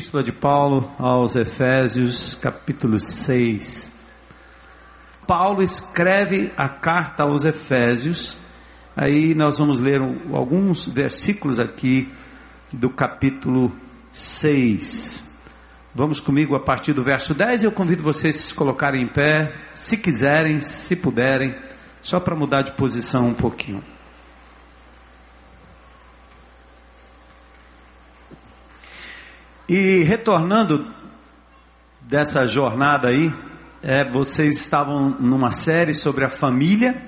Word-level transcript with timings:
Epístola 0.00 0.22
de 0.22 0.32
Paulo 0.32 0.90
aos 0.98 1.36
Efésios, 1.36 2.34
capítulo 2.34 2.98
6. 2.98 3.92
Paulo 5.26 5.62
escreve 5.62 6.50
a 6.56 6.70
carta 6.70 7.24
aos 7.24 7.44
Efésios, 7.44 8.34
aí 8.96 9.34
nós 9.34 9.58
vamos 9.58 9.78
ler 9.78 10.00
alguns 10.32 10.88
versículos 10.88 11.60
aqui 11.60 12.10
do 12.72 12.88
capítulo 12.88 13.76
6. 14.10 15.22
Vamos 15.94 16.18
comigo 16.18 16.56
a 16.56 16.60
partir 16.60 16.94
do 16.94 17.04
verso 17.04 17.34
10 17.34 17.64
e 17.64 17.66
eu 17.66 17.72
convido 17.72 18.02
vocês 18.02 18.36
a 18.36 18.38
se 18.38 18.54
colocarem 18.54 19.02
em 19.02 19.12
pé, 19.12 19.52
se 19.74 19.98
quiserem, 19.98 20.62
se 20.62 20.96
puderem, 20.96 21.54
só 22.00 22.18
para 22.18 22.34
mudar 22.34 22.62
de 22.62 22.72
posição 22.72 23.28
um 23.28 23.34
pouquinho. 23.34 23.84
E 29.70 30.02
retornando 30.02 30.92
dessa 32.00 32.44
jornada 32.44 33.06
aí, 33.06 33.32
é, 33.80 34.04
vocês 34.04 34.54
estavam 34.54 35.10
numa 35.10 35.52
série 35.52 35.94
sobre 35.94 36.24
a 36.24 36.28
família, 36.28 37.00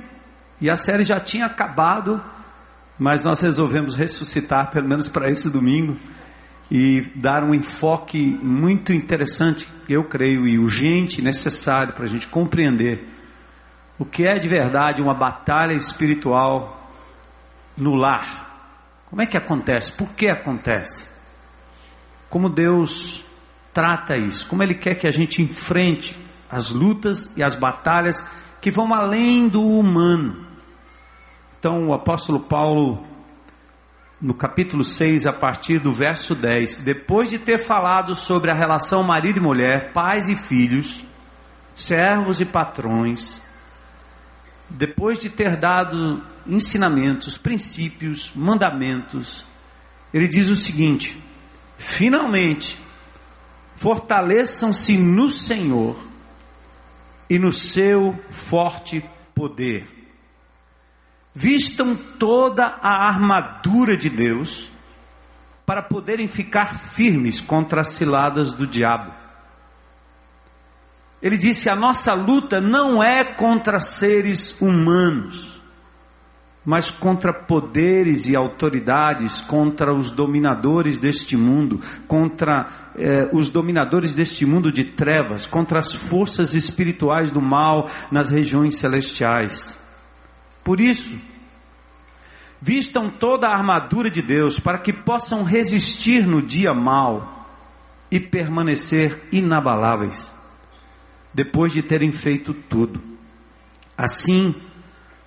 e 0.61 0.71
a 0.71 0.77
série 0.77 1.03
já 1.03 1.19
tinha 1.19 1.47
acabado, 1.47 2.23
mas 2.97 3.25
nós 3.25 3.41
resolvemos 3.41 3.97
ressuscitar, 3.97 4.71
pelo 4.71 4.89
menos 4.89 5.09
para 5.09 5.29
esse 5.29 5.51
domingo, 5.51 5.97
e 6.71 7.01
dar 7.17 7.43
um 7.43 7.53
enfoque 7.53 8.39
muito 8.41 8.93
interessante, 8.93 9.69
eu 9.89 10.05
creio, 10.05 10.47
e 10.47 10.57
urgente, 10.57 11.21
necessário 11.21 11.95
para 11.95 12.05
a 12.05 12.09
gente 12.09 12.29
compreender 12.29 13.09
o 13.99 14.05
que 14.05 14.25
é 14.25 14.39
de 14.39 14.47
verdade 14.47 15.03
uma 15.03 15.15
batalha 15.15 15.75
espiritual 15.75 16.93
no 17.77 17.97
lar. 17.97 19.03
Como 19.11 19.21
é 19.21 19.27
que 19.27 19.37
acontece? 19.37 19.91
Por 19.91 20.13
que 20.13 20.29
acontece? 20.29 21.12
Como 22.33 22.49
Deus 22.49 23.23
trata 23.75 24.17
isso, 24.17 24.47
como 24.47 24.63
Ele 24.63 24.73
quer 24.73 24.95
que 24.95 25.07
a 25.07 25.11
gente 25.11 25.43
enfrente 25.43 26.19
as 26.51 26.71
lutas 26.71 27.31
e 27.37 27.43
as 27.43 27.55
batalhas 27.55 28.27
que 28.59 28.71
vão 28.71 28.95
além 28.95 29.49
do 29.49 29.63
humano. 29.63 30.47
Então, 31.59 31.89
o 31.89 31.93
apóstolo 31.93 32.41
Paulo, 32.41 33.07
no 34.19 34.33
capítulo 34.33 34.83
6, 34.83 35.27
a 35.27 35.33
partir 35.35 35.79
do 35.79 35.93
verso 35.93 36.35
10, 36.35 36.79
depois 36.79 37.29
de 37.29 37.39
ter 37.39 37.59
falado 37.59 38.15
sobre 38.15 38.51
a 38.51 38.55
relação 38.55 39.03
marido 39.03 39.37
e 39.37 39.43
mulher, 39.43 39.93
pais 39.93 40.31
e 40.31 40.35
filhos, 40.35 41.05
servos 41.75 42.41
e 42.41 42.47
patrões, 42.47 43.43
depois 44.71 45.19
de 45.19 45.29
ter 45.29 45.55
dado 45.55 46.25
ensinamentos, 46.47 47.37
princípios, 47.37 48.33
mandamentos, 48.35 49.45
ele 50.15 50.27
diz 50.27 50.49
o 50.49 50.57
seguinte: 50.57 51.22
Finalmente, 51.83 52.79
fortaleçam-se 53.75 54.97
no 54.97 55.29
Senhor 55.29 56.09
e 57.29 57.41
no 57.41 57.51
seu 57.51 58.17
forte 58.31 59.05
poder. 59.35 59.89
Vistam 61.35 61.97
toda 61.97 62.79
a 62.81 63.09
armadura 63.09 63.97
de 63.97 64.09
Deus 64.09 64.71
para 65.67 65.83
poderem 65.83 66.29
ficar 66.29 66.79
firmes 66.79 67.41
contra 67.41 67.81
as 67.81 67.89
ciladas 67.89 68.53
do 68.53 68.65
diabo. 68.65 69.13
Ele 71.21 71.37
disse: 71.37 71.69
a 71.69 71.75
nossa 71.75 72.15
luta 72.15 72.61
não 72.61 73.03
é 73.03 73.25
contra 73.25 73.81
seres 73.81 74.61
humanos 74.61 75.52
mas 76.65 76.91
contra 76.91 77.33
poderes 77.33 78.29
e 78.29 78.37
autoridades, 78.37 79.41
contra 79.41 79.93
os 79.93 80.11
dominadores 80.11 80.99
deste 80.99 81.37
mundo, 81.37 81.81
contra 82.07 82.69
eh, 82.97 83.29
os 83.33 83.49
dominadores 83.49 84.15
deste 84.15 84.47
mundo 84.47 84.71
de 84.71 84.85
trevas, 84.85 85.45
contra 85.45 85.81
as 85.81 85.93
forças 85.93 86.55
espirituais 86.55 87.31
do 87.31 87.41
mal 87.41 87.91
nas 88.13 88.31
regiões 88.31 88.77
celestiais. 88.77 89.79
Por 90.63 90.81
isso, 90.81 91.19
vistam 92.61 93.11
toda 93.11 93.49
a 93.49 93.57
armadura 93.57 94.09
de 94.09 94.23
Deus 94.23 94.61
para 94.61 94.79
que 94.79 94.93
possam 94.93 95.43
resistir 95.43 96.25
no 96.25 96.41
dia 96.41 96.73
mal 96.73 97.49
e 98.09 98.21
permanecer 98.21 99.19
inabaláveis, 99.33 100.33
depois 101.35 101.73
de 101.73 101.83
terem 101.83 102.13
feito 102.13 102.55
tudo. 102.55 103.03
Assim, 103.99 104.55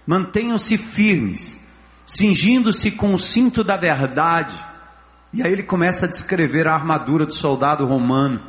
mantenham-se 0.05 0.77
firmes, 0.77 1.59
cingindo-se 2.05 2.91
com 2.91 3.13
o 3.13 3.17
cinto 3.17 3.63
da 3.63 3.77
verdade. 3.77 4.55
E 5.33 5.43
aí 5.43 5.51
ele 5.51 5.63
começa 5.63 6.05
a 6.05 6.09
descrever 6.09 6.67
a 6.67 6.73
armadura 6.73 7.25
do 7.25 7.33
soldado 7.33 7.85
romano. 7.85 8.41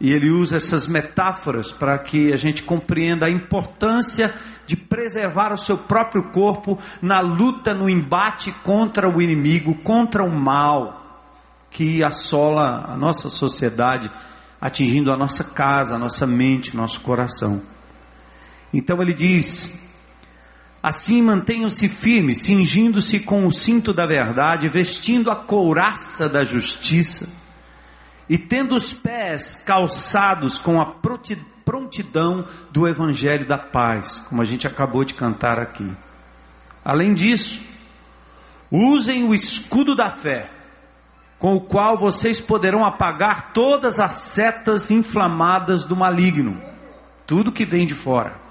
E 0.00 0.12
ele 0.12 0.30
usa 0.30 0.56
essas 0.56 0.86
metáforas 0.86 1.72
para 1.72 1.98
que 1.98 2.32
a 2.32 2.36
gente 2.36 2.62
compreenda 2.62 3.26
a 3.26 3.30
importância 3.30 4.32
de 4.64 4.76
preservar 4.76 5.52
o 5.52 5.58
seu 5.58 5.76
próprio 5.76 6.30
corpo 6.30 6.78
na 7.02 7.20
luta, 7.20 7.74
no 7.74 7.90
embate 7.90 8.52
contra 8.62 9.08
o 9.08 9.20
inimigo, 9.20 9.74
contra 9.76 10.22
o 10.22 10.30
mal 10.30 10.98
que 11.70 12.02
assola 12.02 12.86
a 12.88 12.96
nossa 12.96 13.28
sociedade, 13.28 14.10
atingindo 14.60 15.12
a 15.12 15.16
nossa 15.16 15.44
casa, 15.44 15.96
a 15.96 15.98
nossa 15.98 16.26
mente, 16.26 16.76
nosso 16.76 17.00
coração. 17.00 17.60
Então 18.72 19.02
ele 19.02 19.14
diz: 19.14 19.72
Assim 20.88 21.20
mantenham-se 21.20 21.86
firmes, 21.86 22.44
cingindo-se 22.44 23.20
com 23.20 23.46
o 23.46 23.52
cinto 23.52 23.92
da 23.92 24.06
verdade, 24.06 24.68
vestindo 24.68 25.30
a 25.30 25.36
couraça 25.36 26.30
da 26.30 26.44
justiça 26.44 27.28
e 28.26 28.38
tendo 28.38 28.74
os 28.74 28.94
pés 28.94 29.62
calçados 29.66 30.56
com 30.56 30.80
a 30.80 30.94
prontidão 31.62 32.46
do 32.70 32.88
evangelho 32.88 33.46
da 33.46 33.58
paz, 33.58 34.20
como 34.30 34.40
a 34.40 34.46
gente 34.46 34.66
acabou 34.66 35.04
de 35.04 35.12
cantar 35.12 35.58
aqui. 35.58 35.94
Além 36.82 37.12
disso, 37.12 37.60
usem 38.70 39.24
o 39.24 39.34
escudo 39.34 39.94
da 39.94 40.10
fé, 40.10 40.48
com 41.38 41.54
o 41.54 41.60
qual 41.60 41.98
vocês 41.98 42.40
poderão 42.40 42.82
apagar 42.82 43.52
todas 43.52 44.00
as 44.00 44.12
setas 44.12 44.90
inflamadas 44.90 45.84
do 45.84 45.94
maligno, 45.94 46.58
tudo 47.26 47.52
que 47.52 47.66
vem 47.66 47.86
de 47.86 47.92
fora. 47.92 48.47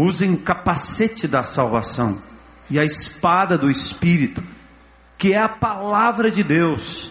Usem 0.00 0.32
o 0.32 0.38
capacete 0.38 1.26
da 1.26 1.42
salvação 1.42 2.22
e 2.70 2.78
a 2.78 2.84
espada 2.84 3.58
do 3.58 3.68
Espírito, 3.68 4.40
que 5.18 5.32
é 5.32 5.38
a 5.42 5.48
palavra 5.48 6.30
de 6.30 6.44
Deus. 6.44 7.10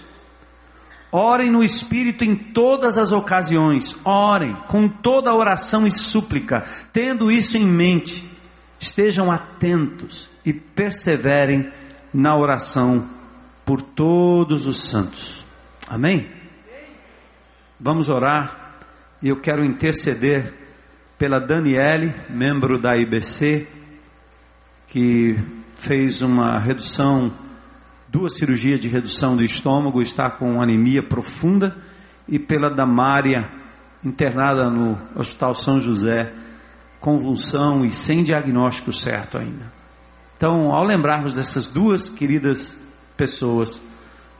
Orem 1.11 1.51
no 1.51 1.61
Espírito 1.61 2.23
em 2.23 2.33
todas 2.33 2.97
as 2.97 3.11
ocasiões, 3.11 3.93
orem 4.05 4.55
com 4.69 4.87
toda 4.87 5.35
oração 5.35 5.85
e 5.85 5.91
súplica, 5.91 6.63
tendo 6.93 7.29
isso 7.29 7.57
em 7.57 7.65
mente, 7.65 8.23
estejam 8.79 9.29
atentos 9.29 10.29
e 10.45 10.53
perseverem 10.53 11.69
na 12.13 12.37
oração 12.37 13.05
por 13.65 13.81
todos 13.81 14.65
os 14.65 14.87
santos. 14.87 15.45
Amém? 15.89 16.31
Vamos 17.77 18.07
orar 18.07 18.77
e 19.21 19.27
eu 19.27 19.41
quero 19.41 19.65
interceder 19.65 20.66
pela 21.17 21.39
Daniele, 21.39 22.13
membro 22.29 22.79
da 22.79 22.95
IBC, 22.95 23.67
que 24.87 25.35
fez 25.75 26.21
uma 26.21 26.59
redução, 26.59 27.33
duas 28.07 28.35
cirurgias 28.35 28.79
de 28.79 28.87
redução 28.87 29.35
do 29.35 29.43
estômago, 29.43 30.01
está 30.01 30.29
com 30.29 30.61
anemia 30.61 31.01
profunda, 31.01 31.75
e 32.27 32.37
pela 32.37 32.69
Damária, 32.69 33.49
internada 34.03 34.69
no 34.69 34.97
Hospital 35.15 35.55
São 35.55 35.81
José, 35.81 36.31
convulsão 36.99 37.83
e 37.83 37.89
sem 37.89 38.23
diagnóstico 38.23 38.93
certo 38.93 39.37
ainda. 39.37 39.71
Então, 40.35 40.71
ao 40.71 40.83
lembrarmos 40.83 41.33
dessas 41.33 41.67
duas 41.67 42.09
queridas 42.09 42.77
pessoas, 43.15 43.81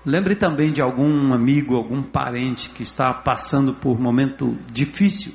lembre 0.06 0.36
também 0.36 0.72
de 0.72 0.82
algum 0.82 1.34
amigo, 1.34 1.76
algum 1.76 2.04
parente 2.04 2.70
que 2.70 2.84
está 2.84 3.12
passando 3.14 3.74
por 3.74 4.00
momento 4.00 4.56
difícil 4.72 5.34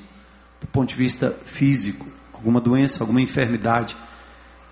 do 0.63 0.67
ponto 0.69 0.91
de 0.91 0.95
vista 0.95 1.37
físico, 1.45 2.07
alguma 2.33 2.61
doença, 2.61 3.03
alguma 3.03 3.21
enfermidade, 3.21 3.97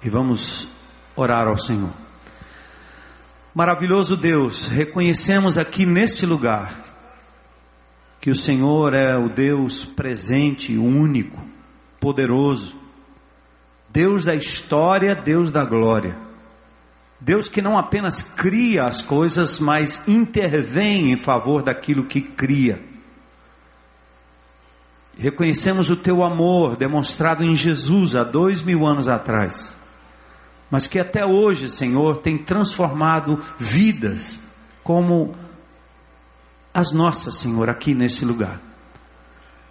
e 0.01 0.09
vamos 0.09 0.69
orar 1.17 1.49
ao 1.49 1.59
Senhor. 1.59 1.91
Maravilhoso 3.53 4.17
Deus, 4.17 4.69
reconhecemos 4.69 5.59
aqui 5.59 5.85
neste 5.85 6.25
lugar 6.25 6.79
que 8.21 8.31
o 8.31 8.37
Senhor 8.37 8.95
é 8.95 9.17
o 9.17 9.29
Deus 9.29 9.85
presente, 9.85 10.79
único, 10.79 11.45
poderoso, 11.99 12.77
Deus 13.89 14.25
da 14.25 14.35
história, 14.35 15.17
Deus 15.17 15.51
da 15.51 15.65
glória. 15.65 16.17
Deus 17.19 17.49
que 17.49 17.61
não 17.61 17.77
apenas 17.77 18.23
cria 18.23 18.85
as 18.85 19.03
coisas, 19.03 19.59
mas 19.59 20.07
intervém 20.07 21.11
em 21.11 21.17
favor 21.17 21.63
daquilo 21.63 22.05
que 22.05 22.21
cria. 22.21 22.90
Reconhecemos 25.21 25.91
o 25.91 25.97
teu 25.97 26.25
amor 26.25 26.77
demonstrado 26.77 27.45
em 27.45 27.55
Jesus 27.55 28.17
há 28.17 28.25
dois 28.25 28.63
mil 28.63 28.87
anos 28.87 29.07
atrás, 29.07 29.77
mas 30.71 30.87
que 30.87 30.99
até 30.99 31.27
hoje, 31.27 31.69
Senhor, 31.69 32.17
tem 32.17 32.39
transformado 32.39 33.39
vidas, 33.59 34.41
como 34.83 35.35
as 36.73 36.91
nossas, 36.91 37.37
Senhor, 37.37 37.69
aqui 37.69 37.93
nesse 37.93 38.25
lugar. 38.25 38.63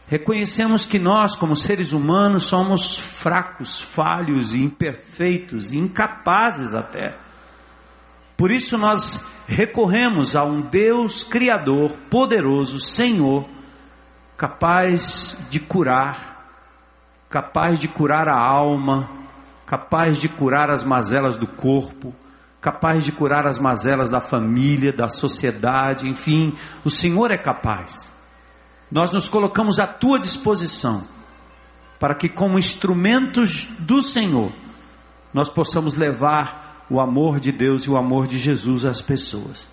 Reconhecemos 0.08 0.86
que 0.86 1.00
nós, 1.00 1.36
como 1.36 1.56
seres 1.56 1.94
humanos, 1.94 2.44
somos 2.44 2.96
fracos, 2.96 3.82
falhos 3.82 4.54
imperfeitos, 4.54 5.74
incapazes 5.74 6.76
até. 6.76 7.18
Por 8.38 8.52
isso 8.52 8.78
nós 8.78 9.20
recorremos 9.48 10.36
a 10.36 10.44
um 10.44 10.62
Deus 10.62 11.24
Criador, 11.24 11.94
poderoso, 12.08 12.80
Senhor, 12.80 13.50
capaz 14.40 15.38
de 15.50 15.60
curar, 15.60 16.50
capaz 17.30 17.78
de 17.78 17.90
curar 17.90 18.30
a 18.30 18.40
alma, 18.40 19.10
capaz 19.66 20.18
de 20.18 20.30
curar 20.30 20.70
as 20.70 20.82
mazelas 20.82 21.36
do 21.36 21.46
corpo, 21.46 22.16
capaz 22.62 23.04
de 23.04 23.12
curar 23.12 23.46
as 23.46 23.60
mazelas 23.60 24.10
da 24.10 24.22
família, 24.22 24.94
da 24.94 25.10
sociedade, 25.10 26.08
enfim, 26.08 26.54
o 26.86 26.90
Senhor 26.90 27.32
é 27.32 27.38
capaz. 27.38 28.10
Nós 28.90 29.12
nos 29.12 29.28
colocamos 29.28 29.78
à 29.78 29.86
tua 29.86 30.18
disposição 30.18 31.04
para 32.00 32.16
que, 32.16 32.30
como 32.30 32.58
instrumentos 32.58 33.68
do 33.78 34.02
Senhor, 34.02 34.54
nós 35.34 35.50
possamos 35.50 35.96
levar 35.96 36.86
o 36.90 37.02
amor 37.02 37.42
de 37.42 37.52
Deus 37.52 37.84
e 37.84 37.92
o 37.92 37.98
amor 37.98 38.26
de 38.26 38.38
Jesus 38.38 38.86
às 38.86 39.02
pessoas. 39.02 39.68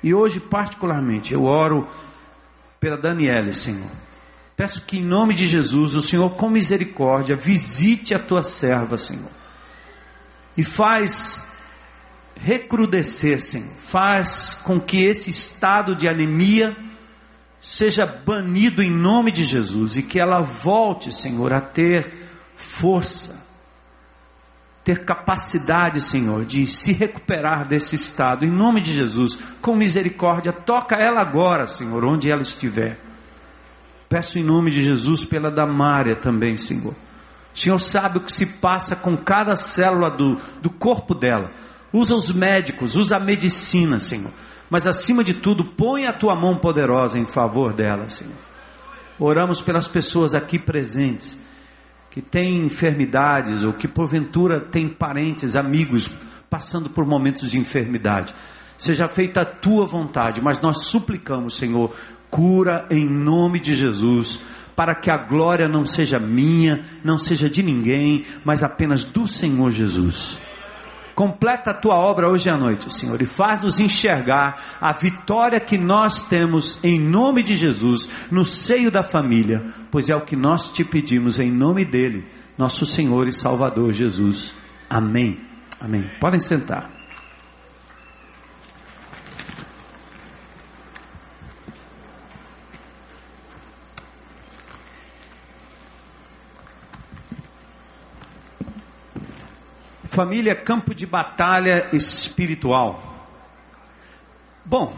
E 0.00 0.14
hoje, 0.14 0.38
particularmente, 0.38 1.34
eu 1.34 1.42
oro 1.42 1.88
pela 2.78 2.96
Daniela, 2.96 3.52
Senhor. 3.52 3.90
Peço 4.62 4.82
que, 4.82 4.98
em 4.98 5.04
nome 5.04 5.34
de 5.34 5.44
Jesus, 5.44 5.96
o 5.96 6.00
Senhor, 6.00 6.36
com 6.36 6.48
misericórdia, 6.48 7.34
visite 7.34 8.14
a 8.14 8.18
tua 8.20 8.44
serva, 8.44 8.96
Senhor. 8.96 9.28
E 10.56 10.62
faz 10.62 11.44
recrudescer, 12.36 13.42
Senhor. 13.42 13.74
Faz 13.80 14.54
com 14.62 14.78
que 14.78 15.02
esse 15.02 15.30
estado 15.30 15.96
de 15.96 16.06
anemia 16.06 16.76
seja 17.60 18.06
banido 18.06 18.80
em 18.84 18.88
nome 18.88 19.32
de 19.32 19.44
Jesus 19.44 19.96
e 19.96 20.02
que 20.04 20.20
ela 20.20 20.38
volte, 20.38 21.12
Senhor, 21.12 21.52
a 21.52 21.60
ter 21.60 22.14
força, 22.54 23.44
ter 24.84 25.04
capacidade, 25.04 26.00
Senhor, 26.00 26.44
de 26.44 26.68
se 26.68 26.92
recuperar 26.92 27.66
desse 27.66 27.96
estado, 27.96 28.44
em 28.44 28.50
nome 28.50 28.80
de 28.80 28.94
Jesus, 28.94 29.36
com 29.60 29.74
misericórdia, 29.74 30.52
toca 30.52 30.94
ela 30.94 31.20
agora, 31.20 31.66
Senhor, 31.66 32.04
onde 32.04 32.30
ela 32.30 32.42
estiver. 32.42 33.10
Peço 34.12 34.38
em 34.38 34.44
nome 34.44 34.70
de 34.70 34.84
Jesus 34.84 35.24
pela 35.24 35.50
Damária 35.50 36.14
também, 36.14 36.56
Senhor. 36.56 36.92
O 37.54 37.58
Senhor 37.58 37.78
sabe 37.78 38.18
o 38.18 38.20
que 38.20 38.32
se 38.32 38.46
passa 38.46 38.94
com 38.94 39.16
cada 39.16 39.56
célula 39.56 40.10
do, 40.10 40.36
do 40.60 40.70
corpo 40.70 41.14
dela. 41.14 41.50
Usa 41.92 42.14
os 42.14 42.30
médicos, 42.30 42.96
usa 42.96 43.16
a 43.16 43.20
medicina, 43.20 43.98
Senhor 43.98 44.30
mas 44.72 44.86
acima 44.86 45.22
de 45.22 45.34
tudo, 45.34 45.66
põe 45.66 46.06
a 46.06 46.14
tua 46.14 46.34
mão 46.34 46.56
poderosa 46.56 47.18
em 47.18 47.26
favor 47.26 47.74
dela, 47.74 48.08
Senhor. 48.08 48.32
Oramos 49.18 49.60
pelas 49.60 49.86
pessoas 49.86 50.34
aqui 50.34 50.58
presentes 50.58 51.38
que 52.10 52.22
têm 52.22 52.64
enfermidades 52.64 53.64
ou 53.64 53.74
que 53.74 53.86
porventura 53.86 54.60
têm 54.60 54.88
parentes, 54.88 55.56
amigos 55.56 56.08
passando 56.48 56.88
por 56.88 57.04
momentos 57.04 57.50
de 57.50 57.58
enfermidade. 57.58 58.34
Seja 58.78 59.06
feita 59.08 59.42
a 59.42 59.44
tua 59.44 59.84
vontade, 59.84 60.40
mas 60.40 60.58
nós 60.62 60.84
suplicamos, 60.86 61.54
Senhor, 61.54 61.94
cura 62.32 62.86
em 62.90 63.06
nome 63.06 63.60
de 63.60 63.74
Jesus, 63.74 64.40
para 64.74 64.94
que 64.94 65.10
a 65.10 65.18
glória 65.18 65.68
não 65.68 65.84
seja 65.84 66.18
minha, 66.18 66.80
não 67.04 67.18
seja 67.18 67.48
de 67.48 67.62
ninguém, 67.62 68.24
mas 68.42 68.62
apenas 68.62 69.04
do 69.04 69.26
Senhor 69.26 69.70
Jesus. 69.70 70.38
Completa 71.14 71.72
a 71.72 71.74
tua 71.74 71.94
obra 71.96 72.30
hoje 72.30 72.48
à 72.48 72.56
noite, 72.56 72.90
Senhor, 72.90 73.20
e 73.20 73.26
faz-nos 73.26 73.78
enxergar 73.78 74.78
a 74.80 74.94
vitória 74.94 75.60
que 75.60 75.76
nós 75.76 76.22
temos 76.22 76.82
em 76.82 76.98
nome 76.98 77.42
de 77.42 77.54
Jesus 77.54 78.08
no 78.30 78.46
seio 78.46 78.90
da 78.90 79.02
família, 79.02 79.62
pois 79.90 80.08
é 80.08 80.16
o 80.16 80.22
que 80.22 80.34
nós 80.34 80.72
te 80.72 80.82
pedimos 80.82 81.38
em 81.38 81.52
nome 81.52 81.84
dele, 81.84 82.24
nosso 82.56 82.86
Senhor 82.86 83.28
e 83.28 83.32
Salvador 83.32 83.92
Jesus. 83.92 84.54
Amém. 84.88 85.38
Amém. 85.78 86.10
Podem 86.18 86.40
sentar. 86.40 87.01
Família 100.12 100.54
campo 100.54 100.94
de 100.94 101.06
batalha 101.06 101.88
espiritual. 101.90 103.02
Bom, 104.62 104.94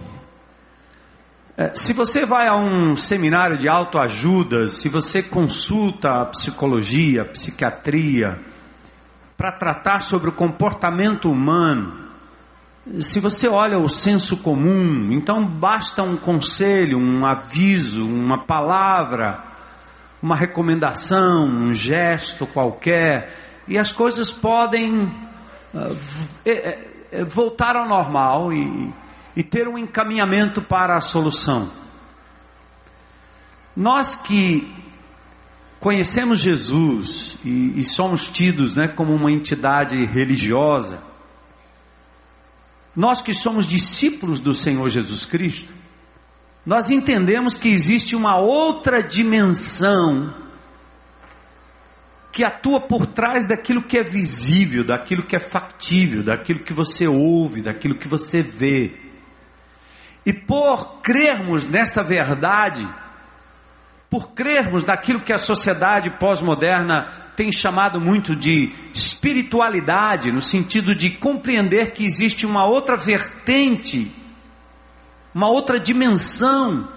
é, 1.56 1.72
se 1.72 1.92
você 1.92 2.26
vai 2.26 2.48
a 2.48 2.56
um 2.56 2.96
seminário 2.96 3.56
de 3.56 3.68
autoajuda, 3.68 4.68
se 4.68 4.88
você 4.88 5.22
consulta 5.22 6.10
a 6.10 6.24
psicologia, 6.24 7.22
a 7.22 7.26
psiquiatria, 7.26 8.40
para 9.36 9.52
tratar 9.52 10.00
sobre 10.00 10.30
o 10.30 10.32
comportamento 10.32 11.30
humano, 11.30 12.08
se 12.98 13.20
você 13.20 13.46
olha 13.46 13.78
o 13.78 13.88
senso 13.88 14.38
comum, 14.38 15.12
então 15.12 15.46
basta 15.46 16.02
um 16.02 16.16
conselho, 16.16 16.98
um 16.98 17.24
aviso, 17.24 18.04
uma 18.04 18.38
palavra, 18.38 19.44
uma 20.20 20.34
recomendação, 20.34 21.46
um 21.46 21.72
gesto 21.72 22.48
qualquer, 22.48 23.53
e 23.66 23.78
as 23.78 23.92
coisas 23.92 24.30
podem 24.30 25.04
uh, 25.04 25.96
voltar 27.28 27.76
ao 27.76 27.88
normal 27.88 28.52
e, 28.52 28.92
e 29.36 29.42
ter 29.42 29.68
um 29.68 29.78
encaminhamento 29.78 30.60
para 30.60 30.96
a 30.96 31.00
solução. 31.00 31.70
Nós 33.76 34.16
que 34.16 34.72
conhecemos 35.80 36.38
Jesus 36.38 37.36
e, 37.44 37.80
e, 37.80 37.84
somos 37.84 38.28
tidos 38.28 38.74
né, 38.74 38.88
como 38.88 39.14
uma 39.14 39.30
entidade 39.30 40.02
religiosa, 40.04 41.02
nós 42.96 43.20
que 43.20 43.34
somos 43.34 43.66
discípulos 43.66 44.38
do 44.40 44.54
Senhor 44.54 44.88
Jesus 44.88 45.26
Cristo, 45.26 45.72
nós 46.64 46.88
entendemos 46.88 47.56
que 47.56 47.68
existe 47.68 48.16
uma 48.16 48.36
outra 48.36 49.02
dimensão 49.02 50.32
que 52.34 52.42
atua 52.42 52.80
por 52.80 53.06
trás 53.06 53.46
daquilo 53.46 53.80
que 53.80 53.96
é 53.96 54.02
visível, 54.02 54.82
daquilo 54.82 55.22
que 55.22 55.36
é 55.36 55.38
factível, 55.38 56.20
daquilo 56.20 56.64
que 56.64 56.72
você 56.72 57.06
ouve, 57.06 57.62
daquilo 57.62 57.96
que 57.96 58.08
você 58.08 58.42
vê. 58.42 58.92
E 60.26 60.32
por 60.32 61.00
crermos 61.00 61.68
nesta 61.68 62.02
verdade, 62.02 62.88
por 64.10 64.32
crermos 64.32 64.82
naquilo 64.82 65.20
que 65.20 65.32
a 65.32 65.38
sociedade 65.38 66.10
pós-moderna 66.10 67.04
tem 67.36 67.52
chamado 67.52 68.00
muito 68.00 68.34
de 68.34 68.72
espiritualidade, 68.92 70.32
no 70.32 70.40
sentido 70.40 70.92
de 70.92 71.10
compreender 71.10 71.92
que 71.92 72.04
existe 72.04 72.44
uma 72.44 72.66
outra 72.66 72.96
vertente, 72.96 74.10
uma 75.32 75.48
outra 75.48 75.78
dimensão, 75.78 76.88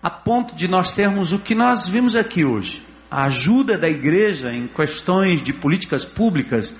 a 0.00 0.08
ponto 0.08 0.54
de 0.54 0.68
nós 0.68 0.92
termos 0.92 1.32
o 1.32 1.40
que 1.40 1.56
nós 1.56 1.88
vimos 1.88 2.14
aqui 2.14 2.44
hoje 2.44 2.93
a 3.14 3.26
ajuda 3.26 3.78
da 3.78 3.86
igreja 3.86 4.52
em 4.52 4.66
questões 4.66 5.40
de 5.40 5.52
políticas 5.52 6.04
públicas 6.04 6.74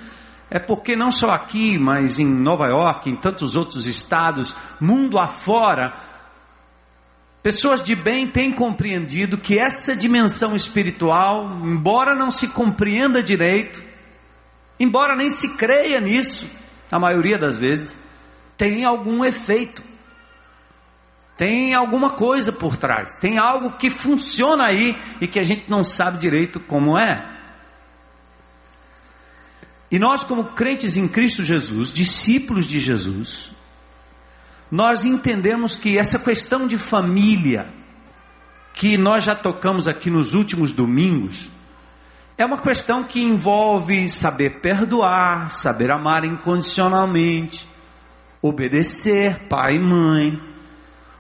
é 0.50 0.58
porque 0.58 0.96
não 0.96 1.12
só 1.12 1.30
aqui, 1.30 1.78
mas 1.78 2.18
em 2.18 2.26
Nova 2.26 2.66
York, 2.66 3.08
em 3.08 3.14
tantos 3.14 3.54
outros 3.54 3.86
estados, 3.86 4.52
mundo 4.80 5.16
afora, 5.16 5.94
pessoas 7.40 7.84
de 7.84 7.94
bem 7.94 8.26
têm 8.26 8.50
compreendido 8.50 9.38
que 9.38 9.56
essa 9.56 9.94
dimensão 9.94 10.56
espiritual, 10.56 11.56
embora 11.62 12.16
não 12.16 12.32
se 12.32 12.48
compreenda 12.48 13.22
direito, 13.22 13.80
embora 14.80 15.14
nem 15.14 15.30
se 15.30 15.56
creia 15.56 16.00
nisso, 16.00 16.50
a 16.90 16.98
maioria 16.98 17.38
das 17.38 17.58
vezes, 17.58 17.96
tem 18.56 18.84
algum 18.84 19.24
efeito 19.24 19.84
tem 21.36 21.74
alguma 21.74 22.10
coisa 22.10 22.52
por 22.52 22.76
trás, 22.76 23.16
tem 23.16 23.38
algo 23.38 23.72
que 23.72 23.90
funciona 23.90 24.66
aí 24.66 24.96
e 25.20 25.26
que 25.26 25.38
a 25.38 25.42
gente 25.42 25.68
não 25.68 25.82
sabe 25.82 26.18
direito 26.18 26.60
como 26.60 26.98
é. 26.98 27.32
E 29.90 29.98
nós, 29.98 30.22
como 30.22 30.44
crentes 30.44 30.96
em 30.96 31.08
Cristo 31.08 31.42
Jesus, 31.42 31.92
discípulos 31.92 32.66
de 32.66 32.78
Jesus, 32.78 33.50
nós 34.70 35.04
entendemos 35.04 35.76
que 35.76 35.98
essa 35.98 36.18
questão 36.18 36.66
de 36.66 36.78
família, 36.78 37.68
que 38.72 38.96
nós 38.96 39.24
já 39.24 39.34
tocamos 39.34 39.86
aqui 39.86 40.10
nos 40.10 40.34
últimos 40.34 40.72
domingos, 40.72 41.48
é 42.38 42.44
uma 42.44 42.58
questão 42.58 43.04
que 43.04 43.22
envolve 43.22 44.08
saber 44.08 44.60
perdoar, 44.60 45.50
saber 45.50 45.90
amar 45.92 46.24
incondicionalmente, 46.24 47.68
obedecer 48.40 49.46
pai 49.48 49.76
e 49.76 49.80
mãe 49.80 50.53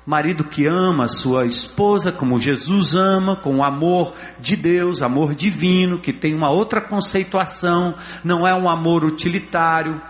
marido 0.06 0.44
que 0.44 0.66
ama 0.66 1.08
sua 1.08 1.46
esposa 1.46 2.12
como 2.12 2.40
Jesus 2.40 2.94
ama, 2.94 3.36
com 3.36 3.56
o 3.56 3.64
amor 3.64 4.12
de 4.38 4.56
Deus, 4.56 5.02
amor 5.02 5.34
divino, 5.34 5.98
que 5.98 6.12
tem 6.12 6.34
uma 6.34 6.50
outra 6.50 6.80
conceituação, 6.80 7.94
não 8.22 8.46
é 8.46 8.54
um 8.54 8.68
amor 8.68 9.04
utilitário, 9.04 10.00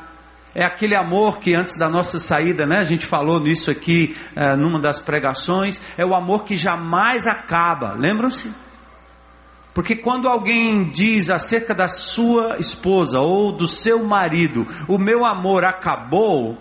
é 0.55 0.65
aquele 0.65 0.95
amor 0.95 1.39
que 1.39 1.55
antes 1.55 1.77
da 1.77 1.89
nossa 1.89 2.19
saída, 2.19 2.65
né, 2.65 2.79
a 2.79 2.85
gente 2.85 3.07
falou 3.07 3.41
nisso 3.41 3.71
aqui 3.71 4.17
é, 4.37 4.55
numa 4.55 4.79
das 4.79 5.01
pregações, 5.01 5.81
é 5.99 6.07
o 6.07 6.15
amor 6.15 6.45
que 6.45 6.57
jamais 6.57 7.27
acaba, 7.27 7.93
lembram-se? 7.93 8.53
Porque 9.75 9.97
quando 9.97 10.29
alguém 10.29 10.89
diz 10.91 11.29
acerca 11.29 11.75
da 11.75 11.89
sua 11.89 12.59
esposa 12.61 13.19
ou 13.19 13.51
do 13.51 13.67
seu 13.67 14.05
marido, 14.05 14.65
o 14.87 14.97
meu 14.97 15.25
amor 15.25 15.65
acabou, 15.65 16.57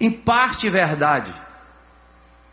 em 0.00 0.10
parte 0.10 0.68
verdade. 0.68 1.34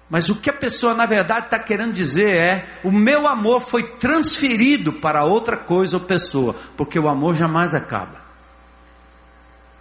Mas 0.10 0.30
o 0.30 0.36
que 0.36 0.50
a 0.50 0.54
pessoa 0.54 0.94
na 0.94 1.06
verdade 1.06 1.46
está 1.46 1.60
querendo 1.60 1.94
dizer 1.94 2.36
é: 2.36 2.80
o 2.84 2.92
meu 2.92 3.28
amor 3.28 3.62
foi 3.62 3.96
transferido 3.98 4.94
para 4.94 5.25
outra 5.25 5.58
coisa 5.58 5.98
ou 5.98 6.04
pessoa, 6.04 6.56
porque 6.78 7.00
o 7.00 7.10
amor 7.10 7.36
jamais 7.36 7.74
acaba. 7.74 8.24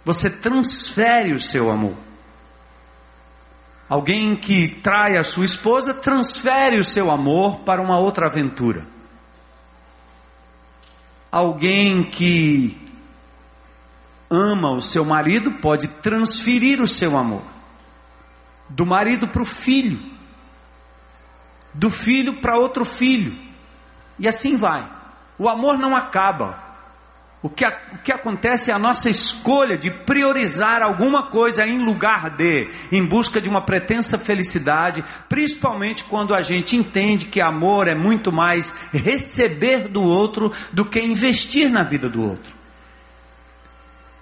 Você 0.03 0.29
transfere 0.29 1.33
o 1.33 1.39
seu 1.39 1.71
amor. 1.71 1.95
Alguém 3.87 4.35
que 4.35 4.67
trai 4.67 5.15
a 5.15 5.23
sua 5.23 5.45
esposa 5.45 5.93
transfere 5.93 6.79
o 6.79 6.83
seu 6.83 7.11
amor 7.11 7.59
para 7.59 7.81
uma 7.81 7.99
outra 7.99 8.25
aventura. 8.25 8.83
Alguém 11.31 12.03
que 12.03 12.81
ama 14.27 14.71
o 14.71 14.81
seu 14.81 15.05
marido 15.05 15.51
pode 15.51 15.87
transferir 15.87 16.81
o 16.81 16.87
seu 16.87 17.15
amor 17.15 17.54
do 18.69 18.85
marido 18.85 19.27
para 19.27 19.41
o 19.41 19.45
filho, 19.45 19.99
do 21.73 21.89
filho 21.89 22.41
para 22.41 22.57
outro 22.57 22.85
filho, 22.85 23.37
e 24.17 24.27
assim 24.27 24.55
vai. 24.55 24.89
O 25.37 25.49
amor 25.49 25.77
não 25.77 25.95
acaba, 25.95 26.65
o 27.45 27.49
que, 27.49 27.63
o 27.63 27.97
que 28.03 28.11
acontece 28.11 28.71
é 28.71 28.73
a 28.73 28.79
nossa 28.79 29.07
escolha 29.07 29.77
de 29.77 29.91
priorizar 29.91 30.81
alguma 30.81 31.29
coisa 31.29 31.63
em 31.63 31.77
lugar 31.77 32.31
de, 32.31 32.67
em 32.91 33.05
busca 33.05 33.39
de 33.39 33.47
uma 33.47 33.61
pretensa 33.61 34.17
felicidade, 34.17 35.03
principalmente 35.29 36.03
quando 36.05 36.33
a 36.33 36.41
gente 36.41 36.75
entende 36.75 37.27
que 37.27 37.39
amor 37.39 37.87
é 37.87 37.93
muito 37.93 38.31
mais 38.31 38.75
receber 38.91 39.87
do 39.87 40.01
outro 40.01 40.51
do 40.73 40.85
que 40.85 40.99
investir 40.99 41.69
na 41.69 41.83
vida 41.83 42.09
do 42.09 42.27
outro. 42.27 42.54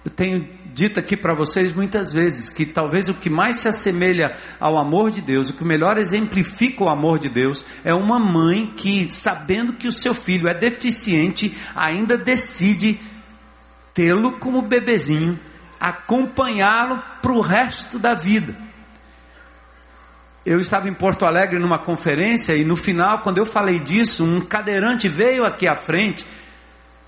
Eu 0.06 0.12
tenho 0.12 0.48
dito 0.74 1.00
aqui 1.00 1.16
para 1.16 1.34
vocês 1.34 1.72
muitas 1.72 2.12
vezes 2.12 2.50
que 2.50 2.66
talvez 2.66 3.08
o 3.08 3.14
que 3.14 3.30
mais 3.30 3.58
se 3.58 3.68
assemelha 3.68 4.36
ao 4.60 4.78
amor 4.78 5.12
de 5.12 5.22
Deus, 5.22 5.50
o 5.50 5.54
que 5.54 5.64
melhor 5.64 5.98
exemplifica 5.98 6.84
o 6.84 6.90
amor 6.90 7.20
de 7.20 7.30
Deus, 7.30 7.64
é 7.86 7.94
uma 7.94 8.20
mãe 8.20 8.74
que, 8.76 9.08
sabendo 9.08 9.74
que 9.74 9.88
o 9.88 9.92
seu 9.92 10.14
filho 10.14 10.48
é 10.48 10.54
deficiente, 10.54 11.56
ainda 11.76 12.18
decide 12.18 13.00
tê-lo 13.94 14.40
como 14.40 14.62
bebezinho, 14.64 15.40
acompanhá-lo 15.80 17.02
para 17.22 17.32
o 17.32 17.42
resto 17.42 17.98
da 18.00 18.14
vida. 18.14 18.58
Eu 20.46 20.60
estava 20.60 20.90
em 20.90 20.94
Porto 20.94 21.24
Alegre 21.24 21.58
numa 21.58 21.80
conferência 21.80 22.54
e 22.54 22.66
no 22.66 22.76
final, 22.76 23.20
quando 23.20 23.38
eu 23.38 23.46
falei 23.46 23.80
disso, 23.80 24.26
um 24.26 24.42
cadeirante 24.42 25.08
veio 25.08 25.46
aqui 25.46 25.66
à 25.66 25.76
frente. 25.76 26.26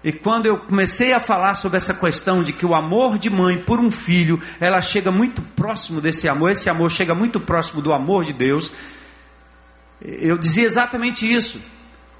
E 0.05 0.13
quando 0.13 0.45
eu 0.45 0.59
comecei 0.59 1.13
a 1.13 1.19
falar 1.19 1.55
sobre 1.55 1.77
essa 1.77 1.91
questão 1.91 2.43
de 2.43 2.53
que 2.53 2.63
o 2.63 2.75
amor 2.75 3.17
de 3.17 3.27
mãe 3.27 3.57
por 3.57 3.79
um 3.79 3.89
filho, 3.89 4.39
ela 4.59 4.79
chega 4.79 5.09
muito 5.09 5.41
próximo 5.41 5.99
desse 5.99 6.29
amor, 6.29 6.51
esse 6.51 6.69
amor 6.69 6.91
chega 6.91 7.15
muito 7.15 7.39
próximo 7.39 7.81
do 7.81 7.91
amor 7.91 8.23
de 8.23 8.31
Deus, 8.31 8.71
eu 9.99 10.37
dizia 10.37 10.63
exatamente 10.63 11.25
isso. 11.25 11.59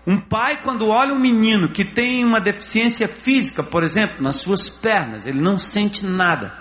Um 0.08 0.20
pai, 0.20 0.64
quando 0.64 0.88
olha 0.88 1.14
um 1.14 1.20
menino 1.20 1.70
que 1.70 1.86
tem 1.86 2.26
uma 2.26 2.42
deficiência 2.42 3.08
física, 3.08 3.62
por 3.62 3.84
exemplo, 3.84 4.20
nas 4.20 4.38
suas 4.38 4.68
pernas, 4.68 5.28
ele 5.28 5.40
não 5.40 5.60
sente 5.60 6.08
nada. 6.08 6.58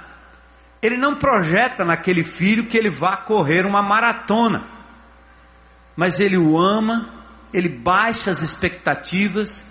Ele 0.82 0.98
não 0.98 1.16
projeta 1.16 1.86
naquele 1.86 2.22
filho 2.22 2.66
que 2.66 2.76
ele 2.76 2.90
vá 2.90 3.16
correr 3.16 3.64
uma 3.64 3.82
maratona. 3.82 4.64
Mas 5.96 6.20
ele 6.20 6.36
o 6.36 6.58
ama, 6.58 7.08
ele 7.50 7.70
baixa 7.70 8.30
as 8.30 8.42
expectativas, 8.42 9.64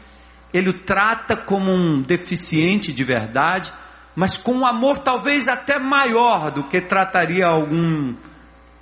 ele 0.54 0.70
o 0.70 0.80
trata 0.84 1.36
como 1.36 1.72
um 1.72 2.02
deficiente 2.02 2.94
de 2.94 3.04
verdade, 3.04 3.74
mas 4.16 4.38
com 4.38 4.54
um 4.54 4.66
amor 4.66 5.00
talvez 5.00 5.48
até 5.48 5.80
maior 5.80 6.52
do 6.52 6.68
que 6.70 6.80
trataria 6.80 7.48
algum, 7.48 8.14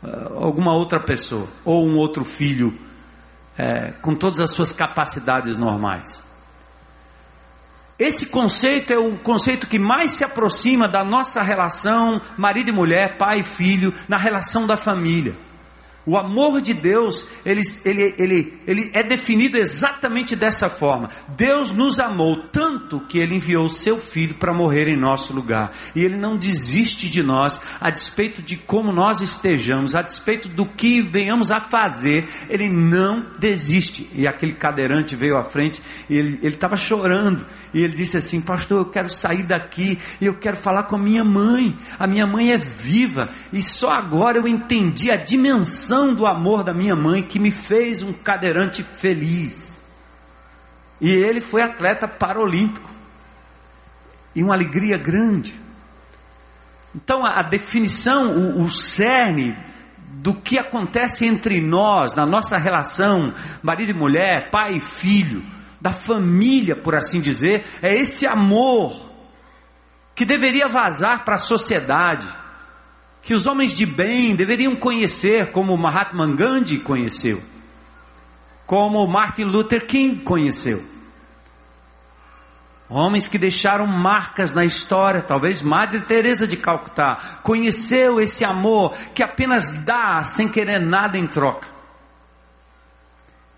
eh, 0.03 0.27
alguma 0.35 0.73
outra 0.73 0.99
pessoa 0.99 1.47
ou 1.63 1.87
um 1.87 1.95
outro 1.95 2.25
filho 2.25 2.77
é, 3.57 3.91
com 4.01 4.15
todas 4.15 4.39
as 4.39 4.51
suas 4.51 4.73
capacidades 4.73 5.57
normais. 5.57 6.23
Esse 7.99 8.25
conceito 8.25 8.91
é 8.91 8.97
o 8.97 9.17
conceito 9.17 9.67
que 9.67 9.77
mais 9.77 10.11
se 10.11 10.23
aproxima 10.23 10.87
da 10.87 11.03
nossa 11.03 11.43
relação 11.43 12.19
marido 12.35 12.69
e 12.69 12.73
mulher, 12.73 13.17
pai 13.17 13.41
e 13.41 13.43
filho, 13.43 13.93
na 14.07 14.17
relação 14.17 14.65
da 14.65 14.75
família. 14.75 15.35
O 16.03 16.17
amor 16.17 16.61
de 16.61 16.73
Deus, 16.73 17.27
ele, 17.45 17.61
ele, 17.85 18.15
ele, 18.17 18.61
ele 18.65 18.91
é 18.91 19.03
definido 19.03 19.55
exatamente 19.55 20.35
dessa 20.35 20.67
forma. 20.67 21.09
Deus 21.37 21.71
nos 21.71 21.99
amou 21.99 22.37
tanto 22.51 23.01
que 23.01 23.19
ele 23.19 23.35
enviou 23.35 23.69
seu 23.69 23.99
filho 23.99 24.33
para 24.33 24.53
morrer 24.53 24.87
em 24.87 24.97
nosso 24.97 25.31
lugar. 25.31 25.71
E 25.95 26.03
ele 26.03 26.17
não 26.17 26.35
desiste 26.35 27.07
de 27.07 27.21
nós, 27.21 27.61
a 27.79 27.91
despeito 27.91 28.41
de 28.41 28.55
como 28.55 28.91
nós 28.91 29.21
estejamos, 29.21 29.93
a 29.93 30.01
despeito 30.01 30.47
do 30.47 30.65
que 30.65 31.03
venhamos 31.03 31.51
a 31.51 31.59
fazer, 31.59 32.27
ele 32.49 32.67
não 32.67 33.23
desiste. 33.37 34.09
E 34.15 34.25
aquele 34.25 34.53
cadeirante 34.53 35.15
veio 35.15 35.37
à 35.37 35.43
frente 35.43 35.83
e 36.09 36.17
ele 36.17 36.39
estava 36.47 36.75
chorando. 36.75 37.45
E 37.73 37.79
ele 37.83 37.93
disse 37.93 38.17
assim: 38.17 38.41
Pastor, 38.41 38.79
eu 38.79 38.85
quero 38.85 39.09
sair 39.09 39.43
daqui 39.43 39.99
e 40.19 40.25
eu 40.25 40.33
quero 40.33 40.57
falar 40.57 40.83
com 40.83 40.95
a 40.95 40.99
minha 40.99 41.23
mãe. 41.23 41.75
A 41.99 42.07
minha 42.07 42.25
mãe 42.25 42.51
é 42.51 42.57
viva 42.57 43.29
e 43.53 43.61
só 43.61 43.91
agora 43.91 44.39
eu 44.39 44.47
entendi 44.47 45.11
a 45.11 45.15
dimensão 45.15 45.90
do 46.13 46.25
amor 46.25 46.63
da 46.63 46.73
minha 46.73 46.95
mãe 46.95 47.21
que 47.21 47.37
me 47.37 47.51
fez 47.51 48.01
um 48.01 48.13
cadeirante 48.13 48.81
feliz. 48.81 49.83
E 50.99 51.09
ele 51.09 51.41
foi 51.41 51.61
atleta 51.61 52.07
paralímpico 52.07 52.89
e 54.35 54.41
uma 54.41 54.53
alegria 54.53 54.97
grande. 54.97 55.53
Então 56.95 57.25
a, 57.25 57.41
definição, 57.41 58.27
o, 58.37 58.63
o 58.63 58.69
cerne 58.69 59.57
do 59.97 60.33
que 60.33 60.57
acontece 60.57 61.25
entre 61.25 61.59
nós, 61.59 62.13
na 62.13 62.25
nossa 62.25 62.57
relação, 62.57 63.33
marido 63.61 63.91
e 63.91 63.93
mulher, 63.93 64.49
pai 64.49 64.75
e 64.75 64.79
filho, 64.79 65.43
da 65.79 65.91
família, 65.91 66.75
por 66.75 66.95
assim 66.95 67.19
dizer, 67.19 67.65
é 67.81 67.93
esse 67.93 68.27
amor 68.27 69.11
que 70.13 70.23
deveria 70.23 70.67
vazar 70.67 71.25
para 71.25 71.35
a 71.35 71.39
sociedade, 71.39 72.27
que 73.21 73.33
os 73.33 73.45
homens 73.45 73.73
de 73.73 73.85
bem 73.85 74.35
deveriam 74.35 74.75
conhecer, 74.75 75.51
como 75.51 75.77
Mahatma 75.77 76.27
Gandhi 76.27 76.79
conheceu, 76.79 77.41
como 78.65 79.05
Martin 79.07 79.43
Luther 79.43 79.85
King 79.85 80.23
conheceu. 80.23 80.83
Homens 82.89 83.25
que 83.25 83.37
deixaram 83.37 83.87
marcas 83.87 84.51
na 84.53 84.65
história, 84.65 85.21
talvez 85.21 85.61
Madre 85.61 86.01
Teresa 86.01 86.45
de 86.45 86.57
Calcutá 86.57 87.39
conheceu 87.41 88.19
esse 88.19 88.43
amor 88.43 88.93
que 89.13 89.23
apenas 89.23 89.71
dá 89.85 90.23
sem 90.25 90.49
querer 90.49 90.79
nada 90.79 91.17
em 91.17 91.25
troca. 91.25 91.69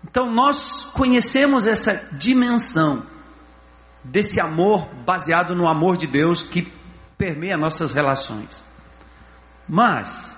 Então 0.04 0.30
nós 0.30 0.84
conhecemos 0.84 1.66
essa 1.66 2.00
dimensão 2.12 3.04
desse 4.04 4.38
amor 4.40 4.86
baseado 5.04 5.56
no 5.56 5.66
amor 5.66 5.96
de 5.96 6.06
Deus 6.06 6.44
que 6.44 6.70
permeia 7.18 7.56
nossas 7.56 7.90
relações. 7.90 8.64
Mas 9.68 10.36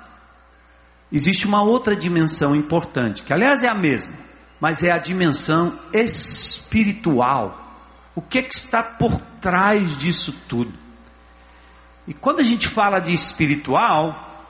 existe 1.11 1.47
uma 1.47 1.63
outra 1.63 1.97
dimensão 1.97 2.55
importante, 2.55 3.23
que 3.23 3.33
aliás 3.33 3.63
é 3.63 3.69
a 3.69 3.75
mesma, 3.75 4.13
mas 4.61 4.83
é 4.83 4.91
a 4.91 4.99
dimensão 4.99 5.79
espiritual. 5.93 7.63
O 8.15 8.23
que, 8.23 8.39
é 8.39 8.43
que 8.43 8.55
está 8.55 8.83
por 8.83 9.21
trás 9.41 9.97
disso 9.97 10.33
tudo? 10.49 10.73
E 12.09 12.15
quando 12.15 12.41
a 12.41 12.45
gente 12.45 12.69
fala 12.69 13.01
de 13.01 13.13
espiritual, 13.13 14.47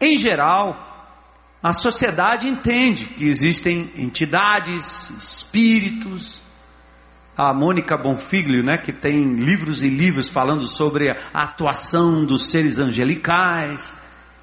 em 0.00 0.16
geral, 0.16 0.88
a 1.62 1.72
sociedade 1.72 2.46
entende 2.46 3.06
que 3.06 3.24
existem 3.24 3.90
entidades, 3.96 5.10
espíritos. 5.10 6.40
A 7.38 7.54
Mônica 7.54 7.96
Bonfiglio, 7.96 8.64
né, 8.64 8.76
que 8.76 8.92
tem 8.92 9.36
livros 9.36 9.84
e 9.84 9.88
livros 9.88 10.28
falando 10.28 10.66
sobre 10.66 11.10
a 11.10 11.16
atuação 11.32 12.24
dos 12.24 12.50
seres 12.50 12.80
angelicais. 12.80 13.96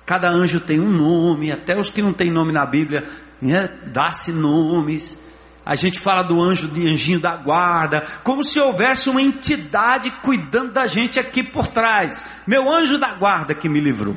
Cada 0.06 0.30
anjo 0.30 0.62
tem 0.62 0.80
um 0.80 0.90
nome, 0.90 1.52
até 1.52 1.78
os 1.78 1.90
que 1.90 2.02
não 2.02 2.14
têm 2.14 2.32
nome 2.32 2.54
na 2.54 2.66
Bíblia, 2.66 3.04
né, 3.42 3.70
dá-se 3.88 4.32
nomes. 4.32 5.20
A 5.66 5.76
gente 5.76 6.00
fala 6.00 6.24
do 6.24 6.42
anjo 6.42 6.70
de 6.70 6.88
anjinho 6.88 7.20
da 7.20 7.36
guarda, 7.36 8.06
como 8.24 8.44
se 8.44 8.62
houvesse 8.62 9.10
uma 9.10 9.22
entidade 9.22 10.10
cuidando 10.22 10.72
da 10.72 10.88
gente 10.88 11.20
aqui 11.20 11.44
por 11.44 11.68
trás. 11.68 12.26
Meu 12.48 12.72
anjo 12.72 12.98
da 12.98 13.14
guarda 13.16 13.54
que 13.54 13.68
me 13.68 13.82
livrou. 13.82 14.16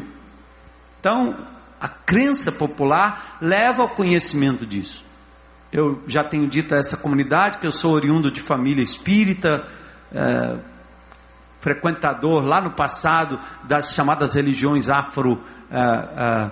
Então, 1.01 1.37
a 1.81 1.89
crença 1.89 2.53
popular 2.53 3.39
leva 3.41 3.83
ao 3.83 3.89
conhecimento 3.89 4.65
disso. 4.65 5.08
Eu 5.73 6.03
já 6.07 6.25
tenho 6.25 6.49
dito 6.49 6.75
a 6.75 6.79
essa 6.79 6.97
comunidade 6.97 7.59
que 7.59 7.67
eu 7.67 7.73
sou 7.73 7.93
oriundo 7.93 8.31
de 8.31 8.41
família 8.41 8.83
espírita, 8.83 9.67
é, 10.13 10.57
frequentador 11.61 12.43
lá 12.43 12.61
no 12.61 12.71
passado 12.71 13.39
das 13.65 13.93
chamadas 13.93 14.35
religiões 14.35 14.89
afro 14.89 15.43
ah, 15.71 16.09
ah, 16.17 16.51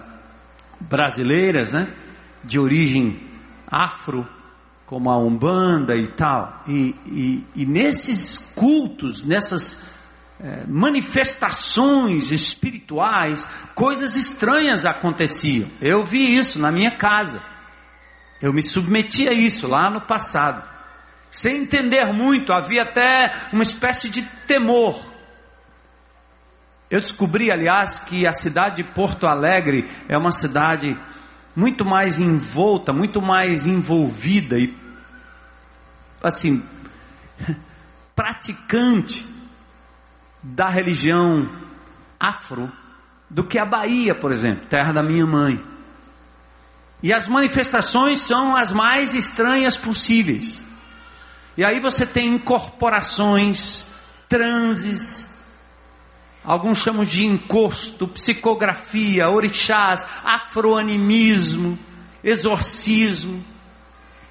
brasileiras, 0.80 1.73
né? 1.73 1.88
De 2.44 2.58
origem 2.58 3.20
afro, 3.66 4.26
como 4.85 5.11
a 5.11 5.18
Umbanda 5.18 5.96
e 5.96 6.08
tal. 6.08 6.62
E, 6.68 6.94
e, 7.06 7.46
e 7.54 7.66
nesses 7.66 8.38
cultos, 8.54 9.23
nessas 9.25 9.82
eh, 10.38 10.64
manifestações 10.68 12.30
espirituais, 12.30 13.49
coisas 13.75 14.16
estranhas 14.16 14.85
aconteciam. 14.85 15.68
Eu 15.80 16.04
vi 16.04 16.37
isso 16.37 16.61
na 16.61 16.70
minha 16.70 16.90
casa. 16.90 17.42
Eu 18.40 18.52
me 18.52 18.62
submeti 18.62 19.28
a 19.28 19.33
isso 19.33 19.66
lá 19.66 19.90
no 19.90 20.00
passado. 20.00 20.62
Sem 21.31 21.62
entender 21.62 22.12
muito, 22.12 22.52
havia 22.52 22.83
até 22.83 23.33
uma 23.52 23.62
espécie 23.62 24.09
de 24.09 24.23
temor. 24.47 25.05
Eu 26.90 27.00
descobri, 27.00 27.50
aliás, 27.50 27.99
que 27.99 28.26
a 28.26 28.33
cidade 28.33 28.76
de 28.76 28.85
Porto 28.85 29.26
Alegre 29.26 29.88
é 30.09 30.16
uma 30.16 30.31
cidade 30.31 30.97
muito 31.55 31.85
mais 31.85 32.21
envolta, 32.21 32.93
muito 32.93 33.21
mais 33.21 33.66
envolvida 33.66 34.59
e, 34.59 34.76
assim, 36.23 36.62
praticante 38.14 39.26
da 40.43 40.69
religião 40.69 41.50
afro 42.21 42.71
do 43.28 43.43
que 43.43 43.59
a 43.59 43.64
Bahia, 43.64 44.14
por 44.14 44.31
exemplo, 44.31 44.66
terra 44.66 44.93
da 44.93 45.02
minha 45.02 45.26
mãe. 45.26 45.61
E 47.03 47.12
as 47.12 47.29
manifestações 47.29 48.21
são 48.21 48.57
as 48.57 48.73
mais 48.73 49.15
estranhas 49.15 49.76
possíveis. 49.76 50.65
E 51.57 51.65
aí 51.65 51.81
você 51.81 52.05
tem 52.05 52.29
incorporações, 52.35 53.87
transes, 54.29 55.31
alguns 56.45 56.79
chamam 56.79 57.05
de 57.05 57.25
encosto, 57.25 58.07
psicografia, 58.09 59.29
orixás, 59.29 60.07
afroanimismo, 60.25 61.79
exorcismo. 62.23 63.45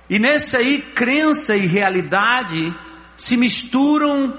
E 0.09 0.19
nesse 0.19 0.55
aí, 0.55 0.81
crença 0.81 1.55
e 1.55 1.65
realidade 1.65 2.73
se 3.17 3.35
misturam 3.35 4.37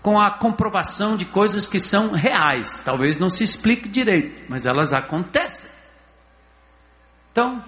com 0.00 0.20
a 0.20 0.30
comprovação 0.30 1.16
de 1.16 1.24
coisas 1.24 1.66
que 1.66 1.80
são 1.80 2.12
reais. 2.12 2.80
Talvez 2.84 3.18
não 3.18 3.30
se 3.30 3.42
explique 3.42 3.88
direito, 3.88 4.44
mas 4.48 4.66
elas 4.66 4.92
acontecem. 4.92 5.73
Então, 7.34 7.60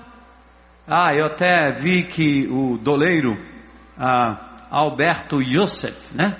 ah, 0.86 1.12
eu 1.12 1.26
até 1.26 1.72
vi 1.72 2.04
que 2.04 2.46
o 2.46 2.78
doleiro 2.78 3.36
ah, 3.98 4.68
Alberto 4.70 5.42
Youssef, 5.42 6.14
né? 6.14 6.36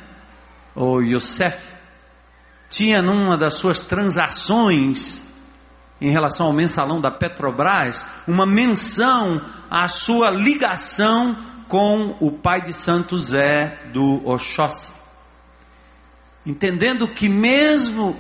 Ou 0.77 1.03
Youssef, 1.03 1.59
tinha 2.71 3.03
numa 3.03 3.37
das 3.37 3.55
suas 3.55 3.81
transações 3.81 5.27
em 6.01 6.09
relação 6.09 6.47
ao 6.47 6.53
mensalão 6.53 7.01
da 7.01 7.11
Petrobras, 7.11 8.07
uma 8.29 8.47
menção 8.47 9.45
à 9.69 9.89
sua 9.89 10.31
ligação 10.31 11.37
com 11.67 12.17
o 12.21 12.31
pai 12.31 12.63
de 12.63 12.73
Santo 12.73 13.19
Zé 13.19 13.77
do 13.93 14.25
Oxóssi. 14.25 14.93
Entendendo 16.47 17.09
que 17.09 17.29
mesmo 17.29 18.17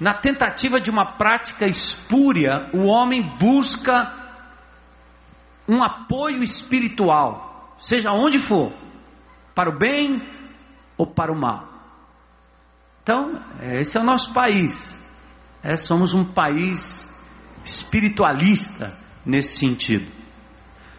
na 0.00 0.14
tentativa 0.14 0.80
de 0.80 0.90
uma 0.90 1.04
prática 1.04 1.66
espúria, 1.66 2.68
o 2.72 2.84
homem 2.84 3.22
busca 3.38 4.12
um 5.66 5.82
apoio 5.82 6.42
espiritual, 6.42 7.76
seja 7.78 8.12
onde 8.12 8.38
for, 8.38 8.72
para 9.54 9.68
o 9.68 9.78
bem 9.78 10.22
ou 10.96 11.06
para 11.06 11.32
o 11.32 11.36
mal. 11.36 11.66
Então, 13.02 13.42
esse 13.60 13.96
é 13.96 14.00
o 14.00 14.04
nosso 14.04 14.32
país. 14.32 15.00
É, 15.62 15.76
somos 15.76 16.14
um 16.14 16.24
país 16.24 17.08
espiritualista 17.64 18.96
nesse 19.24 19.58
sentido. 19.58 20.06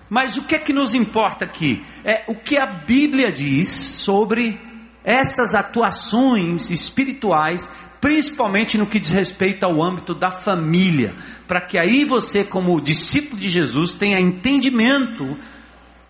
Mas 0.09 0.37
o 0.37 0.43
que 0.43 0.55
é 0.55 0.59
que 0.59 0.73
nos 0.73 0.93
importa 0.93 1.45
aqui? 1.45 1.85
É 2.03 2.23
o 2.27 2.35
que 2.35 2.57
a 2.57 2.65
Bíblia 2.65 3.31
diz 3.31 3.69
sobre 3.69 4.59
essas 5.03 5.55
atuações 5.55 6.69
espirituais 6.69 7.71
principalmente 8.01 8.77
no 8.77 8.87
que 8.87 8.99
diz 8.99 9.11
respeito 9.11 9.65
ao 9.65 9.81
âmbito 9.83 10.13
da 10.13 10.31
família, 10.31 11.15
para 11.47 11.61
que 11.61 11.77
aí 11.77 12.05
você, 12.05 12.43
como 12.43 12.79
discípulo 12.79 13.39
de 13.39 13.49
Jesus, 13.49 13.93
tenha 13.93 14.19
entendimento 14.19 15.37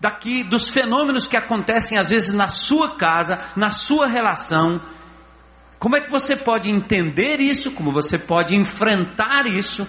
daqui 0.00 0.42
dos 0.42 0.68
fenômenos 0.68 1.26
que 1.26 1.36
acontecem 1.36 1.98
às 1.98 2.10
vezes 2.10 2.32
na 2.32 2.48
sua 2.48 2.96
casa, 2.96 3.40
na 3.56 3.70
sua 3.70 4.06
relação. 4.06 4.80
Como 5.78 5.96
é 5.96 6.00
que 6.00 6.10
você 6.10 6.36
pode 6.36 6.70
entender 6.70 7.40
isso? 7.40 7.72
Como 7.72 7.90
você 7.90 8.16
pode 8.16 8.54
enfrentar 8.54 9.46
isso? 9.46 9.86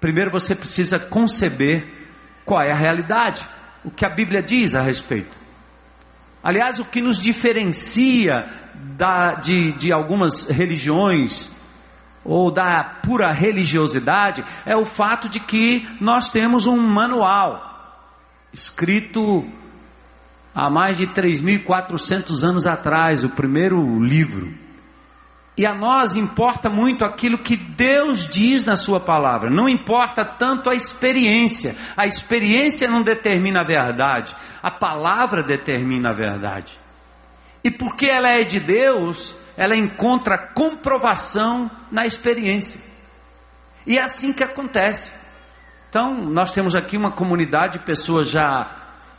Primeiro 0.00 0.30
você 0.30 0.54
precisa 0.54 0.98
conceber 0.98 1.84
qual 2.44 2.62
é 2.62 2.70
a 2.70 2.76
realidade, 2.76 3.46
o 3.84 3.90
que 3.90 4.04
a 4.04 4.10
Bíblia 4.10 4.42
diz 4.42 4.74
a 4.74 4.80
respeito. 4.80 5.36
Aliás, 6.42 6.78
o 6.78 6.84
que 6.84 7.00
nos 7.00 7.20
diferencia 7.20 8.46
da, 8.96 9.34
de, 9.34 9.72
de 9.72 9.92
algumas 9.92 10.48
religiões 10.48 11.50
ou 12.24 12.50
da 12.50 12.82
pura 12.82 13.32
religiosidade 13.32 14.44
é 14.64 14.76
o 14.76 14.84
fato 14.84 15.28
de 15.28 15.38
que 15.38 15.88
nós 16.00 16.30
temos 16.30 16.66
um 16.66 16.76
manual 16.76 17.66
escrito 18.52 19.48
há 20.54 20.70
mais 20.70 20.96
de 20.96 21.06
3.400 21.06 22.42
anos 22.42 22.66
atrás, 22.66 23.22
o 23.22 23.28
primeiro 23.28 24.02
livro. 24.02 24.52
E 25.56 25.64
a 25.64 25.74
nós 25.74 26.16
importa 26.16 26.68
muito 26.68 27.04
aquilo 27.04 27.38
que 27.38 27.56
Deus 27.56 28.26
diz 28.26 28.64
na 28.64 28.76
Sua 28.76 29.00
palavra, 29.00 29.48
não 29.48 29.68
importa 29.68 30.24
tanto 30.24 30.68
a 30.68 30.74
experiência. 30.74 31.76
A 31.96 32.06
experiência 32.06 32.88
não 32.88 33.02
determina 33.02 33.60
a 33.60 33.64
verdade, 33.64 34.34
a 34.62 34.70
palavra 34.70 35.42
determina 35.42 36.10
a 36.10 36.12
verdade. 36.12 36.78
E 37.66 37.70
porque 37.72 38.06
ela 38.06 38.30
é 38.30 38.44
de 38.44 38.60
Deus, 38.60 39.34
ela 39.56 39.74
encontra 39.74 40.38
comprovação 40.38 41.68
na 41.90 42.06
experiência. 42.06 42.80
E 43.84 43.98
é 43.98 44.02
assim 44.02 44.32
que 44.32 44.44
acontece. 44.44 45.12
Então, 45.88 46.14
nós 46.14 46.52
temos 46.52 46.76
aqui 46.76 46.96
uma 46.96 47.10
comunidade 47.10 47.80
de 47.80 47.84
pessoas 47.84 48.30
já 48.30 48.70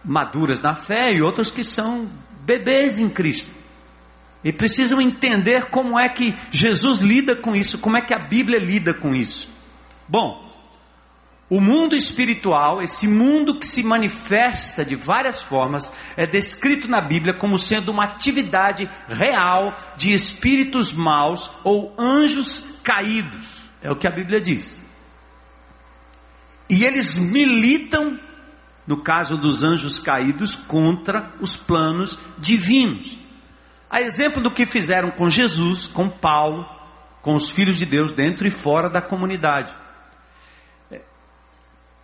maduras 0.02 0.62
na 0.62 0.74
fé 0.74 1.12
e 1.14 1.22
outras 1.22 1.52
que 1.52 1.62
são 1.62 2.08
bebês 2.46 3.00
em 3.00 3.10
Cristo. 3.10 3.52
E 4.42 4.54
precisam 4.54 5.02
entender 5.02 5.66
como 5.66 6.00
é 6.00 6.08
que 6.08 6.34
Jesus 6.50 7.00
lida 7.00 7.36
com 7.36 7.54
isso, 7.54 7.80
como 7.80 7.98
é 7.98 8.02
que 8.02 8.14
a 8.14 8.20
Bíblia 8.20 8.60
lida 8.60 8.94
com 8.94 9.14
isso. 9.14 9.50
Bom, 10.08 10.47
o 11.50 11.62
mundo 11.62 11.96
espiritual, 11.96 12.82
esse 12.82 13.08
mundo 13.08 13.58
que 13.58 13.66
se 13.66 13.82
manifesta 13.82 14.84
de 14.84 14.96
várias 14.96 15.42
formas, 15.42 15.94
é 16.18 16.28
descrito 16.28 16.90
na 16.90 17.00
Bíblia 17.00 17.34
como 17.34 17.58
sendo 17.58 17.90
uma 17.90 18.04
atividade 18.04 18.90
real 19.08 19.74
de 19.96 20.14
espíritos 20.14 20.92
maus 20.92 21.50
ou 21.64 21.94
anjos 21.98 22.66
caídos. 22.84 23.48
É 23.82 23.90
o 23.90 23.96
que 23.96 24.08
a 24.08 24.12
Bíblia 24.12 24.42
diz. 24.42 24.84
E 26.70 26.84
eles 26.84 27.18
militam, 27.18 28.20
no 28.86 28.98
caso 28.98 29.38
dos 29.38 29.64
anjos 29.64 30.00
caídos, 30.00 30.54
contra 30.54 31.32
os 31.40 31.56
planos 31.56 32.20
divinos. 32.38 33.20
A 33.90 34.02
exemplo 34.02 34.42
do 34.42 34.52
que 34.52 34.66
fizeram 34.66 35.12
com 35.12 35.30
Jesus, 35.30 35.88
com 35.88 36.10
Paulo, 36.10 36.68
com 37.22 37.36
os 37.36 37.50
filhos 37.50 37.78
de 37.78 37.86
Deus 37.86 38.12
dentro 38.12 38.46
e 38.46 38.52
fora 38.52 38.90
da 38.90 39.02
comunidade. 39.02 39.74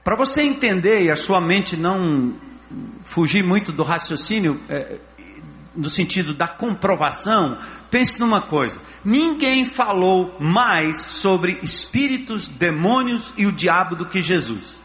Para 0.04 0.16
você 0.16 0.42
entender 0.42 1.04
e 1.04 1.12
a 1.12 1.16
sua 1.16 1.40
mente 1.40 1.78
não 1.78 2.36
fugir 3.04 3.44
muito 3.44 3.72
do 3.72 3.84
raciocínio, 3.84 4.60
é, 4.68 4.98
no 5.76 5.90
sentido 5.90 6.34
da 6.34 6.48
comprovação, 6.48 7.58
pense 7.90 8.20
numa 8.20 8.42
coisa: 8.42 8.80
ninguém 9.04 9.66
falou 9.66 10.36
mais 10.40 10.98
sobre 10.98 11.60
espíritos, 11.64 12.48
demônios 12.48 13.34
e 13.38 13.46
o 13.46 13.52
diabo 13.52 13.96
do 13.96 14.06
que 14.06 14.22
Jesus. 14.22 14.82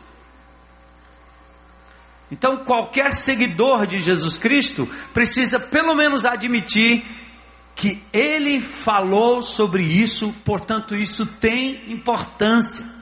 Então, 2.30 2.58
qualquer 2.58 3.14
seguidor 3.14 3.86
de 3.86 4.00
Jesus 4.00 4.36
Cristo 4.36 4.86
precisa 5.14 5.58
pelo 5.58 5.94
menos 5.94 6.26
admitir 6.26 7.02
que 7.74 8.02
ele 8.12 8.60
falou 8.60 9.42
sobre 9.42 9.82
isso, 9.82 10.34
portanto, 10.44 10.94
isso 10.94 11.24
tem 11.24 11.90
importância. 11.90 12.97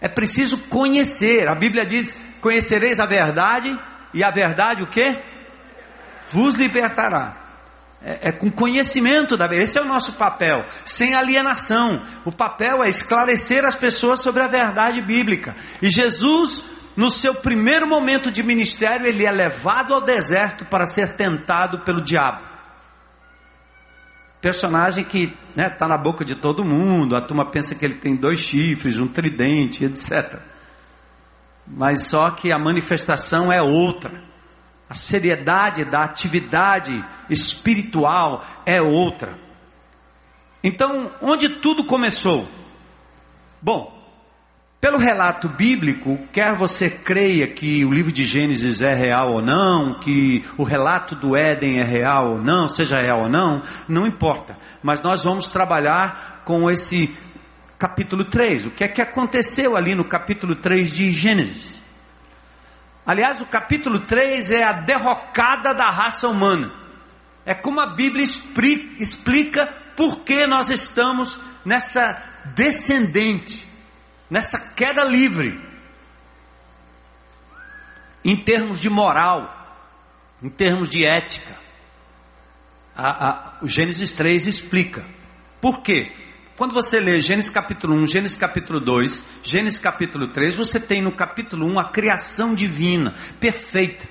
É 0.00 0.08
preciso 0.08 0.58
conhecer. 0.68 1.48
A 1.48 1.54
Bíblia 1.54 1.84
diz: 1.84 2.18
"Conhecereis 2.40 2.98
a 2.98 3.06
verdade, 3.06 3.78
e 4.14 4.24
a 4.24 4.30
verdade 4.30 4.82
o 4.82 4.86
que? 4.86 5.18
Vos 6.30 6.54
libertará." 6.54 7.36
É, 8.02 8.28
é, 8.28 8.32
com 8.32 8.50
conhecimento 8.50 9.36
da 9.36 9.46
verdade. 9.46 9.64
Esse 9.64 9.78
é 9.78 9.82
o 9.82 9.86
nosso 9.86 10.14
papel, 10.14 10.64
sem 10.86 11.14
alienação. 11.14 12.02
O 12.24 12.32
papel 12.32 12.82
é 12.82 12.88
esclarecer 12.88 13.62
as 13.64 13.74
pessoas 13.74 14.20
sobre 14.20 14.42
a 14.42 14.46
verdade 14.46 15.02
bíblica. 15.02 15.54
E 15.82 15.90
Jesus 15.90 16.64
no 16.96 17.08
seu 17.08 17.34
primeiro 17.34 17.86
momento 17.86 18.30
de 18.30 18.42
ministério, 18.42 19.06
ele 19.06 19.24
é 19.24 19.30
levado 19.30 19.94
ao 19.94 20.02
deserto 20.02 20.64
para 20.64 20.84
ser 20.84 21.14
tentado 21.14 21.80
pelo 21.80 22.02
diabo. 22.02 22.49
Personagem 24.40 25.04
que 25.04 25.24
está 25.24 25.36
né, 25.54 25.68
tá 25.68 25.86
na 25.86 25.98
boca 25.98 26.24
de 26.24 26.34
todo 26.34 26.64
mundo, 26.64 27.14
a 27.14 27.20
turma 27.20 27.44
pensa 27.44 27.74
que 27.74 27.84
ele 27.84 27.96
tem 27.96 28.16
dois 28.16 28.40
chifres, 28.40 28.98
um 28.98 29.06
tridente, 29.06 29.84
etc. 29.84 30.40
Mas 31.66 32.06
só 32.06 32.30
que 32.30 32.52
a 32.52 32.58
manifestação 32.58 33.52
é 33.52 33.60
outra. 33.60 34.22
A 34.88 34.94
seriedade 34.94 35.84
da 35.84 36.02
atividade 36.02 37.04
espiritual 37.28 38.42
é 38.64 38.80
outra. 38.80 39.38
Então, 40.64 41.12
onde 41.22 41.48
tudo 41.48 41.84
começou? 41.84 42.48
Bom, 43.62 43.99
pelo 44.80 44.96
relato 44.96 45.46
bíblico, 45.46 46.18
quer 46.32 46.54
você 46.54 46.88
creia 46.88 47.46
que 47.46 47.84
o 47.84 47.92
livro 47.92 48.10
de 48.10 48.24
Gênesis 48.24 48.80
é 48.80 48.94
real 48.94 49.34
ou 49.34 49.42
não, 49.42 49.98
que 50.00 50.42
o 50.56 50.62
relato 50.62 51.14
do 51.14 51.36
Éden 51.36 51.78
é 51.78 51.84
real 51.84 52.32
ou 52.32 52.42
não, 52.42 52.66
seja 52.66 52.98
real 52.98 53.24
ou 53.24 53.28
não, 53.28 53.62
não 53.86 54.06
importa. 54.06 54.56
Mas 54.82 55.02
nós 55.02 55.22
vamos 55.22 55.48
trabalhar 55.48 56.40
com 56.46 56.70
esse 56.70 57.14
capítulo 57.78 58.24
3. 58.24 58.66
O 58.66 58.70
que 58.70 58.82
é 58.82 58.88
que 58.88 59.02
aconteceu 59.02 59.76
ali 59.76 59.94
no 59.94 60.04
capítulo 60.04 60.54
3 60.54 60.90
de 60.90 61.10
Gênesis? 61.10 61.82
Aliás, 63.04 63.42
o 63.42 63.46
capítulo 63.46 64.00
3 64.06 64.50
é 64.50 64.62
a 64.62 64.72
derrocada 64.72 65.74
da 65.74 65.90
raça 65.90 66.26
humana. 66.26 66.72
É 67.44 67.52
como 67.52 67.80
a 67.80 67.86
Bíblia 67.86 68.24
explica 68.24 69.66
por 69.94 70.20
que 70.20 70.46
nós 70.46 70.70
estamos 70.70 71.38
nessa 71.66 72.22
descendente 72.54 73.69
nessa 74.30 74.58
queda 74.58 75.02
livre, 75.02 75.60
em 78.24 78.36
termos 78.36 78.78
de 78.80 78.88
moral, 78.88 79.56
em 80.42 80.48
termos 80.48 80.88
de 80.88 81.04
ética. 81.04 81.58
A, 82.94 83.28
a, 83.28 83.52
o 83.62 83.68
Gênesis 83.68 84.12
3 84.12 84.46
explica. 84.46 85.04
Por 85.60 85.82
quê? 85.82 86.12
Quando 86.56 86.74
você 86.74 87.00
lê 87.00 87.20
Gênesis 87.20 87.50
capítulo 87.50 87.94
1, 87.94 88.06
Gênesis 88.06 88.36
capítulo 88.36 88.80
2, 88.80 89.24
Gênesis 89.42 89.78
capítulo 89.78 90.28
3, 90.28 90.56
você 90.56 90.78
tem 90.78 91.00
no 91.00 91.10
capítulo 91.10 91.66
1 91.66 91.78
a 91.78 91.84
criação 91.84 92.54
divina, 92.54 93.14
perfeita. 93.40 94.06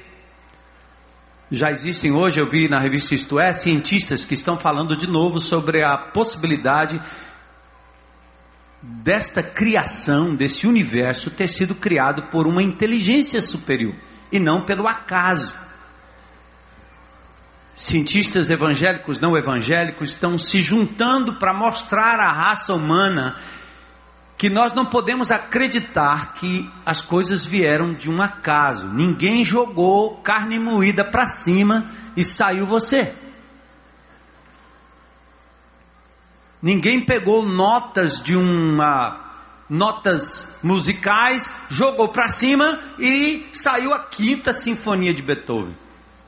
Já 1.51 1.71
existem 1.71 2.11
hoje, 2.11 2.39
eu 2.39 2.47
vi 2.47 2.67
na 2.67 2.79
revista 2.79 3.15
Isto 3.15 3.39
É, 3.39 3.53
cientistas 3.53 4.25
que 4.25 4.33
estão 4.33 4.57
falando 4.57 4.95
de 4.95 5.07
novo 5.07 5.39
sobre 5.39 5.83
a 5.83 5.97
possibilidade 5.97 6.99
desta 8.81 9.43
criação, 9.43 10.35
desse 10.35 10.65
universo, 10.65 11.29
ter 11.29 11.47
sido 11.47 11.75
criado 11.75 12.23
por 12.23 12.47
uma 12.47 12.63
inteligência 12.63 13.41
superior 13.41 13.95
e 14.31 14.39
não 14.39 14.65
pelo 14.65 14.87
acaso. 14.87 15.53
Cientistas 17.75 18.49
evangélicos, 18.49 19.19
não 19.19 19.37
evangélicos, 19.37 20.09
estão 20.09 20.37
se 20.37 20.61
juntando 20.61 21.35
para 21.35 21.53
mostrar 21.53 22.19
à 22.19 22.31
raça 22.31 22.73
humana 22.73 23.35
que 24.37 24.49
nós 24.49 24.73
não 24.73 24.85
podemos 24.85 25.31
acreditar 25.31 26.33
que 26.33 26.69
as 26.85 27.01
coisas 27.01 27.43
vieram 27.43 27.93
de 27.93 28.09
um 28.09 28.21
acaso. 28.21 28.87
Ninguém 28.87 29.43
jogou 29.43 30.17
carne 30.17 30.57
moída 30.57 31.03
para 31.03 31.27
cima 31.27 31.85
e 32.15 32.23
saiu 32.23 32.65
você. 32.65 33.13
Ninguém 36.61 37.01
pegou 37.01 37.45
notas 37.45 38.21
de 38.21 38.35
uma 38.35 39.25
notas 39.69 40.51
musicais, 40.63 41.53
jogou 41.69 42.07
para 42.07 42.27
cima 42.27 42.79
e 42.97 43.45
saiu 43.53 43.93
a 43.93 43.99
quinta 43.99 44.51
sinfonia 44.51 45.13
de 45.13 45.21
Beethoven. 45.21 45.77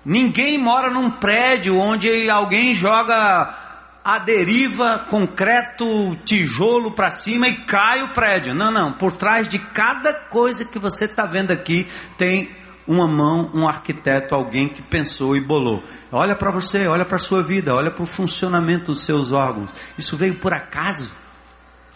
Ninguém 0.06 0.58
mora 0.58 0.92
num 0.92 1.10
prédio 1.10 1.78
onde 1.78 2.30
alguém 2.30 2.74
joga 2.74 3.56
a 4.04 4.18
deriva, 4.20 5.06
concreto, 5.10 6.16
tijolo 6.26 6.92
para 6.92 7.10
cima 7.10 7.48
e 7.48 7.56
cai 7.56 8.04
o 8.04 8.10
prédio. 8.10 8.54
Não, 8.54 8.72
não. 8.72 8.94
Por 8.94 9.12
trás 9.12 9.48
de 9.48 9.60
cada 9.60 10.14
coisa 10.14 10.66
que 10.66 10.80
você 10.80 11.06
está 11.06 11.26
vendo 11.26 11.52
aqui 11.52 11.88
tem 12.18 12.50
uma 12.88 13.08
mão, 13.08 13.50
um 13.54 13.68
arquiteto, 13.68 14.34
alguém 14.34 14.68
que 14.68 14.82
pensou 14.82 15.36
e 15.36 15.42
bolou. 15.42 15.84
Olha 16.12 16.36
para 16.36 16.52
você, 16.52 16.88
olha 16.88 17.06
para 17.06 17.18
a 17.18 17.20
sua 17.20 17.44
vida, 17.44 17.74
olha 17.74 17.92
para 17.92 18.04
o 18.04 18.08
funcionamento 18.08 18.88
dos 18.88 19.02
seus 19.02 19.32
órgãos. 19.32 19.74
Isso 19.98 20.18
veio 20.18 20.36
por 20.36 20.54
acaso? 20.54 21.12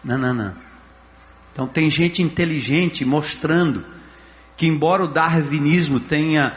Não, 0.04 0.18
não, 0.18 0.34
não. 0.34 0.54
Então 1.52 1.68
tem 1.68 1.90
gente 1.90 2.22
inteligente 2.22 3.06
mostrando 3.06 3.86
que 4.58 4.68
embora 4.68 5.04
o 5.04 5.08
darwinismo 5.08 6.00
tenha 6.00 6.56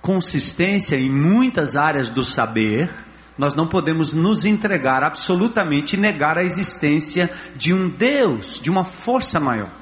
consistência 0.00 0.96
em 0.96 1.10
muitas 1.10 1.76
áreas 1.76 2.08
do 2.08 2.24
saber, 2.24 2.90
nós 3.38 3.54
não 3.54 3.66
podemos 3.66 4.12
nos 4.12 4.44
entregar 4.44 5.02
absolutamente 5.02 5.96
e 5.96 5.98
negar 5.98 6.38
a 6.38 6.44
existência 6.44 7.30
de 7.56 7.72
um 7.72 7.88
Deus, 7.88 8.60
de 8.60 8.70
uma 8.70 8.84
força 8.84 9.38
maior. 9.38 9.81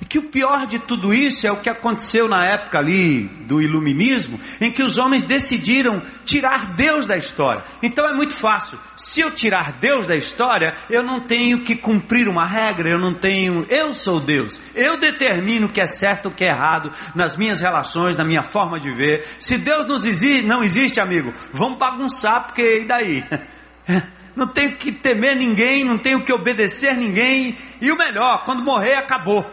E 0.00 0.04
que 0.04 0.18
o 0.18 0.24
pior 0.24 0.66
de 0.66 0.78
tudo 0.78 1.14
isso 1.14 1.46
é 1.46 1.52
o 1.52 1.60
que 1.60 1.70
aconteceu 1.70 2.28
na 2.28 2.44
época 2.46 2.78
ali 2.78 3.22
do 3.46 3.62
iluminismo, 3.62 4.38
em 4.60 4.70
que 4.70 4.82
os 4.82 4.98
homens 4.98 5.22
decidiram 5.22 6.02
tirar 6.24 6.74
Deus 6.74 7.06
da 7.06 7.16
história. 7.16 7.64
Então 7.82 8.06
é 8.06 8.12
muito 8.12 8.34
fácil. 8.34 8.78
Se 8.96 9.20
eu 9.20 9.30
tirar 9.30 9.72
Deus 9.72 10.06
da 10.06 10.16
história, 10.16 10.74
eu 10.90 11.02
não 11.02 11.20
tenho 11.20 11.62
que 11.62 11.76
cumprir 11.76 12.28
uma 12.28 12.46
regra, 12.46 12.90
eu 12.90 12.98
não 12.98 13.14
tenho, 13.14 13.66
eu 13.68 13.92
sou 13.94 14.20
Deus. 14.20 14.60
Eu 14.74 14.96
determino 14.96 15.66
o 15.66 15.70
que 15.70 15.80
é 15.80 15.86
certo, 15.86 16.28
o 16.28 16.30
que 16.30 16.44
é 16.44 16.48
errado 16.48 16.92
nas 17.14 17.36
minhas 17.36 17.60
relações, 17.60 18.16
na 18.16 18.24
minha 18.24 18.42
forma 18.42 18.78
de 18.78 18.90
ver. 18.90 19.24
Se 19.38 19.56
Deus 19.58 19.86
não 20.44 20.62
existe, 20.62 21.00
amigo, 21.00 21.32
vamos 21.52 21.78
bagunçar 21.78 22.44
porque 22.44 22.80
e 22.80 22.84
daí? 22.84 23.24
Não 24.36 24.46
tenho 24.46 24.76
que 24.76 24.92
temer 24.92 25.34
ninguém, 25.34 25.82
não 25.82 25.96
tenho 25.96 26.20
que 26.20 26.30
obedecer 26.30 26.94
ninguém, 26.94 27.56
e 27.80 27.90
o 27.90 27.96
melhor, 27.96 28.44
quando 28.44 28.62
morrer 28.62 28.92
acabou. 28.92 29.50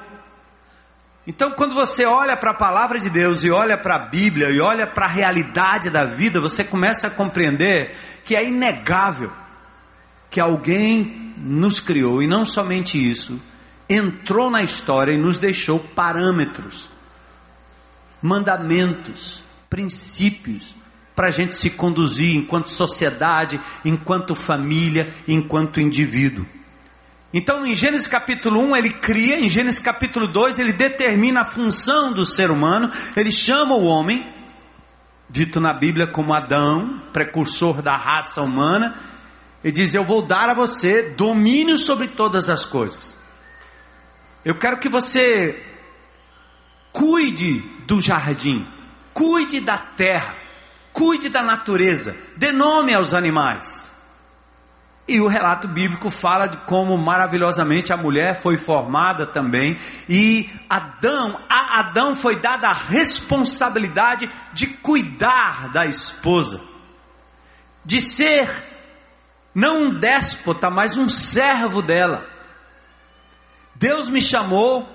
Então, 1.26 1.52
quando 1.52 1.74
você 1.74 2.06
olha 2.06 2.36
para 2.36 2.52
a 2.52 2.56
palavra 2.56 3.00
de 3.00 3.10
Deus 3.10 3.44
e 3.44 3.50
olha 3.50 3.78
para 3.78 3.96
a 3.96 4.08
Bíblia 4.08 4.50
e 4.50 4.60
olha 4.60 4.86
para 4.86 5.06
a 5.06 5.10
realidade 5.10 5.90
da 5.90 6.06
vida, 6.06 6.42
você 6.42 6.64
começa 6.64 7.08
a 7.08 7.10
compreender 7.10 7.96
que 8.26 8.36
é 8.36 8.46
inegável 8.46 9.32
que 10.30 10.40
alguém 10.40 11.34
nos 11.38 11.80
criou 11.80 12.22
e 12.22 12.28
não 12.28 12.46
somente 12.46 12.98
isso, 12.98 13.40
entrou 13.88 14.50
na 14.50 14.64
história 14.64 15.14
e 15.14 15.18
nos 15.18 15.38
deixou 15.38 15.80
parâmetros, 15.80 16.90
mandamentos, 18.22 19.44
princípios 19.70 20.76
para 21.16 21.28
a 21.28 21.32
gente 21.32 21.56
se 21.56 21.70
conduzir 21.70 22.36
enquanto 22.36 22.70
sociedade, 22.70 23.62
enquanto 23.86 24.36
família, 24.36 25.14
enquanto 25.28 25.80
indivíduo. 25.80 26.46
Então, 27.34 27.66
em 27.66 27.74
Gênesis 27.74 28.06
capítulo 28.06 28.62
1, 28.62 28.76
ele 28.76 28.92
cria, 28.92 29.40
em 29.40 29.50
Gênesis 29.50 29.80
capítulo 29.80 30.28
2, 30.28 30.60
ele 30.60 30.72
determina 30.72 31.42
a 31.42 31.46
função 31.46 32.14
do 32.14 32.24
ser 32.24 32.52
humano, 32.52 32.92
ele 33.16 33.32
chama 33.32 33.74
o 33.74 33.86
homem, 33.86 34.32
dito 35.28 35.60
na 35.60 35.74
Bíblia 35.74 36.06
como 36.06 36.32
Adão, 36.32 37.02
precursor 37.12 37.82
da 37.82 37.98
raça 37.98 38.40
humana, 38.40 38.96
e 39.64 39.72
diz: 39.72 39.96
Eu 39.96 40.04
vou 40.04 40.22
dar 40.22 40.48
a 40.50 40.54
você 40.54 41.10
domínio 41.18 41.76
sobre 41.76 42.10
todas 42.10 42.50
as 42.50 42.64
coisas. 42.64 43.18
Eu 44.46 44.54
quero 44.54 44.78
que 44.78 44.90
você 44.90 45.60
cuide 46.92 47.62
do 47.88 48.00
jardim, 48.00 48.68
cuide 49.12 49.60
da 49.60 49.80
terra, 49.80 50.36
cuide 50.92 51.30
da 51.30 51.42
natureza, 51.42 52.16
dê 52.38 52.52
nome 52.52 52.94
aos 52.94 53.16
animais. 53.16 53.93
E 55.06 55.20
o 55.20 55.28
relato 55.28 55.68
bíblico 55.68 56.10
fala 56.10 56.48
de 56.48 56.56
como 56.58 56.98
maravilhosamente 56.98 57.92
a 57.92 57.98
mulher 57.98 58.40
foi 58.40 58.56
formada 58.56 59.26
também, 59.26 59.78
e 60.08 60.50
Adão, 60.70 61.40
a 61.50 61.80
Adão 61.80 62.16
foi 62.16 62.38
dada 62.38 62.70
a 62.70 62.74
responsabilidade 62.74 64.30
de 64.54 64.68
cuidar 64.68 65.70
da 65.74 65.86
esposa, 65.86 66.62
de 67.84 68.00
ser 68.00 68.50
não 69.54 69.84
um 69.84 70.00
déspota, 70.00 70.70
mas 70.70 70.96
um 70.96 71.10
servo 71.10 71.82
dela. 71.82 72.26
Deus 73.76 74.10
me 74.10 74.22
chamou 74.22 74.88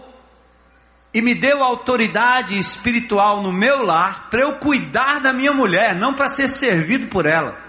e 1.13 1.21
me 1.21 1.35
deu 1.35 1.63
autoridade 1.63 2.59
espiritual 2.59 3.43
no 3.43 3.53
meu 3.53 3.83
lar 3.83 4.29
para 4.31 4.41
eu 4.41 4.57
cuidar 4.57 5.21
da 5.21 5.33
minha 5.33 5.53
mulher, 5.53 5.95
não 5.95 6.15
para 6.15 6.29
ser 6.29 6.49
servido 6.49 7.09
por 7.09 7.27
ela. 7.27 7.68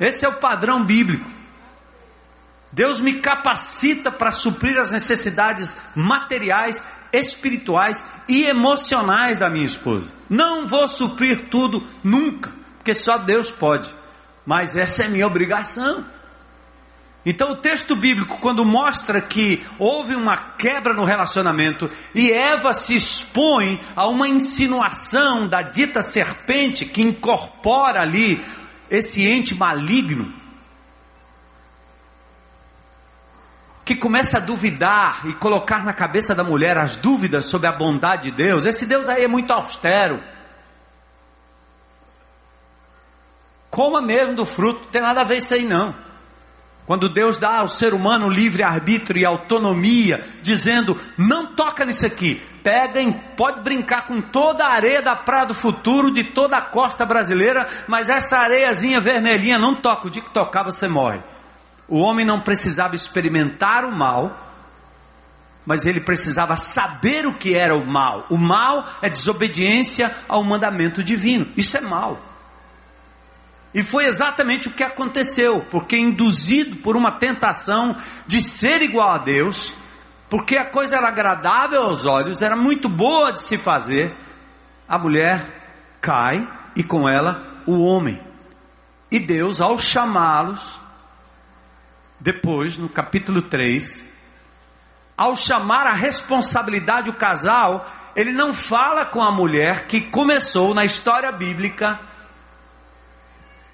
Esse 0.00 0.24
é 0.24 0.28
o 0.28 0.36
padrão 0.36 0.84
bíblico. 0.84 1.30
Deus 2.72 3.00
me 3.00 3.14
capacita 3.14 4.10
para 4.10 4.32
suprir 4.32 4.78
as 4.78 4.90
necessidades 4.90 5.76
materiais, 5.94 6.82
espirituais 7.12 8.04
e 8.26 8.44
emocionais 8.44 9.36
da 9.36 9.50
minha 9.50 9.66
esposa. 9.66 10.12
Não 10.28 10.66
vou 10.66 10.88
suprir 10.88 11.48
tudo 11.50 11.82
nunca, 12.02 12.50
porque 12.78 12.94
só 12.94 13.18
Deus 13.18 13.50
pode. 13.50 13.94
Mas 14.46 14.76
essa 14.76 15.04
é 15.04 15.08
minha 15.08 15.26
obrigação. 15.26 16.06
Então, 17.26 17.52
o 17.52 17.56
texto 17.56 17.94
bíblico, 17.94 18.38
quando 18.38 18.64
mostra 18.64 19.20
que 19.20 19.62
houve 19.78 20.14
uma 20.14 20.36
quebra 20.36 20.94
no 20.94 21.04
relacionamento 21.04 21.90
e 22.14 22.32
Eva 22.32 22.72
se 22.72 22.96
expõe 22.96 23.78
a 23.94 24.06
uma 24.06 24.26
insinuação 24.26 25.46
da 25.46 25.60
dita 25.60 26.00
serpente 26.00 26.86
que 26.86 27.02
incorpora 27.02 28.00
ali 28.00 28.42
esse 28.90 29.26
ente 29.26 29.54
maligno 29.54 30.32
que 33.84 33.96
começa 33.96 34.36
a 34.36 34.40
duvidar 34.40 35.26
e 35.26 35.34
colocar 35.34 35.84
na 35.84 35.92
cabeça 35.92 36.34
da 36.34 36.44
mulher 36.44 36.78
as 36.78 36.96
dúvidas 36.96 37.46
sobre 37.46 37.66
a 37.66 37.72
bondade 37.72 38.30
de 38.30 38.36
Deus. 38.36 38.64
Esse 38.64 38.86
Deus 38.86 39.08
aí 39.08 39.24
é 39.24 39.28
muito 39.28 39.52
austero. 39.52 40.22
Coma 43.68 44.00
mesmo 44.00 44.34
do 44.34 44.44
fruto, 44.44 44.82
não 44.84 44.90
tem 44.90 45.02
nada 45.02 45.22
a 45.22 45.24
ver 45.24 45.38
isso 45.38 45.54
aí 45.54 45.64
não. 45.64 45.94
Quando 46.90 47.08
Deus 47.08 47.36
dá 47.36 47.58
ao 47.58 47.68
ser 47.68 47.94
humano 47.94 48.28
livre 48.28 48.64
arbítrio 48.64 49.20
e 49.20 49.24
autonomia, 49.24 50.26
dizendo: 50.42 51.00
não 51.16 51.54
toca 51.54 51.84
nisso 51.84 52.04
aqui, 52.04 52.42
pega, 52.64 53.00
pode 53.36 53.60
brincar 53.60 54.08
com 54.08 54.20
toda 54.20 54.64
a 54.64 54.72
areia 54.72 55.00
da 55.00 55.14
praia 55.14 55.46
do 55.46 55.54
futuro, 55.54 56.10
de 56.10 56.24
toda 56.24 56.56
a 56.56 56.62
costa 56.62 57.06
brasileira, 57.06 57.68
mas 57.86 58.08
essa 58.08 58.38
areiazinha 58.38 59.00
vermelhinha 59.00 59.56
não 59.56 59.76
toca, 59.76 60.08
o 60.08 60.10
dia 60.10 60.20
que 60.20 60.30
tocar 60.30 60.64
você 60.64 60.88
morre. 60.88 61.20
O 61.86 62.00
homem 62.00 62.26
não 62.26 62.40
precisava 62.40 62.96
experimentar 62.96 63.84
o 63.84 63.96
mal, 63.96 64.36
mas 65.64 65.86
ele 65.86 66.00
precisava 66.00 66.56
saber 66.56 67.24
o 67.24 67.34
que 67.34 67.54
era 67.54 67.76
o 67.76 67.86
mal. 67.86 68.26
O 68.28 68.36
mal 68.36 68.84
é 69.00 69.08
desobediência 69.08 70.12
ao 70.28 70.42
mandamento 70.42 71.04
divino, 71.04 71.46
isso 71.56 71.76
é 71.76 71.80
mal. 71.80 72.29
E 73.72 73.82
foi 73.82 74.06
exatamente 74.06 74.68
o 74.68 74.72
que 74.72 74.82
aconteceu, 74.82 75.64
porque 75.70 75.96
induzido 75.96 76.76
por 76.76 76.96
uma 76.96 77.12
tentação 77.12 77.96
de 78.26 78.40
ser 78.40 78.82
igual 78.82 79.10
a 79.10 79.18
Deus, 79.18 79.72
porque 80.28 80.56
a 80.56 80.64
coisa 80.64 80.96
era 80.96 81.08
agradável 81.08 81.82
aos 81.82 82.04
olhos, 82.04 82.42
era 82.42 82.56
muito 82.56 82.88
boa 82.88 83.32
de 83.32 83.42
se 83.42 83.56
fazer, 83.56 84.14
a 84.88 84.98
mulher 84.98 85.98
cai 86.00 86.48
e 86.74 86.82
com 86.82 87.08
ela 87.08 87.62
o 87.66 87.80
homem. 87.80 88.20
E 89.10 89.20
Deus, 89.20 89.60
ao 89.60 89.78
chamá-los, 89.78 90.80
depois, 92.18 92.76
no 92.76 92.88
capítulo 92.88 93.42
3, 93.42 94.08
ao 95.16 95.36
chamar 95.36 95.86
a 95.86 95.92
responsabilidade 95.92 97.08
o 97.08 97.14
casal, 97.14 97.86
ele 98.16 98.32
não 98.32 98.52
fala 98.52 99.04
com 99.04 99.22
a 99.22 99.30
mulher 99.30 99.86
que 99.86 100.00
começou 100.00 100.74
na 100.74 100.84
história 100.84 101.30
bíblica 101.30 102.00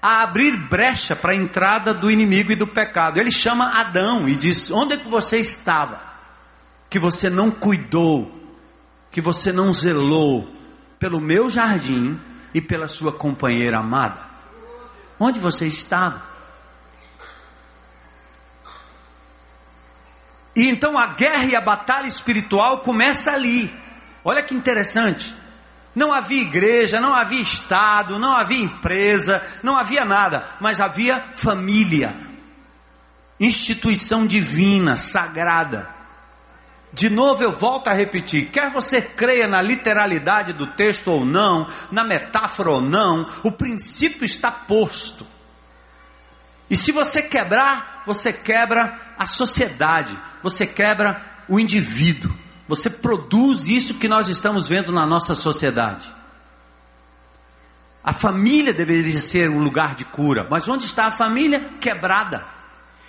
a 0.01 0.23
abrir 0.23 0.55
brecha 0.55 1.15
para 1.15 1.31
a 1.31 1.35
entrada 1.35 1.93
do 1.93 2.09
inimigo 2.09 2.51
e 2.51 2.55
do 2.55 2.67
pecado. 2.67 3.19
Ele 3.19 3.31
chama 3.31 3.79
Adão 3.79 4.27
e 4.27 4.35
diz: 4.35 4.71
Onde 4.71 4.93
é 4.93 4.97
que 4.97 5.07
você 5.07 5.39
estava? 5.39 6.01
Que 6.89 6.99
você 6.99 7.29
não 7.29 7.51
cuidou, 7.51 8.31
que 9.11 9.19
você 9.19 9.51
não 9.51 9.73
zelou 9.73 10.47
pelo 10.99 11.19
meu 11.19 11.49
jardim 11.49 12.19
e 12.53 12.61
pela 12.61 12.87
sua 12.87 13.11
companheira 13.11 13.79
amada. 13.79 14.21
Onde 15.19 15.39
você 15.39 15.65
estava? 15.65 16.21
E 20.55 20.67
então 20.67 20.97
a 20.97 21.07
guerra 21.07 21.45
e 21.45 21.55
a 21.55 21.61
batalha 21.61 22.07
espiritual 22.07 22.79
começa 22.79 23.31
ali. 23.31 23.71
Olha 24.23 24.41
que 24.41 24.55
interessante. 24.55 25.35
Não 25.97 26.13
havia 26.13 26.43
igreja, 26.43 27.01
não 27.01 27.11
havia 27.11 27.41
Estado, 27.41 28.19
não 28.19 28.31
havia 28.31 28.63
empresa, 28.63 29.41
não 29.63 29.75
havia 29.75 30.05
nada, 30.05 30.47
mas 30.59 30.79
havia 30.79 31.19
família, 31.33 32.15
instituição 33.39 34.27
divina, 34.27 34.95
sagrada. 34.95 35.89
De 36.93 37.09
novo 37.09 37.41
eu 37.41 37.51
volto 37.51 37.87
a 37.87 37.93
repetir: 37.93 38.51
quer 38.51 38.69
você 38.69 39.01
creia 39.01 39.47
na 39.47 39.59
literalidade 39.59 40.53
do 40.53 40.67
texto 40.67 41.07
ou 41.07 41.25
não, 41.25 41.67
na 41.91 42.03
metáfora 42.03 42.69
ou 42.69 42.81
não, 42.81 43.25
o 43.41 43.51
princípio 43.51 44.23
está 44.23 44.51
posto. 44.51 45.25
E 46.69 46.77
se 46.77 46.91
você 46.91 47.23
quebrar, 47.23 48.03
você 48.05 48.31
quebra 48.31 49.15
a 49.17 49.25
sociedade, 49.25 50.15
você 50.43 50.67
quebra 50.67 51.19
o 51.49 51.59
indivíduo. 51.59 52.45
Você 52.67 52.89
produz 52.89 53.67
isso 53.67 53.95
que 53.95 54.07
nós 54.07 54.27
estamos 54.27 54.67
vendo 54.67 54.91
na 54.91 55.05
nossa 55.05 55.33
sociedade. 55.33 56.11
A 58.03 58.13
família 58.13 58.73
deveria 58.73 59.17
ser 59.17 59.49
um 59.49 59.59
lugar 59.59 59.95
de 59.95 60.05
cura, 60.05 60.47
mas 60.49 60.67
onde 60.67 60.85
está 60.85 61.07
a 61.07 61.11
família? 61.11 61.59
Quebrada. 61.79 62.45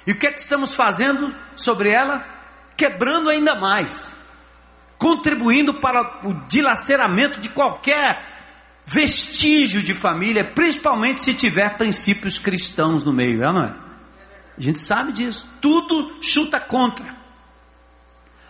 E 0.07 0.13
o 0.13 0.17
que 0.17 0.27
é 0.27 0.33
que 0.33 0.41
estamos 0.41 0.75
fazendo 0.75 1.35
sobre 1.55 1.91
ela? 1.91 2.25
Quebrando 2.77 3.29
ainda 3.29 3.55
mais, 3.55 4.15
contribuindo 4.97 5.75
para 5.75 6.27
o 6.27 6.35
dilaceramento 6.49 7.41
de 7.41 7.49
qualquer 7.49 8.23
vestígio 8.87 9.83
de 9.83 9.93
família, 9.93 10.45
principalmente 10.45 11.21
se 11.21 11.35
tiver 11.35 11.77
princípios 11.77 12.39
cristãos 12.39 13.05
no 13.05 13.13
meio, 13.13 13.43
é 13.43 13.53
não 13.53 13.65
é? 13.65 13.75
A 14.57 14.61
gente 14.61 14.81
sabe 14.81 15.13
disso. 15.13 15.47
Tudo 15.61 16.17
chuta 16.21 16.59
contra. 16.59 17.18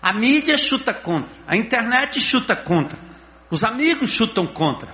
A 0.01 0.13
mídia 0.13 0.57
chuta 0.57 0.95
contra, 0.95 1.37
a 1.47 1.57
internet 1.57 2.21
chuta 2.21 2.55
contra, 2.55 2.99
os 3.51 3.65
amigos 3.65 4.11
chutam 4.11 4.47
contra. 4.47 4.93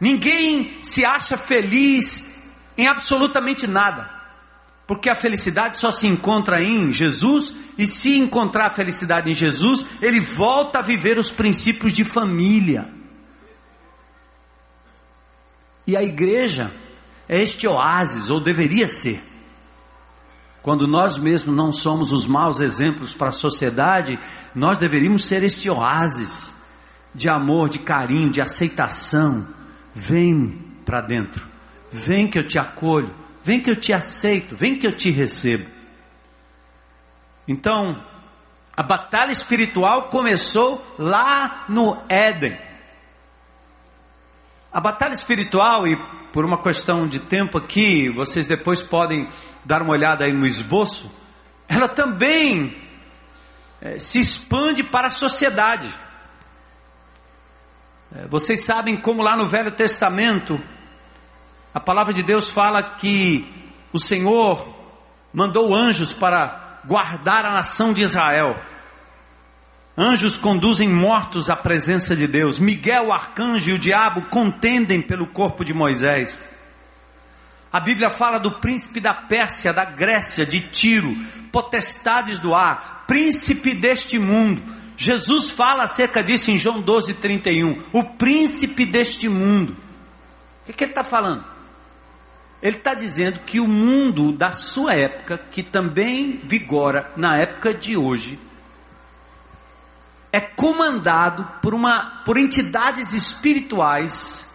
Ninguém 0.00 0.78
se 0.82 1.04
acha 1.04 1.36
feliz 1.36 2.26
em 2.76 2.86
absolutamente 2.86 3.66
nada, 3.66 4.08
porque 4.86 5.10
a 5.10 5.16
felicidade 5.16 5.78
só 5.78 5.90
se 5.90 6.06
encontra 6.06 6.62
em 6.62 6.92
Jesus, 6.92 7.54
e 7.78 7.86
se 7.86 8.18
encontrar 8.18 8.66
a 8.66 8.74
felicidade 8.74 9.30
em 9.30 9.34
Jesus, 9.34 9.86
ele 10.02 10.18
volta 10.18 10.80
a 10.80 10.82
viver 10.82 11.16
os 11.16 11.30
princípios 11.30 11.92
de 11.92 12.04
família. 12.04 12.88
E 15.86 15.96
a 15.96 16.02
igreja 16.02 16.72
é 17.28 17.40
este 17.40 17.68
oásis, 17.68 18.30
ou 18.30 18.40
deveria 18.40 18.88
ser. 18.88 19.22
Quando 20.68 20.86
nós 20.86 21.16
mesmos 21.16 21.56
não 21.56 21.72
somos 21.72 22.12
os 22.12 22.26
maus 22.26 22.60
exemplos 22.60 23.14
para 23.14 23.30
a 23.30 23.32
sociedade, 23.32 24.18
nós 24.54 24.76
deveríamos 24.76 25.24
ser 25.24 25.42
este 25.42 25.70
oásis 25.70 26.54
de 27.14 27.26
amor, 27.26 27.70
de 27.70 27.78
carinho, 27.78 28.28
de 28.28 28.42
aceitação. 28.42 29.48
Vem 29.94 30.62
para 30.84 31.00
dentro, 31.00 31.48
vem 31.90 32.28
que 32.28 32.38
eu 32.38 32.46
te 32.46 32.58
acolho, 32.58 33.14
vem 33.42 33.62
que 33.62 33.70
eu 33.70 33.76
te 33.76 33.94
aceito, 33.94 34.54
vem 34.54 34.78
que 34.78 34.86
eu 34.86 34.92
te 34.92 35.08
recebo. 35.08 35.64
Então, 37.48 38.04
a 38.76 38.82
batalha 38.82 39.32
espiritual 39.32 40.10
começou 40.10 40.86
lá 40.98 41.64
no 41.66 41.96
Éden. 42.10 42.58
A 44.72 44.80
batalha 44.80 45.14
espiritual, 45.14 45.86
e 45.86 45.96
por 46.32 46.44
uma 46.44 46.62
questão 46.62 47.08
de 47.08 47.18
tempo 47.18 47.56
aqui, 47.56 48.08
vocês 48.08 48.46
depois 48.46 48.82
podem 48.82 49.28
dar 49.64 49.82
uma 49.82 49.92
olhada 49.92 50.24
aí 50.24 50.32
no 50.32 50.46
esboço, 50.46 51.10
ela 51.66 51.88
também 51.88 52.76
é, 53.80 53.98
se 53.98 54.20
expande 54.20 54.82
para 54.82 55.06
a 55.06 55.10
sociedade. 55.10 55.88
É, 58.14 58.26
vocês 58.26 58.64
sabem 58.64 58.96
como 58.96 59.22
lá 59.22 59.36
no 59.36 59.48
Velho 59.48 59.70
Testamento, 59.72 60.60
a 61.72 61.80
palavra 61.80 62.12
de 62.12 62.22
Deus 62.22 62.50
fala 62.50 62.82
que 62.82 63.46
o 63.92 63.98
Senhor 63.98 64.74
mandou 65.32 65.74
anjos 65.74 66.12
para 66.12 66.80
guardar 66.84 67.44
a 67.44 67.52
nação 67.52 67.92
de 67.92 68.02
Israel. 68.02 68.60
Anjos 70.00 70.36
conduzem 70.36 70.88
mortos 70.88 71.50
à 71.50 71.56
presença 71.56 72.14
de 72.14 72.28
Deus. 72.28 72.60
Miguel, 72.60 73.06
o 73.06 73.12
arcanjo 73.12 73.68
e 73.68 73.72
o 73.72 73.78
diabo 73.80 74.22
contendem 74.26 75.02
pelo 75.02 75.26
corpo 75.26 75.64
de 75.64 75.74
Moisés. 75.74 76.48
A 77.72 77.80
Bíblia 77.80 78.08
fala 78.08 78.38
do 78.38 78.60
príncipe 78.60 79.00
da 79.00 79.12
Pérsia, 79.12 79.72
da 79.72 79.84
Grécia, 79.84 80.46
de 80.46 80.60
Tiro, 80.60 81.16
potestades 81.50 82.38
do 82.38 82.54
ar, 82.54 83.06
príncipe 83.08 83.74
deste 83.74 84.20
mundo. 84.20 84.62
Jesus 84.96 85.50
fala 85.50 85.82
acerca 85.82 86.22
disso 86.22 86.52
em 86.52 86.56
João 86.56 86.80
12, 86.80 87.14
31. 87.14 87.82
O 87.92 88.04
príncipe 88.04 88.86
deste 88.86 89.28
mundo. 89.28 89.72
O 90.62 90.66
que, 90.66 90.74
que 90.74 90.84
ele 90.84 90.92
está 90.92 91.02
falando? 91.02 91.44
Ele 92.62 92.76
está 92.76 92.94
dizendo 92.94 93.40
que 93.40 93.58
o 93.58 93.66
mundo 93.66 94.30
da 94.30 94.52
sua 94.52 94.94
época, 94.94 95.38
que 95.50 95.64
também 95.64 96.40
vigora 96.44 97.10
na 97.16 97.36
época 97.36 97.74
de 97.74 97.96
hoje, 97.96 98.38
é 100.32 100.40
comandado 100.40 101.44
por, 101.62 101.74
uma, 101.74 102.22
por 102.24 102.36
entidades 102.36 103.12
espirituais 103.12 104.46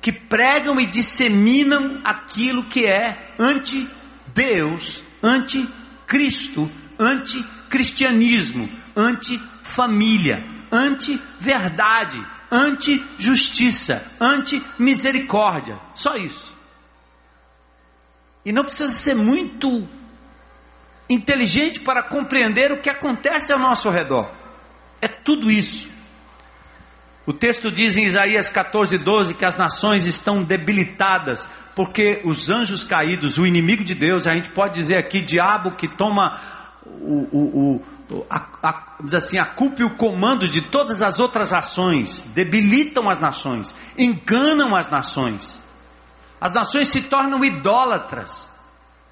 que 0.00 0.12
pregam 0.12 0.80
e 0.80 0.86
disseminam 0.86 2.00
aquilo 2.04 2.64
que 2.64 2.86
é 2.86 3.34
anti-Deus, 3.38 5.02
anti-Cristo, 5.22 6.70
anti-cristianismo, 6.98 8.70
anti-família, 8.96 10.44
anti-verdade, 10.70 12.24
anti-justiça, 12.50 14.04
anti-misericórdia. 14.20 15.78
Só 15.94 16.16
isso. 16.16 16.56
E 18.44 18.52
não 18.52 18.64
precisa 18.64 18.92
ser 18.92 19.14
muito 19.14 19.86
inteligente 21.08 21.80
para 21.80 22.02
compreender 22.02 22.72
o 22.72 22.78
que 22.78 22.90
acontece 22.90 23.52
ao 23.52 23.58
nosso 23.58 23.88
redor. 23.90 24.30
É 25.00 25.08
tudo 25.08 25.50
isso. 25.50 25.88
O 27.26 27.32
texto 27.32 27.70
diz 27.70 27.96
em 27.96 28.04
Isaías 28.04 28.48
14, 28.48 28.96
12 28.96 29.34
que 29.34 29.44
as 29.44 29.56
nações 29.56 30.06
estão 30.06 30.42
debilitadas, 30.42 31.46
porque 31.74 32.22
os 32.24 32.48
anjos 32.48 32.84
caídos, 32.84 33.36
o 33.36 33.46
inimigo 33.46 33.84
de 33.84 33.94
Deus, 33.94 34.26
a 34.26 34.34
gente 34.34 34.48
pode 34.50 34.74
dizer 34.74 34.96
aqui, 34.96 35.20
diabo 35.20 35.72
que 35.72 35.86
toma 35.86 36.40
o, 36.86 37.28
o, 37.30 37.82
o 38.16 38.26
a, 38.30 38.46
a, 38.62 38.84
assim, 39.14 39.36
a 39.38 39.44
culpa 39.44 39.82
e 39.82 39.84
o 39.84 39.94
comando 39.96 40.48
de 40.48 40.62
todas 40.62 41.02
as 41.02 41.20
outras 41.20 41.52
ações, 41.52 42.22
debilitam 42.34 43.10
as 43.10 43.18
nações, 43.18 43.74
enganam 43.98 44.74
as 44.74 44.88
nações. 44.88 45.62
As 46.40 46.54
nações 46.54 46.88
se 46.88 47.02
tornam 47.02 47.44
idólatras. 47.44 48.47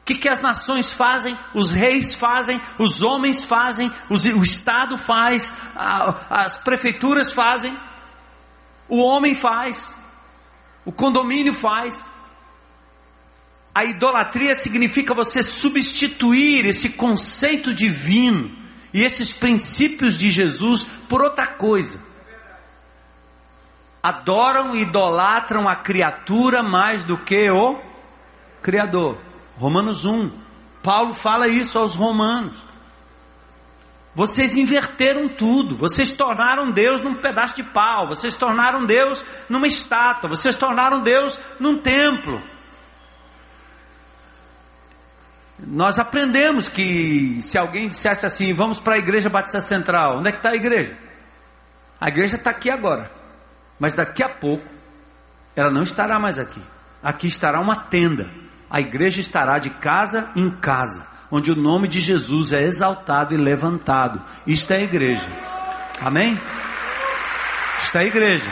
O 0.06 0.14
que, 0.14 0.14
que 0.14 0.28
as 0.28 0.40
nações 0.40 0.92
fazem? 0.92 1.36
Os 1.52 1.72
reis 1.72 2.14
fazem, 2.14 2.62
os 2.78 3.02
homens 3.02 3.42
fazem, 3.42 3.92
os, 4.08 4.24
o 4.24 4.40
Estado 4.40 4.96
faz, 4.96 5.52
a, 5.74 6.42
as 6.44 6.56
prefeituras 6.58 7.32
fazem, 7.32 7.76
o 8.88 9.00
homem 9.00 9.34
faz, 9.34 9.92
o 10.84 10.92
condomínio 10.92 11.52
faz. 11.52 12.08
A 13.74 13.84
idolatria 13.84 14.54
significa 14.54 15.12
você 15.12 15.42
substituir 15.42 16.64
esse 16.66 16.90
conceito 16.90 17.74
divino 17.74 18.56
e 18.94 19.02
esses 19.02 19.32
princípios 19.32 20.16
de 20.16 20.30
Jesus 20.30 20.84
por 21.08 21.20
outra 21.20 21.48
coisa. 21.48 22.00
Adoram 24.00 24.76
e 24.76 24.82
idolatram 24.82 25.68
a 25.68 25.74
criatura 25.74 26.62
mais 26.62 27.02
do 27.02 27.18
que 27.18 27.50
o 27.50 27.80
Criador. 28.62 29.25
Romanos 29.58 30.04
1. 30.04 30.30
Paulo 30.82 31.14
fala 31.14 31.48
isso 31.48 31.78
aos 31.78 31.94
romanos. 31.94 32.56
Vocês 34.14 34.56
inverteram 34.56 35.28
tudo. 35.28 35.76
Vocês 35.76 36.10
tornaram 36.10 36.70
Deus 36.70 37.02
num 37.02 37.16
pedaço 37.16 37.56
de 37.56 37.62
pau. 37.62 38.06
Vocês 38.08 38.34
tornaram 38.34 38.86
Deus 38.86 39.24
numa 39.48 39.66
estátua. 39.66 40.30
Vocês 40.30 40.54
tornaram 40.54 41.02
Deus 41.02 41.38
num 41.60 41.76
templo. 41.76 42.42
Nós 45.58 45.98
aprendemos 45.98 46.68
que 46.68 47.40
se 47.40 47.56
alguém 47.56 47.88
dissesse 47.88 48.26
assim, 48.26 48.52
vamos 48.52 48.78
para 48.78 48.94
a 48.94 48.98
igreja 48.98 49.28
Batista 49.28 49.60
Central, 49.60 50.18
onde 50.18 50.28
é 50.28 50.32
que 50.32 50.38
está 50.38 50.50
a 50.50 50.54
igreja? 50.54 50.96
A 51.98 52.08
igreja 52.08 52.36
está 52.36 52.50
aqui 52.50 52.70
agora, 52.70 53.10
mas 53.78 53.94
daqui 53.94 54.22
a 54.22 54.28
pouco 54.28 54.64
ela 55.54 55.70
não 55.70 55.82
estará 55.82 56.18
mais 56.18 56.38
aqui. 56.38 56.62
Aqui 57.02 57.26
estará 57.26 57.58
uma 57.60 57.76
tenda. 57.76 58.30
A 58.70 58.80
igreja 58.80 59.20
estará 59.20 59.58
de 59.58 59.70
casa 59.70 60.28
em 60.34 60.50
casa, 60.50 61.06
onde 61.30 61.50
o 61.50 61.56
nome 61.56 61.86
de 61.88 62.00
Jesus 62.00 62.52
é 62.52 62.62
exaltado 62.62 63.34
e 63.34 63.36
levantado. 63.36 64.20
Isto 64.46 64.72
é 64.72 64.76
a 64.76 64.82
igreja. 64.82 65.28
Amém? 66.00 66.40
Isto 67.80 67.98
é 67.98 68.00
a 68.00 68.06
igreja. 68.06 68.50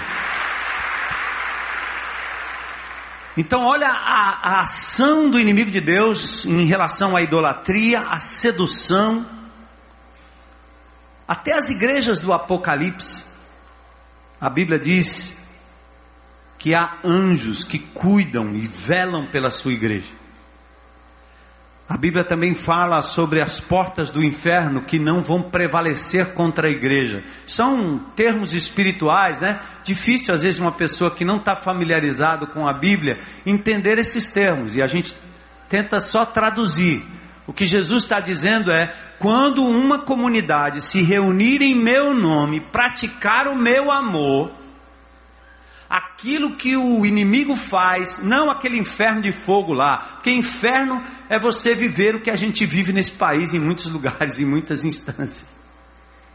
Então, 3.36 3.64
olha 3.64 3.88
a, 3.88 4.38
a, 4.42 4.60
ação 4.60 5.28
do 5.28 5.40
inimigo 5.40 5.70
de 5.70 5.80
Deus 5.80 6.46
em 6.46 6.66
relação 6.66 7.16
à 7.16 7.22
idolatria, 7.22 8.00
à 8.00 8.20
sedução. 8.20 9.26
Até 11.26 11.52
as 11.52 11.68
igrejas 11.68 12.20
do 12.20 12.32
Apocalipse, 12.32 13.24
a 14.40 14.48
Bíblia 14.48 14.78
diz 14.78 15.36
que 16.64 16.74
há 16.74 16.96
anjos 17.04 17.62
que 17.62 17.78
cuidam 17.78 18.54
e 18.54 18.60
velam 18.66 19.26
pela 19.26 19.50
sua 19.50 19.74
igreja. 19.74 20.14
A 21.86 21.98
Bíblia 21.98 22.24
também 22.24 22.54
fala 22.54 23.02
sobre 23.02 23.42
as 23.42 23.60
portas 23.60 24.08
do 24.08 24.24
inferno 24.24 24.80
que 24.86 24.98
não 24.98 25.20
vão 25.20 25.42
prevalecer 25.42 26.32
contra 26.32 26.66
a 26.68 26.70
igreja. 26.70 27.22
São 27.46 27.98
termos 28.16 28.54
espirituais, 28.54 29.40
né? 29.40 29.60
Difícil 29.84 30.32
às 30.32 30.42
vezes 30.42 30.58
uma 30.58 30.72
pessoa 30.72 31.10
que 31.10 31.22
não 31.22 31.36
está 31.36 31.54
familiarizado 31.54 32.46
com 32.46 32.66
a 32.66 32.72
Bíblia 32.72 33.18
entender 33.44 33.98
esses 33.98 34.28
termos 34.28 34.74
e 34.74 34.80
a 34.80 34.86
gente 34.86 35.14
tenta 35.68 36.00
só 36.00 36.24
traduzir. 36.24 37.04
O 37.46 37.52
que 37.52 37.66
Jesus 37.66 38.04
está 38.04 38.20
dizendo 38.20 38.72
é: 38.72 38.90
quando 39.18 39.62
uma 39.66 39.98
comunidade 39.98 40.80
se 40.80 41.02
reunir 41.02 41.60
em 41.60 41.74
meu 41.74 42.14
nome, 42.14 42.58
praticar 42.58 43.48
o 43.48 43.54
meu 43.54 43.92
amor, 43.92 44.63
aquilo 45.94 46.56
que 46.56 46.76
o 46.76 47.06
inimigo 47.06 47.54
faz, 47.54 48.18
não 48.20 48.50
aquele 48.50 48.76
inferno 48.76 49.22
de 49.22 49.30
fogo 49.30 49.72
lá, 49.72 49.98
porque 50.14 50.28
inferno 50.28 51.00
é 51.28 51.38
você 51.38 51.72
viver 51.72 52.16
o 52.16 52.20
que 52.20 52.32
a 52.32 52.36
gente 52.36 52.66
vive 52.66 52.92
nesse 52.92 53.12
país 53.12 53.54
em 53.54 53.60
muitos 53.60 53.86
lugares, 53.86 54.40
em 54.40 54.44
muitas 54.44 54.84
instâncias. 54.84 55.46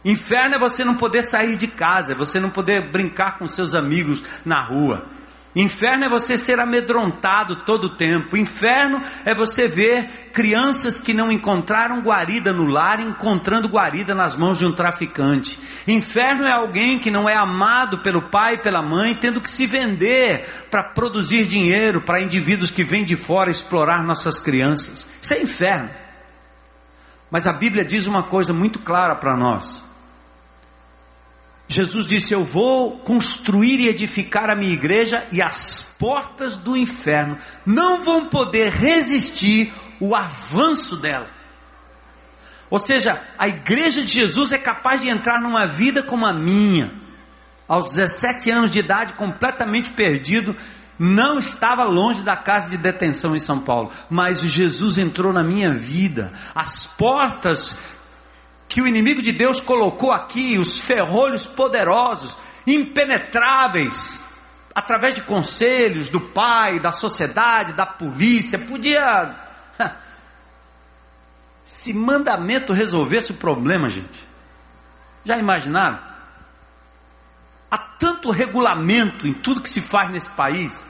Inferno 0.05 0.55
é 0.55 0.57
você 0.59 0.85
não 0.85 0.95
poder 0.95 1.23
sair 1.23 1.57
de 1.57 1.67
casa, 1.67 2.13
é 2.13 2.15
você 2.15 2.39
não 2.39 2.49
poder 2.49 2.89
brincar 2.89 3.37
com 3.37 3.45
seus 3.47 3.75
amigos 3.75 4.23
na 4.45 4.63
rua. 4.63 5.05
Inferno 5.55 6.05
é 6.05 6.09
você 6.09 6.37
ser 6.37 6.59
amedrontado 6.59 7.63
todo 7.65 7.85
o 7.85 7.89
tempo. 7.89 8.37
Inferno 8.37 9.01
é 9.25 9.33
você 9.33 9.67
ver 9.67 10.29
crianças 10.31 10.99
que 10.99 11.11
não 11.11 11.31
encontraram 11.31 12.01
guarida 12.01 12.53
no 12.53 12.67
lar 12.67 12.99
encontrando 12.99 13.67
guarida 13.67 14.13
nas 14.13 14.35
mãos 14.35 14.59
de 14.59 14.65
um 14.65 14.71
traficante. 14.71 15.59
Inferno 15.87 16.45
é 16.45 16.51
alguém 16.51 16.99
que 16.99 17.09
não 17.09 17.27
é 17.27 17.35
amado 17.35 17.99
pelo 17.99 18.29
pai 18.29 18.55
e 18.55 18.59
pela 18.59 18.83
mãe, 18.83 19.15
tendo 19.15 19.41
que 19.41 19.49
se 19.49 19.65
vender 19.65 20.45
para 20.69 20.83
produzir 20.83 21.47
dinheiro 21.47 21.99
para 21.99 22.21
indivíduos 22.21 22.69
que 22.69 22.83
vêm 22.83 23.03
de 23.03 23.15
fora 23.15 23.49
explorar 23.49 24.03
nossas 24.03 24.37
crianças. 24.37 25.07
Isso 25.19 25.33
é 25.33 25.41
inferno. 25.41 25.89
Mas 27.31 27.47
a 27.47 27.53
Bíblia 27.53 27.83
diz 27.83 28.05
uma 28.05 28.21
coisa 28.21 28.53
muito 28.53 28.77
clara 28.79 29.15
para 29.15 29.35
nós. 29.35 29.88
Jesus 31.69 32.07
disse: 32.07 32.33
Eu 32.33 32.43
vou 32.43 32.97
construir 32.97 33.79
e 33.79 33.87
edificar 33.87 34.49
a 34.49 34.55
minha 34.55 34.73
igreja, 34.73 35.25
e 35.31 35.39
as 35.39 35.81
portas 35.99 36.55
do 36.55 36.75
inferno 36.75 37.37
não 37.63 38.01
vão 38.03 38.27
poder 38.27 38.71
resistir 38.71 39.71
o 39.99 40.15
avanço 40.15 40.97
dela. 40.97 41.27
Ou 42.71 42.79
seja, 42.79 43.21
a 43.37 43.47
igreja 43.47 44.01
de 44.03 44.11
Jesus 44.11 44.51
é 44.51 44.57
capaz 44.57 45.01
de 45.01 45.09
entrar 45.09 45.39
numa 45.39 45.67
vida 45.67 46.01
como 46.01 46.25
a 46.25 46.33
minha. 46.33 46.91
Aos 47.67 47.91
17 47.93 48.49
anos 48.49 48.71
de 48.71 48.79
idade, 48.79 49.13
completamente 49.13 49.91
perdido, 49.91 50.55
não 50.97 51.37
estava 51.37 51.83
longe 51.83 52.23
da 52.23 52.35
casa 52.35 52.69
de 52.69 52.77
detenção 52.77 53.35
em 53.35 53.39
São 53.39 53.59
Paulo, 53.59 53.91
mas 54.09 54.41
Jesus 54.41 54.97
entrou 54.97 55.31
na 55.31 55.43
minha 55.43 55.71
vida. 55.71 56.33
As 56.53 56.85
portas 56.85 57.77
que 58.69 58.81
o 58.81 58.87
inimigo 58.87 59.19
de 59.19 59.31
Deus 59.31 59.59
colocou 59.59 60.11
aqui, 60.11 60.59
os 60.59 60.79
ferrolhos 60.79 61.47
poderosos, 61.47 62.37
impenetráveis, 62.67 64.23
através 64.75 65.15
de 65.15 65.23
conselhos 65.23 66.07
do 66.07 66.21
pai, 66.21 66.79
da 66.79 66.91
sociedade, 66.91 67.73
da 67.73 67.87
polícia, 67.87 68.59
podia. 68.59 69.35
Se 71.65 71.91
mandamento 71.93 72.71
resolvesse 72.71 73.31
o 73.31 73.35
problema, 73.35 73.89
gente. 73.89 74.27
Já 75.25 75.37
imaginaram? 75.37 75.99
Há 77.71 77.77
tanto 77.77 78.31
regulamento 78.31 79.27
em 79.27 79.33
tudo 79.33 79.61
que 79.61 79.69
se 79.69 79.81
faz 79.81 80.09
nesse 80.09 80.29
país, 80.29 80.89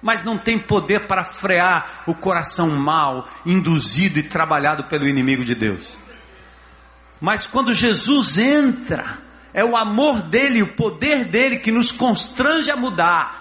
mas 0.00 0.24
não 0.24 0.38
tem 0.38 0.58
poder 0.58 1.06
para 1.06 1.24
frear 1.24 2.02
o 2.06 2.14
coração 2.14 2.70
mal, 2.70 3.26
induzido 3.44 4.18
e 4.18 4.22
trabalhado 4.22 4.84
pelo 4.84 5.08
inimigo 5.08 5.44
de 5.44 5.54
Deus. 5.56 5.96
Mas 7.20 7.46
quando 7.46 7.74
Jesus 7.74 8.38
entra, 8.38 9.18
é 9.52 9.64
o 9.64 9.76
amor 9.76 10.22
dele, 10.22 10.62
o 10.62 10.74
poder 10.74 11.24
dele 11.24 11.58
que 11.58 11.70
nos 11.70 11.92
constrange 11.92 12.70
a 12.70 12.76
mudar. 12.76 13.40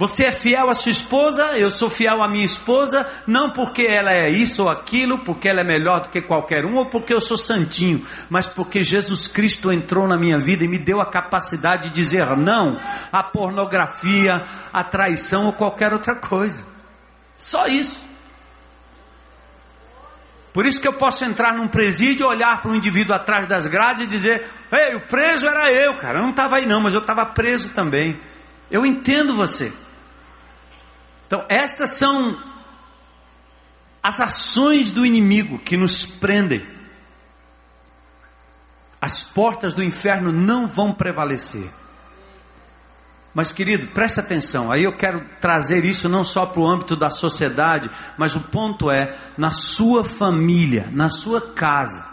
Você 0.00 0.24
é 0.24 0.32
fiel 0.32 0.70
à 0.70 0.74
sua 0.74 0.92
esposa, 0.92 1.58
eu 1.58 1.68
sou 1.68 1.90
fiel 1.90 2.22
à 2.22 2.28
minha 2.28 2.44
esposa, 2.44 3.06
não 3.26 3.50
porque 3.50 3.82
ela 3.82 4.10
é 4.10 4.30
isso 4.30 4.62
ou 4.62 4.70
aquilo, 4.70 5.18
porque 5.18 5.46
ela 5.46 5.60
é 5.60 5.64
melhor 5.64 6.00
do 6.00 6.08
que 6.08 6.22
qualquer 6.22 6.64
um, 6.64 6.76
ou 6.76 6.86
porque 6.86 7.12
eu 7.12 7.20
sou 7.20 7.36
santinho, 7.36 8.02
mas 8.30 8.46
porque 8.46 8.82
Jesus 8.82 9.28
Cristo 9.28 9.70
entrou 9.70 10.08
na 10.08 10.16
minha 10.16 10.38
vida 10.38 10.64
e 10.64 10.68
me 10.68 10.78
deu 10.78 11.02
a 11.02 11.06
capacidade 11.06 11.90
de 11.90 11.94
dizer 11.94 12.34
não 12.34 12.78
à 13.12 13.22
pornografia, 13.22 14.42
à 14.72 14.82
traição 14.82 15.44
ou 15.44 15.52
qualquer 15.52 15.92
outra 15.92 16.14
coisa. 16.14 16.64
Só 17.36 17.66
isso. 17.66 18.09
Por 20.52 20.66
isso 20.66 20.80
que 20.80 20.88
eu 20.88 20.94
posso 20.94 21.24
entrar 21.24 21.54
num 21.54 21.68
presídio, 21.68 22.26
olhar 22.26 22.60
para 22.60 22.70
um 22.70 22.74
indivíduo 22.74 23.14
atrás 23.14 23.46
das 23.46 23.66
grades 23.66 24.02
e 24.02 24.06
dizer: 24.06 24.48
Ei, 24.72 24.96
o 24.96 25.00
preso 25.00 25.46
era 25.46 25.70
eu, 25.70 25.94
cara. 25.94 26.18
Eu 26.18 26.22
não 26.22 26.30
estava 26.30 26.56
aí, 26.56 26.66
não, 26.66 26.80
mas 26.80 26.94
eu 26.94 27.00
estava 27.00 27.24
preso 27.24 27.70
também. 27.70 28.20
Eu 28.70 28.84
entendo 28.84 29.36
você. 29.36 29.72
Então, 31.26 31.44
estas 31.48 31.90
são 31.90 32.36
as 34.02 34.20
ações 34.20 34.90
do 34.90 35.06
inimigo 35.06 35.58
que 35.58 35.76
nos 35.76 36.04
prendem. 36.04 36.66
As 39.00 39.22
portas 39.22 39.72
do 39.72 39.82
inferno 39.82 40.32
não 40.32 40.66
vão 40.66 40.92
prevalecer. 40.92 41.70
Mas, 43.32 43.52
querido, 43.52 43.86
presta 43.88 44.20
atenção. 44.20 44.72
Aí 44.72 44.82
eu 44.82 44.92
quero 44.92 45.24
trazer 45.40 45.84
isso 45.84 46.08
não 46.08 46.24
só 46.24 46.46
para 46.46 46.60
o 46.60 46.66
âmbito 46.66 46.96
da 46.96 47.10
sociedade, 47.10 47.88
mas 48.18 48.34
o 48.34 48.40
ponto 48.40 48.90
é 48.90 49.16
na 49.38 49.50
sua 49.50 50.02
família, 50.04 50.88
na 50.92 51.08
sua 51.08 51.40
casa. 51.40 52.04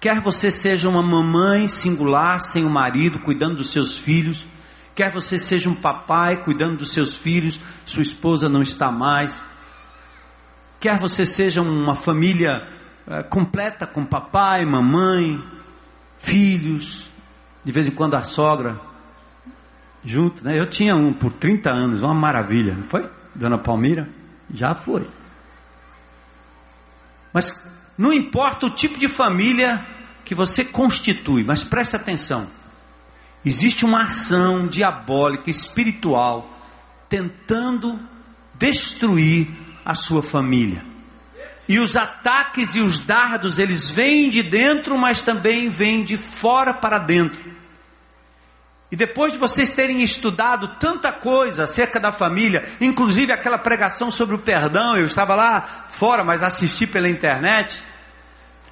Quer 0.00 0.18
você 0.20 0.50
seja 0.50 0.88
uma 0.88 1.02
mamãe 1.02 1.68
singular, 1.68 2.40
sem 2.40 2.64
o 2.64 2.68
um 2.68 2.70
marido, 2.70 3.18
cuidando 3.18 3.56
dos 3.56 3.70
seus 3.70 3.98
filhos, 3.98 4.46
quer 4.94 5.10
você 5.10 5.38
seja 5.38 5.68
um 5.68 5.74
papai 5.74 6.42
cuidando 6.42 6.78
dos 6.78 6.92
seus 6.92 7.18
filhos, 7.18 7.60
sua 7.84 8.02
esposa 8.02 8.48
não 8.48 8.62
está 8.62 8.90
mais, 8.90 9.44
quer 10.80 10.98
você 10.98 11.26
seja 11.26 11.60
uma 11.60 11.94
família 11.94 12.66
é, 13.06 13.22
completa 13.22 13.86
com 13.86 14.06
papai, 14.06 14.64
mamãe, 14.64 15.44
filhos, 16.18 17.04
de 17.62 17.70
vez 17.70 17.86
em 17.86 17.90
quando 17.90 18.14
a 18.14 18.22
sogra 18.22 18.80
junto, 20.04 20.44
né? 20.44 20.58
Eu 20.58 20.68
tinha 20.68 20.96
um 20.96 21.12
por 21.12 21.32
30 21.32 21.70
anos, 21.70 22.02
uma 22.02 22.14
maravilha, 22.14 22.74
não 22.74 22.84
foi? 22.84 23.08
Dona 23.34 23.58
Palmira? 23.58 24.08
Já 24.52 24.74
foi. 24.74 25.06
Mas 27.32 27.54
não 27.96 28.12
importa 28.12 28.66
o 28.66 28.70
tipo 28.70 28.98
de 28.98 29.08
família 29.08 29.84
que 30.24 30.34
você 30.34 30.64
constitui, 30.64 31.44
mas 31.44 31.62
preste 31.62 31.96
atenção. 31.96 32.46
Existe 33.44 33.84
uma 33.84 34.04
ação 34.04 34.66
diabólica, 34.66 35.50
espiritual, 35.50 36.50
tentando 37.08 37.98
destruir 38.54 39.48
a 39.84 39.94
sua 39.94 40.22
família. 40.22 40.84
E 41.68 41.78
os 41.78 41.96
ataques 41.96 42.74
e 42.74 42.80
os 42.80 42.98
dardos, 42.98 43.58
eles 43.58 43.90
vêm 43.90 44.28
de 44.28 44.42
dentro, 44.42 44.98
mas 44.98 45.22
também 45.22 45.68
vêm 45.68 46.02
de 46.02 46.16
fora 46.16 46.74
para 46.74 46.98
dentro. 46.98 47.50
E 48.90 48.96
depois 48.96 49.32
de 49.32 49.38
vocês 49.38 49.70
terem 49.70 50.02
estudado 50.02 50.76
tanta 50.80 51.12
coisa 51.12 51.64
acerca 51.64 52.00
da 52.00 52.10
família, 52.10 52.64
inclusive 52.80 53.32
aquela 53.32 53.56
pregação 53.56 54.10
sobre 54.10 54.34
o 54.34 54.40
perdão, 54.40 54.96
eu 54.96 55.06
estava 55.06 55.34
lá 55.34 55.86
fora, 55.88 56.24
mas 56.24 56.42
assisti 56.42 56.86
pela 56.88 57.08
internet. 57.08 57.84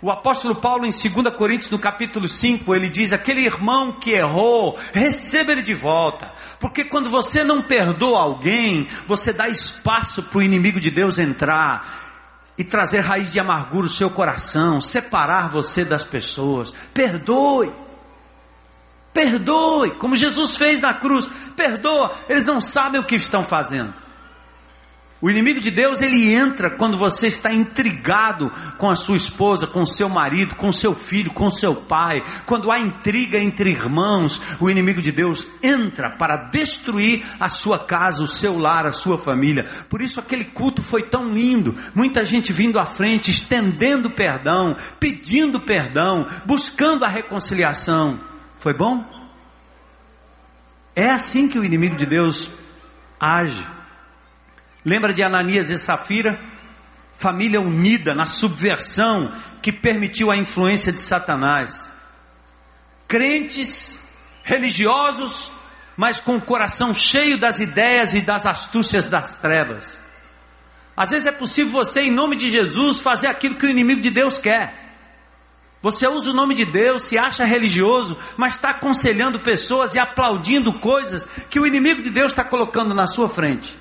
O 0.03 0.11
apóstolo 0.11 0.57
Paulo, 0.57 0.87
em 0.87 0.91
2 0.91 1.35
Coríntios, 1.35 1.71
no 1.71 1.79
capítulo 1.79 2.29
5, 2.29 2.73
ele 2.75 2.89
diz: 2.89 3.13
aquele 3.13 3.43
irmão 3.43 3.93
que 3.93 4.11
errou, 4.11 4.79
receba 4.93 5.53
ele 5.53 5.63
de 5.63 5.75
volta. 5.75 6.33
Porque 6.59 6.85
quando 6.85 7.11
você 7.11 7.43
não 7.45 7.63
perdoa 7.63 8.21
alguém, 8.21 8.89
você 9.07 9.33
dá 9.33 9.49
espaço 9.49 10.23
para 10.23 10.39
o 10.39 10.43
inimigo 10.43 10.81
de 10.81 10.91
Deus 10.91 11.19
entrar 11.19 12.09
e 12.57 12.65
trazer 12.65 13.01
raiz 13.01 13.33
de 13.33 13.39
amargura 13.39 13.85
no 13.85 13.89
seu 13.89 14.11
coração, 14.11 14.81
separar 14.81 15.49
você 15.49 15.85
das 15.85 16.05
pessoas. 16.05 16.73
Perdoe. 16.93 17.73
Perdoe, 19.19 19.91
como 19.91 20.15
Jesus 20.15 20.55
fez 20.55 20.81
na 20.81 20.95
cruz. 20.95 21.29
Perdoa, 21.57 22.17
eles 22.29 22.45
não 22.45 22.61
sabem 22.61 23.01
o 23.01 23.05
que 23.05 23.17
estão 23.17 23.43
fazendo. 23.43 23.93
O 25.21 25.29
inimigo 25.29 25.61
de 25.61 25.73
Deus, 25.73 26.01
ele 26.01 26.33
entra 26.33 26.71
quando 26.71 26.97
você 26.97 27.27
está 27.27 27.53
intrigado 27.53 28.49
com 28.79 28.89
a 28.89 28.95
sua 28.95 29.17
esposa, 29.17 29.67
com 29.67 29.83
o 29.83 29.87
seu 29.87 30.09
marido, 30.09 30.55
com 30.55 30.69
o 30.69 30.73
seu 30.73 30.95
filho, 30.95 31.33
com 31.33 31.47
o 31.47 31.51
seu 31.51 31.75
pai. 31.75 32.23
Quando 32.47 32.71
há 32.71 32.79
intriga 32.79 33.41
entre 33.41 33.71
irmãos, 33.71 34.41
o 34.61 34.71
inimigo 34.71 35.03
de 35.03 35.11
Deus 35.11 35.49
entra 35.61 36.11
para 36.11 36.37
destruir 36.37 37.25
a 37.41 37.49
sua 37.49 37.77
casa, 37.77 38.23
o 38.23 38.29
seu 38.29 38.57
lar, 38.57 38.87
a 38.87 38.93
sua 38.93 39.19
família. 39.19 39.67
Por 39.91 40.01
isso 40.01 40.21
aquele 40.21 40.45
culto 40.45 40.81
foi 40.81 41.03
tão 41.03 41.35
lindo. 41.35 41.75
Muita 41.93 42.25
gente 42.25 42.53
vindo 42.53 42.79
à 42.79 42.87
frente, 42.87 43.33
estendendo 43.33 44.11
perdão, 44.11 44.77
pedindo 45.01 45.59
perdão, 45.59 46.25
buscando 46.47 47.05
a 47.05 47.09
reconciliação. 47.09 48.29
Foi 48.59 48.75
bom? 48.75 49.05
É 50.95 51.11
assim 51.11 51.49
que 51.49 51.59
o 51.59 51.65
inimigo 51.65 51.97
de 51.97 52.05
Deus 52.05 52.51
age. 53.21 53.67
Lembra 54.85 55.13
de 55.13 55.23
Ananias 55.23 55.71
e 55.71 55.79
Safira? 55.79 56.39
Família 57.17 57.61
unida 57.61 58.15
na 58.15 58.27
subversão 58.27 59.33
que 59.61 59.73
permitiu 59.73 60.31
a 60.31 60.37
influência 60.37 60.93
de 60.93 61.01
Satanás. 61.01 61.91
Crentes, 63.07 63.99
religiosos, 64.43 65.51
mas 65.97 66.21
com 66.21 66.37
o 66.37 66.41
coração 66.41 66.95
cheio 66.95 67.37
das 67.39 67.59
ideias 67.59 68.15
e 68.15 68.21
das 68.21 68.47
astúcias 68.47 69.09
das 69.09 69.35
trevas. 69.35 70.01
Às 70.97 71.11
vezes 71.11 71.27
é 71.27 71.33
possível 71.33 71.73
você, 71.73 72.03
em 72.03 72.11
nome 72.11 72.35
de 72.35 72.51
Jesus, 72.51 73.01
fazer 73.01 73.29
aquilo 73.29 73.55
que 73.55 73.67
o 73.67 73.71
inimigo 73.71 74.01
de 74.01 74.11
Deus 74.11 74.39
quer. 74.39 74.88
Você 75.81 76.09
usa 76.09 76.31
o 76.31 76.35
nome 76.35 76.55
de 76.55 76.65
Deus, 76.65 77.03
se 77.03 77.17
acha 77.17 77.45
religioso, 77.45 78.19
mas 78.37 78.55
está 78.55 78.71
aconselhando 78.71 79.39
pessoas 79.39 79.95
e 79.95 79.99
aplaudindo 79.99 80.73
coisas 80.73 81.25
que 81.49 81.61
o 81.61 81.67
inimigo 81.67 82.03
de 82.03 82.11
Deus 82.11 82.33
está 82.33 82.43
colocando 82.43 82.95
na 82.95 83.07
sua 83.07 83.29
frente. 83.29 83.79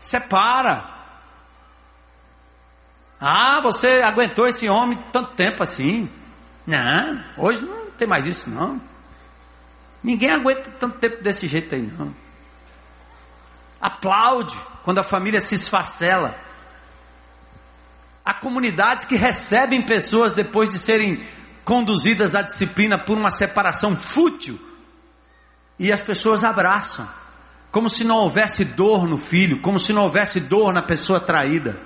Separa. 0.00 0.88
Ah, 3.20 3.60
você 3.60 4.00
aguentou 4.02 4.48
esse 4.48 4.68
homem 4.68 4.98
tanto 5.12 5.32
tempo 5.34 5.62
assim. 5.62 6.10
Não, 6.66 7.22
hoje 7.36 7.62
não 7.62 7.90
tem 7.92 8.08
mais 8.08 8.26
isso 8.26 8.50
não. 8.50 8.80
Ninguém 10.02 10.30
aguenta 10.30 10.70
tanto 10.80 10.98
tempo 10.98 11.22
desse 11.22 11.46
jeito 11.46 11.74
aí 11.74 11.82
não. 11.82 12.14
Aplaude 13.80 14.58
quando 14.82 14.98
a 14.98 15.04
família 15.04 15.40
se 15.40 15.54
esfacela. 15.54 16.34
Há 18.30 18.34
comunidades 18.34 19.04
que 19.04 19.16
recebem 19.16 19.82
pessoas 19.82 20.32
depois 20.32 20.70
de 20.70 20.78
serem 20.78 21.20
conduzidas 21.64 22.32
à 22.32 22.42
disciplina 22.42 22.96
por 22.96 23.18
uma 23.18 23.28
separação 23.28 23.96
fútil. 23.96 24.56
E 25.76 25.90
as 25.90 26.00
pessoas 26.00 26.44
abraçam, 26.44 27.08
como 27.72 27.90
se 27.90 28.04
não 28.04 28.18
houvesse 28.18 28.64
dor 28.64 29.08
no 29.08 29.18
filho, 29.18 29.58
como 29.58 29.80
se 29.80 29.92
não 29.92 30.02
houvesse 30.02 30.38
dor 30.38 30.72
na 30.72 30.80
pessoa 30.80 31.18
traída. 31.18 31.80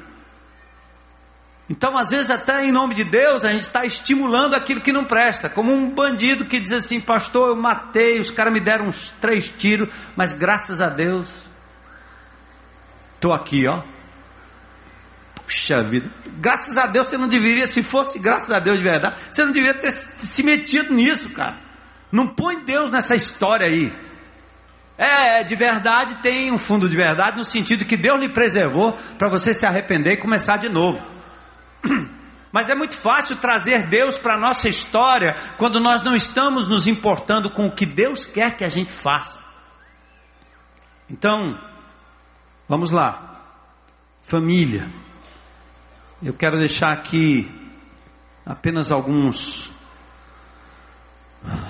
Então, 1.70 1.96
às 1.96 2.10
vezes, 2.10 2.30
até 2.30 2.66
em 2.66 2.70
nome 2.70 2.94
de 2.94 3.04
Deus, 3.04 3.42
a 3.42 3.50
gente 3.50 3.62
está 3.62 3.86
estimulando 3.86 4.52
aquilo 4.52 4.82
que 4.82 4.92
não 4.92 5.06
presta, 5.06 5.48
como 5.48 5.72
um 5.72 5.88
bandido 5.88 6.44
que 6.44 6.60
diz 6.60 6.72
assim: 6.72 7.00
Pastor, 7.00 7.48
eu 7.48 7.56
matei, 7.56 8.20
os 8.20 8.30
caras 8.30 8.52
me 8.52 8.60
deram 8.60 8.88
uns 8.88 9.14
três 9.18 9.48
tiros, 9.48 9.88
mas 10.14 10.30
graças 10.30 10.82
a 10.82 10.90
Deus, 10.90 11.46
estou 13.14 13.32
aqui, 13.32 13.66
ó. 13.66 13.93
Puxa 15.46 15.82
vida, 15.82 16.10
graças 16.38 16.76
a 16.78 16.86
Deus 16.86 17.06
você 17.06 17.18
não 17.18 17.28
deveria, 17.28 17.66
se 17.66 17.82
fosse 17.82 18.18
graças 18.18 18.50
a 18.50 18.58
Deus 18.58 18.78
de 18.78 18.82
verdade, 18.82 19.16
você 19.30 19.44
não 19.44 19.52
deveria 19.52 19.74
ter 19.74 19.92
se 19.92 20.42
metido 20.42 20.94
nisso, 20.94 21.30
cara. 21.30 21.56
Não 22.10 22.28
põe 22.28 22.64
Deus 22.64 22.90
nessa 22.90 23.14
história 23.14 23.66
aí. 23.66 23.92
É, 24.96 25.40
é, 25.40 25.42
de 25.42 25.56
verdade 25.56 26.14
tem 26.16 26.52
um 26.52 26.58
fundo 26.58 26.88
de 26.88 26.96
verdade 26.96 27.36
no 27.36 27.44
sentido 27.44 27.84
que 27.84 27.96
Deus 27.96 28.20
lhe 28.20 28.28
preservou 28.28 28.96
para 29.18 29.28
você 29.28 29.52
se 29.52 29.66
arrepender 29.66 30.12
e 30.12 30.16
começar 30.16 30.56
de 30.56 30.68
novo. 30.68 31.04
Mas 32.52 32.70
é 32.70 32.74
muito 32.76 32.96
fácil 32.96 33.36
trazer 33.36 33.88
Deus 33.88 34.16
para 34.16 34.34
a 34.34 34.38
nossa 34.38 34.68
história 34.68 35.34
quando 35.58 35.80
nós 35.80 36.02
não 36.02 36.14
estamos 36.14 36.68
nos 36.68 36.86
importando 36.86 37.50
com 37.50 37.66
o 37.66 37.72
que 37.72 37.84
Deus 37.84 38.24
quer 38.24 38.56
que 38.56 38.62
a 38.62 38.68
gente 38.68 38.92
faça. 38.92 39.42
Então, 41.10 41.58
vamos 42.68 42.92
lá. 42.92 43.42
Família. 44.22 44.88
Eu 46.24 46.32
quero 46.32 46.56
deixar 46.58 46.90
aqui 46.90 47.52
apenas 48.46 48.90
alguns 48.90 49.70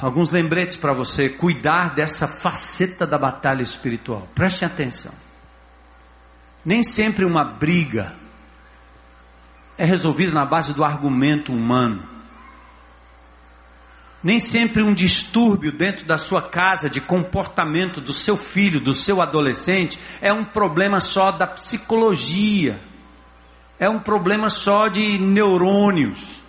alguns 0.01 0.31
lembretes 0.31 0.77
para 0.77 0.95
você 0.95 1.29
cuidar 1.29 1.93
dessa 1.93 2.29
faceta 2.29 3.05
da 3.05 3.19
batalha 3.19 3.65
espiritual. 3.65 4.29
Preste 4.33 4.65
atenção. 4.65 5.11
Nem 6.65 6.85
sempre 6.85 7.25
uma 7.25 7.45
briga 7.45 8.15
é 9.77 9.85
resolvida 9.85 10.31
na 10.31 10.47
base 10.47 10.73
do 10.73 10.85
argumento 10.85 11.53
humano. 11.53 12.09
Nem 14.23 14.39
sempre 14.39 14.85
um 14.85 14.95
distúrbio 14.95 15.73
dentro 15.73 16.07
da 16.07 16.17
sua 16.17 16.41
casa 16.41 16.89
de 16.89 17.01
comportamento 17.01 18.01
do 18.01 18.13
seu 18.13 18.37
filho, 18.37 18.79
do 18.79 18.95
seu 18.95 19.21
adolescente, 19.21 19.99
é 20.21 20.33
um 20.33 20.45
problema 20.45 21.01
só 21.01 21.33
da 21.33 21.45
psicologia 21.49 22.79
é 23.79 23.89
um 23.89 23.99
problema 23.99 24.49
só 24.49 24.89
de 24.89 25.19
neurônios. 25.19 26.41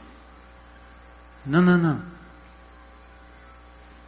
Não, 1.45 1.61
não, 1.61 1.77
não. 1.77 2.15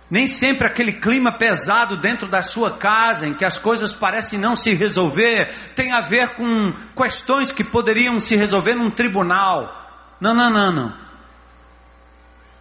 Nem 0.10 0.26
sempre 0.26 0.66
aquele 0.66 0.94
clima 0.94 1.34
pesado 1.34 1.98
dentro 1.98 2.28
da 2.28 2.42
sua 2.42 2.78
casa, 2.78 3.28
em 3.28 3.34
que 3.34 3.44
as 3.44 3.60
coisas 3.60 3.94
parecem 3.94 4.40
não 4.40 4.56
se 4.56 4.74
resolver, 4.74 5.54
tem 5.76 5.92
a 5.92 6.00
ver 6.00 6.30
com 6.36 6.74
questões 6.96 7.52
que 7.52 7.64
poderiam 7.64 8.18
se 8.20 8.36
resolver 8.36 8.74
num 8.74 8.90
tribunal. 8.90 10.16
Não, 10.22 10.34
não, 10.34 10.50
não, 10.50 10.72
não. 10.72 11.08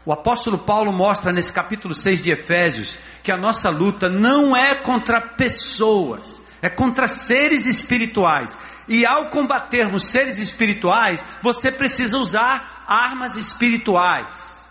O 0.05 0.13
apóstolo 0.13 0.59
Paulo 0.59 0.93
mostra 0.93 1.33
nesse 1.33 1.53
capítulo 1.53 1.95
6 1.95 2.23
de 2.23 2.31
Efésios 2.31 2.99
que 3.23 3.33
a 3.33 3.37
nossa 3.37 3.71
luta 3.71 4.09
não 4.09 4.57
é 4.57 4.75
contra 4.75 5.21
pessoas, 5.21 6.43
é 6.67 6.71
contra 6.71 7.07
seres 7.07 7.64
espirituais. 7.64 8.59
E 8.89 9.07
ao 9.07 9.27
combatermos 9.27 10.07
seres 10.07 10.39
espirituais, 10.39 11.25
você 11.41 11.71
precisa 11.71 12.19
usar 12.19 12.85
armas 12.89 13.37
espirituais. 13.37 14.67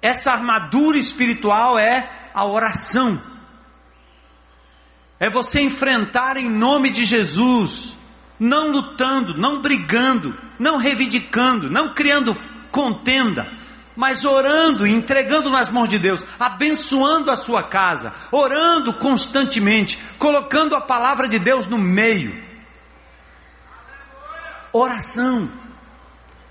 Essa 0.00 0.32
armadura 0.32 0.96
espiritual 0.96 1.78
é 1.78 2.30
a 2.32 2.46
oração. 2.46 3.20
É 5.20 5.28
você 5.28 5.60
enfrentar 5.60 6.38
em 6.38 6.48
nome 6.48 6.88
de 6.88 7.04
Jesus, 7.04 7.94
não 8.40 8.70
lutando, 8.70 9.36
não 9.36 9.60
brigando, 9.60 10.34
não 10.58 10.78
reivindicando, 10.78 11.68
não 11.68 11.92
criando 11.92 12.34
contenda, 12.70 13.52
mas 13.98 14.24
orando, 14.24 14.86
entregando 14.86 15.50
nas 15.50 15.70
mãos 15.70 15.88
de 15.88 15.98
Deus, 15.98 16.24
abençoando 16.38 17.32
a 17.32 17.36
sua 17.36 17.64
casa, 17.64 18.12
orando 18.30 18.94
constantemente, 18.94 19.98
colocando 20.16 20.76
a 20.76 20.80
palavra 20.80 21.26
de 21.26 21.36
Deus 21.36 21.66
no 21.66 21.76
meio. 21.76 22.40
Oração. 24.72 25.50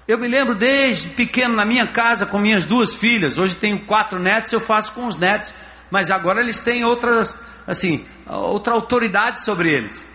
Eu 0.05 0.17
me 0.17 0.27
lembro 0.27 0.55
desde 0.55 1.07
pequeno 1.07 1.55
na 1.55 1.63
minha 1.63 1.87
casa 1.87 2.25
com 2.25 2.37
minhas 2.37 2.65
duas 2.65 2.93
filhas. 2.93 3.37
Hoje 3.37 3.55
tenho 3.55 3.79
quatro 3.85 4.19
netos, 4.19 4.51
eu 4.51 4.59
faço 4.59 4.91
com 4.91 5.07
os 5.07 5.15
netos, 5.15 5.53
mas 5.89 6.11
agora 6.11 6.41
eles 6.41 6.59
têm 6.59 6.83
outras, 6.83 7.33
assim, 7.65 8.05
outra 8.25 8.73
autoridade 8.73 9.45
sobre 9.45 9.71
eles. 9.71 10.06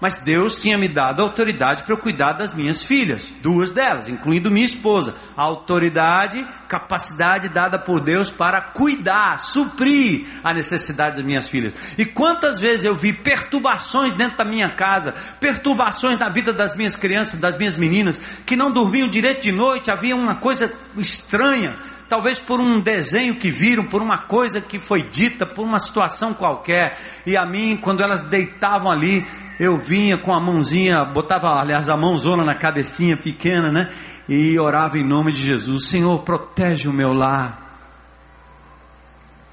Mas 0.00 0.18
Deus 0.18 0.60
tinha 0.60 0.78
me 0.78 0.86
dado 0.86 1.20
autoridade 1.20 1.82
para 1.82 1.92
eu 1.92 1.98
cuidar 1.98 2.32
das 2.34 2.54
minhas 2.54 2.82
filhas, 2.84 3.32
duas 3.42 3.72
delas, 3.72 4.08
incluindo 4.08 4.50
minha 4.50 4.64
esposa. 4.64 5.14
A 5.36 5.42
autoridade, 5.42 6.46
capacidade 6.68 7.48
dada 7.48 7.78
por 7.78 8.00
Deus 8.00 8.30
para 8.30 8.60
cuidar, 8.60 9.40
suprir 9.40 10.26
a 10.44 10.54
necessidade 10.54 11.16
das 11.16 11.24
minhas 11.24 11.48
filhas. 11.48 11.74
E 11.96 12.04
quantas 12.04 12.60
vezes 12.60 12.84
eu 12.84 12.94
vi 12.94 13.12
perturbações 13.12 14.14
dentro 14.14 14.38
da 14.38 14.44
minha 14.44 14.70
casa, 14.70 15.14
perturbações 15.40 16.16
na 16.16 16.28
vida 16.28 16.52
das 16.52 16.76
minhas 16.76 16.94
crianças, 16.94 17.40
das 17.40 17.58
minhas 17.58 17.74
meninas, 17.74 18.20
que 18.46 18.54
não 18.54 18.70
dormiam 18.70 19.08
direito 19.08 19.42
de 19.42 19.52
noite, 19.52 19.90
havia 19.90 20.14
uma 20.14 20.36
coisa 20.36 20.72
estranha 20.96 21.74
talvez 22.08 22.38
por 22.38 22.58
um 22.58 22.80
desenho 22.80 23.34
que 23.34 23.50
viram, 23.50 23.84
por 23.84 24.00
uma 24.00 24.16
coisa 24.16 24.60
que 24.60 24.78
foi 24.78 25.02
dita, 25.02 25.44
por 25.44 25.62
uma 25.62 25.78
situação 25.78 26.32
qualquer. 26.32 26.98
E 27.26 27.36
a 27.36 27.44
mim, 27.44 27.76
quando 27.76 28.02
elas 28.02 28.22
deitavam 28.22 28.90
ali, 28.90 29.26
eu 29.58 29.76
vinha 29.76 30.16
com 30.16 30.32
a 30.32 30.40
mãozinha, 30.40 31.04
botava, 31.04 31.60
aliás, 31.60 31.88
a 31.88 31.96
mãozona 31.96 32.44
na 32.44 32.54
cabecinha 32.54 33.16
pequena, 33.16 33.72
né? 33.72 33.92
E 34.28 34.58
orava 34.58 34.98
em 34.98 35.04
nome 35.04 35.32
de 35.32 35.40
Jesus: 35.40 35.88
Senhor, 35.88 36.22
protege 36.22 36.88
o 36.88 36.92
meu 36.92 37.12
lar. 37.12 37.66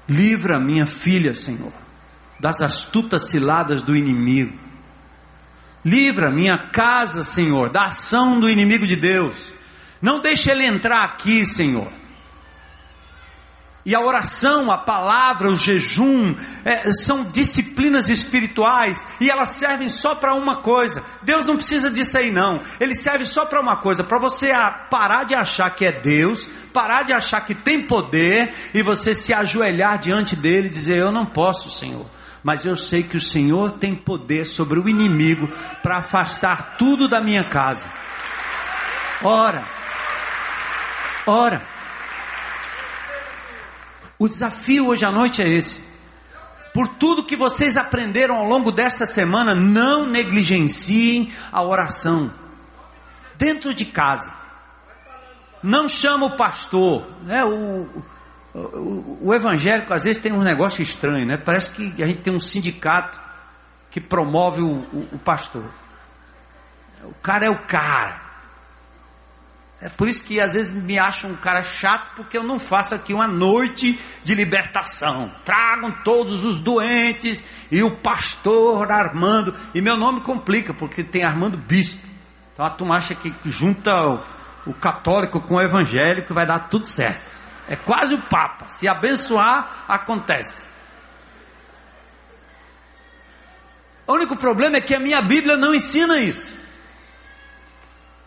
Livra 0.08 0.60
minha 0.60 0.86
filha, 0.86 1.34
Senhor, 1.34 1.72
das 2.38 2.62
astutas 2.62 3.28
ciladas 3.28 3.82
do 3.82 3.96
inimigo. 3.96 4.56
Livra 5.84 6.30
minha 6.30 6.56
casa, 6.56 7.24
Senhor, 7.24 7.70
da 7.70 7.86
ação 7.86 8.38
do 8.38 8.48
inimigo 8.48 8.86
de 8.86 8.94
Deus. 8.94 9.52
Não 10.00 10.20
deixe 10.20 10.50
ele 10.50 10.64
entrar 10.64 11.04
aqui, 11.04 11.44
Senhor. 11.44 11.88
E 13.86 13.94
a 13.94 14.00
oração, 14.00 14.72
a 14.72 14.78
palavra, 14.78 15.48
o 15.48 15.56
jejum, 15.56 16.34
é, 16.64 16.90
são 16.90 17.22
disciplinas 17.30 18.08
espirituais 18.08 19.06
e 19.20 19.30
elas 19.30 19.50
servem 19.50 19.88
só 19.88 20.16
para 20.16 20.34
uma 20.34 20.56
coisa. 20.56 21.04
Deus 21.22 21.44
não 21.44 21.54
precisa 21.54 21.88
disso 21.88 22.18
aí, 22.18 22.32
não. 22.32 22.60
Ele 22.80 22.96
serve 22.96 23.24
só 23.24 23.46
para 23.46 23.60
uma 23.60 23.76
coisa: 23.76 24.02
para 24.02 24.18
você 24.18 24.50
parar 24.90 25.22
de 25.22 25.36
achar 25.36 25.70
que 25.70 25.86
é 25.86 25.92
Deus, 25.92 26.48
parar 26.72 27.04
de 27.04 27.12
achar 27.12 27.42
que 27.42 27.54
tem 27.54 27.80
poder 27.80 28.52
e 28.74 28.82
você 28.82 29.14
se 29.14 29.32
ajoelhar 29.32 30.00
diante 30.00 30.34
dele 30.34 30.66
e 30.66 30.70
dizer: 30.70 30.96
Eu 30.96 31.12
não 31.12 31.24
posso, 31.24 31.70
Senhor. 31.70 32.06
Mas 32.42 32.64
eu 32.64 32.76
sei 32.76 33.04
que 33.04 33.16
o 33.16 33.20
Senhor 33.20 33.70
tem 33.74 33.94
poder 33.94 34.46
sobre 34.46 34.80
o 34.80 34.88
inimigo 34.88 35.48
para 35.80 35.98
afastar 35.98 36.74
tudo 36.76 37.06
da 37.06 37.20
minha 37.20 37.44
casa. 37.44 37.88
Ora, 39.22 39.62
ora. 41.24 41.75
O 44.18 44.28
desafio 44.28 44.88
hoje 44.88 45.04
à 45.04 45.12
noite 45.12 45.42
é 45.42 45.48
esse. 45.48 45.84
Por 46.72 46.88
tudo 46.88 47.24
que 47.24 47.36
vocês 47.36 47.76
aprenderam 47.76 48.36
ao 48.36 48.44
longo 48.44 48.70
desta 48.70 49.06
semana, 49.06 49.54
não 49.54 50.06
negligenciem 50.06 51.32
a 51.50 51.62
oração. 51.62 52.30
Dentro 53.36 53.72
de 53.72 53.84
casa. 53.84 54.32
Não 55.62 55.88
chama 55.88 56.26
o 56.26 56.36
pastor. 56.36 57.06
Né? 57.22 57.44
O, 57.44 57.88
o, 58.54 59.18
o 59.22 59.34
evangélico 59.34 59.92
às 59.92 60.04
vezes 60.04 60.22
tem 60.22 60.32
um 60.32 60.42
negócio 60.42 60.82
estranho, 60.82 61.26
né? 61.26 61.36
Parece 61.36 61.70
que 61.70 62.02
a 62.02 62.06
gente 62.06 62.22
tem 62.22 62.34
um 62.34 62.40
sindicato 62.40 63.20
que 63.90 64.00
promove 64.00 64.60
o, 64.60 64.68
o, 64.68 65.08
o 65.12 65.18
pastor. 65.18 65.64
O 67.04 67.14
cara 67.22 67.46
é 67.46 67.50
o 67.50 67.56
cara. 67.56 68.25
É 69.80 69.90
por 69.90 70.08
isso 70.08 70.24
que 70.24 70.40
às 70.40 70.54
vezes 70.54 70.72
me 70.72 70.98
acham 70.98 71.30
um 71.30 71.36
cara 71.36 71.62
chato, 71.62 72.16
porque 72.16 72.36
eu 72.36 72.42
não 72.42 72.58
faço 72.58 72.94
aqui 72.94 73.12
uma 73.12 73.26
noite 73.26 74.00
de 74.24 74.34
libertação. 74.34 75.30
Tragam 75.44 76.02
todos 76.02 76.44
os 76.44 76.58
doentes 76.58 77.44
e 77.70 77.82
o 77.82 77.90
pastor 77.90 78.90
Armando. 78.90 79.54
E 79.74 79.82
meu 79.82 79.96
nome 79.96 80.22
complica, 80.22 80.72
porque 80.72 81.04
tem 81.04 81.24
Armando 81.24 81.58
Bispo. 81.58 82.06
Então 82.52 82.64
a 82.64 82.70
turma 82.70 82.96
acha 82.96 83.14
que 83.14 83.34
junta 83.44 83.92
o, 83.92 84.70
o 84.70 84.74
católico 84.74 85.42
com 85.42 85.56
o 85.56 85.60
evangélico 85.60 86.32
vai 86.32 86.46
dar 86.46 86.70
tudo 86.70 86.86
certo. 86.86 87.36
É 87.68 87.76
quase 87.76 88.14
o 88.14 88.22
Papa. 88.22 88.68
Se 88.68 88.88
abençoar, 88.88 89.84
acontece. 89.86 90.70
O 94.06 94.14
único 94.14 94.36
problema 94.36 94.76
é 94.76 94.80
que 94.80 94.94
a 94.94 95.00
minha 95.00 95.20
Bíblia 95.20 95.56
não 95.56 95.74
ensina 95.74 96.18
isso. 96.18 96.56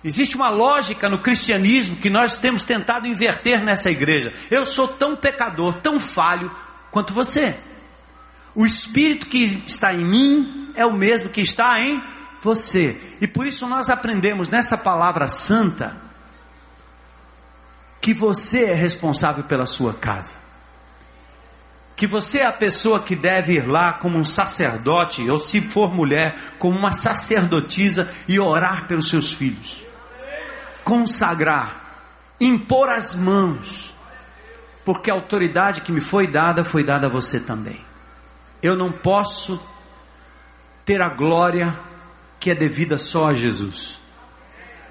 Existe 0.03 0.35
uma 0.35 0.49
lógica 0.49 1.09
no 1.09 1.19
cristianismo 1.19 1.97
que 1.97 2.09
nós 2.09 2.37
temos 2.37 2.63
tentado 2.63 3.05
inverter 3.05 3.63
nessa 3.63 3.91
igreja. 3.91 4.33
Eu 4.49 4.65
sou 4.65 4.87
tão 4.87 5.15
pecador, 5.15 5.81
tão 5.81 5.99
falho 5.99 6.49
quanto 6.89 7.13
você. 7.13 7.57
O 8.55 8.65
espírito 8.65 9.27
que 9.27 9.61
está 9.67 9.93
em 9.93 10.05
mim 10.05 10.71
é 10.73 10.85
o 10.85 10.93
mesmo 10.93 11.29
que 11.29 11.41
está 11.41 11.81
em 11.81 12.01
você. 12.39 12.99
E 13.19 13.27
por 13.27 13.45
isso 13.45 13.67
nós 13.67 13.89
aprendemos 13.89 14.47
nessa 14.47 14.77
palavra 14.77 15.27
santa 15.27 15.97
que 17.99 18.13
você 18.13 18.67
é 18.67 18.73
responsável 18.73 19.43
pela 19.43 19.65
sua 19.65 19.93
casa. 19.93 20.35
Que 21.97 22.07
você 22.07 22.39
é 22.39 22.45
a 22.45 22.53
pessoa 22.53 23.01
que 23.01 23.17
deve 23.17 23.55
ir 23.55 23.67
lá 23.67 23.91
como 23.91 24.17
um 24.17 24.23
sacerdote, 24.23 25.29
ou 25.29 25.37
se 25.37 25.59
for 25.59 25.93
mulher, 25.93 26.33
como 26.57 26.77
uma 26.77 26.93
sacerdotisa 26.93 28.09
e 28.25 28.39
orar 28.39 28.87
pelos 28.87 29.09
seus 29.09 29.33
filhos 29.33 29.88
consagrar, 30.89 32.33
impor 32.41 32.89
as 32.89 33.13
mãos, 33.13 33.93
porque 34.83 35.11
a 35.11 35.13
autoridade 35.13 35.81
que 35.81 35.91
me 35.91 36.01
foi 36.01 36.25
dada 36.25 36.63
foi 36.63 36.83
dada 36.83 37.05
a 37.05 37.09
você 37.09 37.39
também. 37.39 37.79
Eu 38.59 38.75
não 38.75 38.91
posso 38.91 39.61
ter 40.83 40.99
a 40.99 41.09
glória 41.09 41.79
que 42.39 42.49
é 42.49 42.55
devida 42.55 42.97
só 42.97 43.27
a 43.27 43.35
Jesus. 43.35 44.01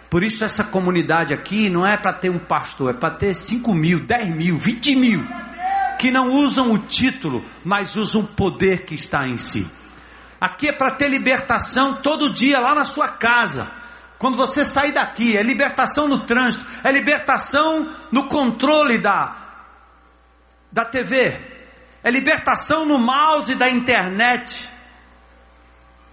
Por 0.09 0.22
isso 0.22 0.44
essa 0.44 0.62
comunidade 0.62 1.34
aqui 1.34 1.68
não 1.68 1.84
é 1.84 1.96
para 1.96 2.12
ter 2.12 2.30
um 2.30 2.38
pastor, 2.38 2.94
é 2.94 2.96
para 2.96 3.16
ter 3.16 3.34
5 3.34 3.74
mil, 3.74 3.99
10 3.99 4.28
mil, 4.28 4.57
20 4.57 4.94
mil, 4.94 5.26
que 5.99 6.12
não 6.12 6.32
usam 6.32 6.70
o 6.70 6.78
título, 6.78 7.44
mas 7.64 7.96
usam 7.96 8.22
o 8.22 8.26
poder 8.28 8.84
que 8.84 8.94
está 8.94 9.26
em 9.26 9.36
si. 9.36 9.66
Aqui 10.40 10.68
é 10.68 10.72
para 10.72 10.92
ter 10.92 11.09
libertação 11.09 11.94
todo 11.94 12.32
dia 12.32 12.61
lá 12.61 12.72
na 12.72 12.84
sua 12.84 13.09
casa. 13.09 13.77
Quando 14.18 14.36
você 14.36 14.64
sair 14.64 14.92
daqui, 14.92 15.36
é 15.36 15.42
libertação 15.42 16.08
no 16.08 16.20
trânsito, 16.20 16.66
é 16.82 16.90
libertação 16.90 17.94
no 18.10 18.26
controle 18.26 18.98
da, 18.98 19.36
da 20.72 20.84
TV, 20.84 21.36
é 22.02 22.10
libertação 22.10 22.84
no 22.84 22.98
mouse 22.98 23.54
da 23.54 23.68
internet. 23.68 24.68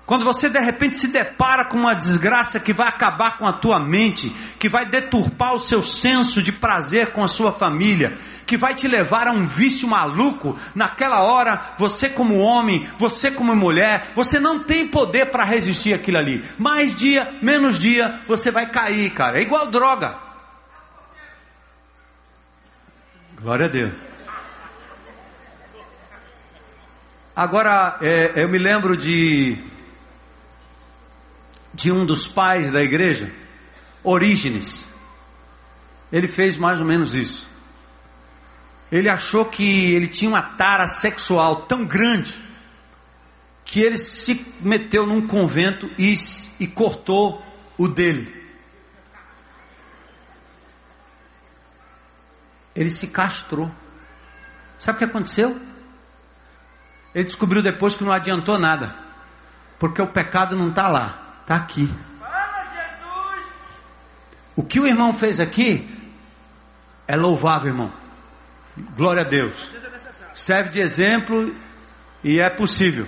Quando 0.05 0.23
você 0.23 0.49
de 0.49 0.59
repente 0.59 0.97
se 0.97 1.07
depara 1.07 1.65
com 1.65 1.77
uma 1.77 1.95
desgraça 1.95 2.59
que 2.59 2.71
vai 2.71 2.87
acabar 2.87 3.39
com 3.39 3.47
a 3.47 3.53
tua 3.53 3.79
mente, 3.79 4.29
que 4.59 4.69
vai 4.69 4.85
deturpar 4.85 5.53
o 5.55 5.59
seu 5.59 5.81
senso 5.81 6.43
de 6.43 6.51
prazer 6.51 7.11
com 7.11 7.23
a 7.23 7.27
sua 7.27 7.51
família, 7.51 8.15
que 8.45 8.55
vai 8.55 8.75
te 8.75 8.87
levar 8.87 9.27
a 9.27 9.31
um 9.31 9.47
vício 9.47 9.87
maluco, 9.87 10.55
naquela 10.75 11.23
hora, 11.23 11.73
você 11.79 12.07
como 12.07 12.37
homem, 12.37 12.87
você 12.99 13.31
como 13.31 13.55
mulher, 13.55 14.11
você 14.15 14.39
não 14.39 14.59
tem 14.59 14.87
poder 14.87 15.31
para 15.31 15.43
resistir 15.43 15.95
aquilo 15.95 16.19
ali. 16.19 16.45
Mais 16.55 16.95
dia, 16.95 17.33
menos 17.41 17.79
dia, 17.79 18.21
você 18.27 18.51
vai 18.51 18.69
cair, 18.69 19.09
cara. 19.09 19.39
É 19.39 19.41
igual 19.41 19.65
droga. 19.65 20.17
Glória 23.41 23.65
a 23.65 23.69
Deus. 23.69 23.93
Agora, 27.35 27.97
é, 28.01 28.33
eu 28.35 28.47
me 28.47 28.57
lembro 28.57 28.95
de 28.95 29.57
de 31.75 31.91
um 31.91 32.05
dos 32.05 32.27
pais 32.27 32.71
da 32.71 32.81
igreja, 32.81 33.31
Orígenes. 34.03 34.89
Ele 36.11 36.27
fez 36.27 36.57
mais 36.57 36.79
ou 36.79 36.85
menos 36.85 37.13
isso. 37.13 37.47
Ele 38.91 39.09
achou 39.09 39.45
que 39.45 39.93
ele 39.93 40.07
tinha 40.07 40.29
uma 40.29 40.41
tara 40.41 40.87
sexual 40.87 41.63
tão 41.63 41.85
grande 41.85 42.33
que 43.65 43.81
ele 43.81 43.97
se 43.97 44.45
meteu 44.61 45.05
num 45.05 45.27
convento 45.27 45.89
e, 45.97 46.13
e 46.59 46.67
cortou 46.67 47.43
o 47.77 47.87
dele. 47.87 48.33
Ele 52.75 52.91
se 52.91 53.07
castrou. 53.07 53.69
Sabe 54.77 54.97
o 54.97 54.99
que 54.99 55.05
aconteceu? 55.05 55.59
Ele 57.13 57.23
descobriu 57.23 57.63
depois 57.63 57.95
que 57.95 58.03
não 58.03 58.11
adiantou 58.11 58.59
nada, 58.59 58.95
porque 59.79 60.01
o 60.01 60.07
pecado 60.07 60.55
não 60.55 60.69
está 60.69 60.87
lá, 60.89 61.24
está 61.45 61.55
aqui. 61.55 61.87
O 64.55 64.63
que 64.63 64.79
o 64.79 64.87
irmão 64.87 65.13
fez 65.13 65.39
aqui 65.39 65.87
é 67.07 67.15
louvável, 67.15 67.67
irmão. 67.67 67.93
Glória 68.97 69.21
a 69.21 69.25
Deus. 69.25 69.55
Serve 70.33 70.69
de 70.71 70.79
exemplo 70.79 71.55
e 72.23 72.39
é 72.39 72.49
possível. 72.49 73.07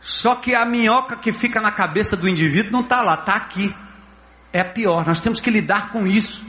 Só 0.00 0.34
que 0.34 0.54
a 0.54 0.64
minhoca 0.64 1.16
que 1.16 1.32
fica 1.32 1.60
na 1.60 1.70
cabeça 1.70 2.16
do 2.16 2.28
indivíduo 2.28 2.72
não 2.72 2.80
está 2.80 3.00
lá, 3.00 3.14
está 3.14 3.34
aqui. 3.34 3.74
é 4.52 4.64
pior. 4.64 5.06
Nós 5.06 5.20
temos 5.20 5.38
que 5.38 5.50
lidar 5.50 5.90
com 5.90 6.06
isso. 6.06 6.44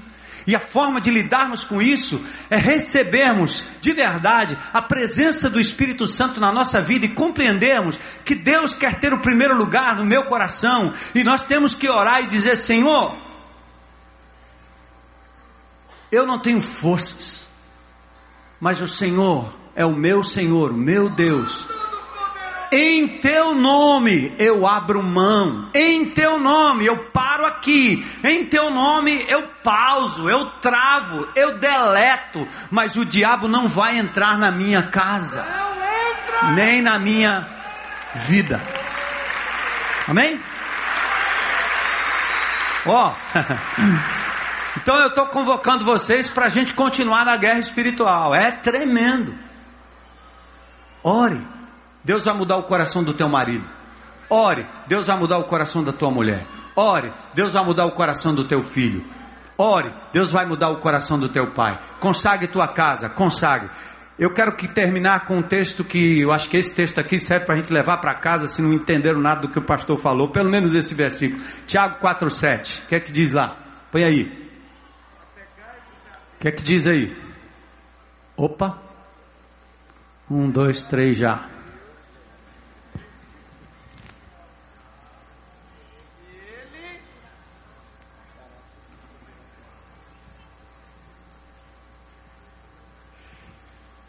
E 0.48 0.56
a 0.56 0.62
forma 0.62 1.02
de 1.02 1.12
lidarmos 1.12 1.66
com 1.66 1.82
isso 1.82 2.26
é 2.50 2.56
recebermos 2.56 3.66
de 3.82 3.92
verdade 3.92 4.58
a 4.72 4.82
presença 4.82 5.50
do 5.50 5.60
Espírito 5.60 6.08
Santo 6.08 6.40
na 6.40 6.54
nossa 6.54 6.82
vida 6.82 7.06
e 7.06 7.10
compreendermos 7.10 8.00
que 8.24 8.34
Deus 8.34 8.74
quer 8.74 8.98
ter 8.98 9.14
o 9.14 9.20
primeiro 9.20 9.58
lugar 9.58 9.98
no 9.98 10.06
meu 10.06 10.24
coração. 10.24 10.94
E 11.14 11.22
nós 11.22 11.42
temos 11.42 11.76
que 11.76 11.90
orar 11.90 12.24
e 12.24 12.28
dizer: 12.28 12.56
Senhor, 12.56 13.18
eu 16.10 16.26
não 16.26 16.40
tenho 16.40 16.62
forças, 16.62 17.46
mas 18.58 18.82
o 18.82 18.88
Senhor 18.88 19.54
é 19.76 19.86
o 19.86 19.94
meu 19.94 20.24
Senhor, 20.24 20.72
o 20.72 20.78
meu 20.78 21.10
Deus 21.10 21.68
em 22.72 23.08
teu 23.20 23.56
nome 23.56 24.34
eu 24.38 24.68
abro 24.68 25.02
mão, 25.02 25.70
em 25.74 26.06
teu 26.06 26.40
nome 26.40 26.86
eu 26.86 26.98
paro 27.12 27.46
aqui, 27.46 28.06
em 28.24 28.46
teu 28.46 28.70
nome 28.70 29.26
eu 29.30 29.48
pauso, 29.64 30.30
eu 30.30 30.46
travo, 30.62 31.28
eu 31.36 31.58
deleto, 31.58 32.48
mas 32.70 32.96
o 32.96 33.06
diabo 33.06 33.48
não 33.48 33.68
vai 33.68 33.98
entrar 33.98 34.38
na 34.38 34.52
minha 34.52 34.84
casa, 34.84 35.46
nem 36.54 36.82
na 36.82 37.00
minha 37.00 37.48
vida. 38.16 38.62
Amém? 40.08 40.42
Ó, 42.86 43.12
oh. 43.12 43.38
então 44.78 44.96
eu 44.96 45.08
estou 45.08 45.26
convocando 45.28 45.84
vocês 45.84 46.30
para 46.30 46.46
a 46.46 46.50
gente 46.50 46.74
continuar 46.74 47.26
na 47.26 47.36
guerra 47.36 47.60
espiritual, 47.60 48.34
é 48.34 48.52
tremendo. 48.52 49.36
Ore. 51.04 51.57
Deus 52.08 52.24
vai 52.24 52.34
mudar 52.34 52.56
o 52.56 52.64
coração 52.64 53.04
do 53.04 53.14
teu 53.14 53.28
marido. 53.28 53.68
Ore, 54.30 54.66
Deus 54.88 55.08
vai 55.08 55.18
mudar 55.18 55.40
o 55.40 55.44
coração 55.44 55.84
da 55.84 55.92
tua 55.92 56.10
mulher. 56.10 56.48
Ore, 56.74 57.12
Deus 57.36 57.52
vai 57.52 57.66
mudar 57.66 57.86
o 57.86 57.92
coração 57.92 58.34
do 58.34 58.48
teu 58.48 58.64
filho. 58.64 59.04
Ore, 59.58 59.94
Deus 60.14 60.32
vai 60.32 60.46
mudar 60.46 60.70
o 60.70 60.80
coração 60.80 61.20
do 61.20 61.28
teu 61.28 61.52
pai. 61.52 61.78
Consagre 62.00 62.48
tua 62.48 62.66
casa, 62.70 63.10
consagre. 63.10 63.70
Eu 64.18 64.34
quero 64.34 64.56
que 64.56 64.70
terminar 64.70 65.26
com 65.26 65.40
um 65.40 65.42
texto 65.42 65.84
que 65.84 66.22
eu 66.22 66.32
acho 66.32 66.50
que 66.50 66.56
esse 66.56 66.74
texto 66.74 66.98
aqui 66.98 67.20
serve 67.20 67.46
para 67.46 67.56
a 67.56 67.58
gente 67.58 67.74
levar 67.74 67.98
para 67.98 68.16
casa 68.16 68.48
se 68.48 68.62
não 68.62 68.72
entenderam 68.72 69.20
nada 69.20 69.42
do 69.42 69.50
que 69.50 69.60
o 69.60 69.66
pastor 69.66 69.98
falou, 69.98 70.30
pelo 70.30 70.50
menos 70.50 70.76
esse 70.76 70.96
versículo. 70.96 71.44
Tiago 71.68 72.00
4,7. 72.00 72.86
O 72.86 72.88
que 72.88 72.96
é 72.96 73.00
que 73.02 73.12
diz 73.12 73.34
lá? 73.34 73.58
Põe 73.92 74.06
aí. 74.06 74.50
O 76.38 76.40
que 76.40 76.48
é 76.48 76.52
que 76.54 76.64
diz 76.64 76.88
aí? 76.88 77.14
Opa. 78.38 78.78
Um, 80.32 80.50
dois, 80.50 80.84
três 80.84 81.18
já. 81.18 81.57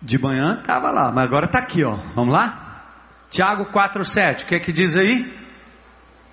De 0.08 0.18
manhã 0.18 0.58
estava 0.58 0.90
lá, 0.90 1.12
mas 1.12 1.22
agora 1.24 1.44
está 1.44 1.58
aqui, 1.58 1.84
ó. 1.84 1.96
Vamos 2.14 2.32
lá? 2.32 2.82
Tiago 3.28 3.66
4,7. 3.66 4.44
O 4.44 4.46
que 4.46 4.54
é 4.54 4.58
que 4.58 4.72
diz 4.72 4.96
aí? 4.96 5.30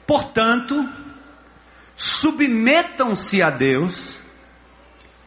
Portanto, 0.07 0.89
submetam-se 1.93 3.41
a 3.41 3.49
Deus, 3.49 4.21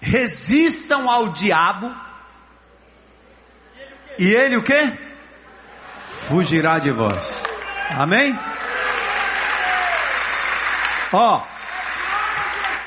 resistam 0.01 1.11
ao 1.11 1.29
diabo, 1.29 1.95
e 4.19 4.35
ele 4.35 4.57
o 4.57 4.63
que? 4.63 4.93
Fugirá 6.27 6.79
de 6.79 6.91
vós. 6.91 7.43
Amém? 7.91 8.35
Ó, 11.13 11.43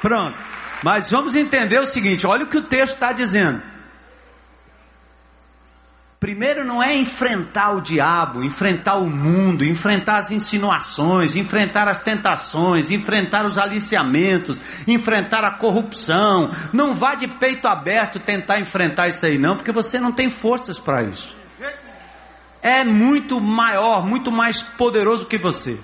pronto. 0.02 0.40
Mas 0.82 1.12
vamos 1.12 1.36
entender 1.36 1.78
o 1.78 1.86
seguinte: 1.86 2.26
olha 2.26 2.46
o 2.46 2.48
que 2.48 2.58
o 2.58 2.64
texto 2.64 2.96
está 2.96 3.14
dizendo. 3.14 3.71
Primeiro 6.22 6.64
não 6.64 6.84
é 6.84 6.96
enfrentar 6.96 7.72
o 7.72 7.82
diabo, 7.82 8.44
enfrentar 8.44 8.98
o 8.98 9.08
mundo, 9.08 9.66
enfrentar 9.66 10.18
as 10.18 10.30
insinuações, 10.30 11.36
enfrentar 11.36 11.88
as 11.88 12.00
tentações, 12.00 12.92
enfrentar 12.92 13.44
os 13.44 13.58
aliciamentos, 13.58 14.62
enfrentar 14.88 15.44
a 15.44 15.58
corrupção. 15.58 16.52
Não 16.72 16.94
vá 16.94 17.16
de 17.16 17.28
peito 17.28 17.68
aberto 17.68 18.20
tentar 18.20 18.60
enfrentar 18.60 19.08
isso 19.08 19.26
aí, 19.26 19.40
não, 19.40 19.56
porque 19.56 19.72
você 19.72 20.00
não 20.00 20.12
tem 20.12 20.30
forças 20.30 20.78
para 20.78 21.02
isso. 21.02 21.36
É 22.62 22.84
muito 22.84 23.42
maior, 23.42 24.06
muito 24.06 24.32
mais 24.32 24.62
poderoso 24.62 25.26
que 25.26 25.40
você. 25.40 25.80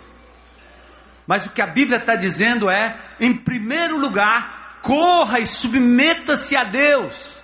Mas 1.26 1.48
o 1.48 1.50
que 1.50 1.64
a 1.64 1.68
Bíblia 1.68 1.98
está 1.98 2.16
dizendo 2.16 2.70
é, 2.70 2.96
em 3.20 3.34
primeiro 3.34 3.98
lugar, 3.98 4.78
corra 4.84 5.40
e 5.40 5.48
submeta-se 5.48 6.56
a 6.56 6.64
Deus. 6.64 7.37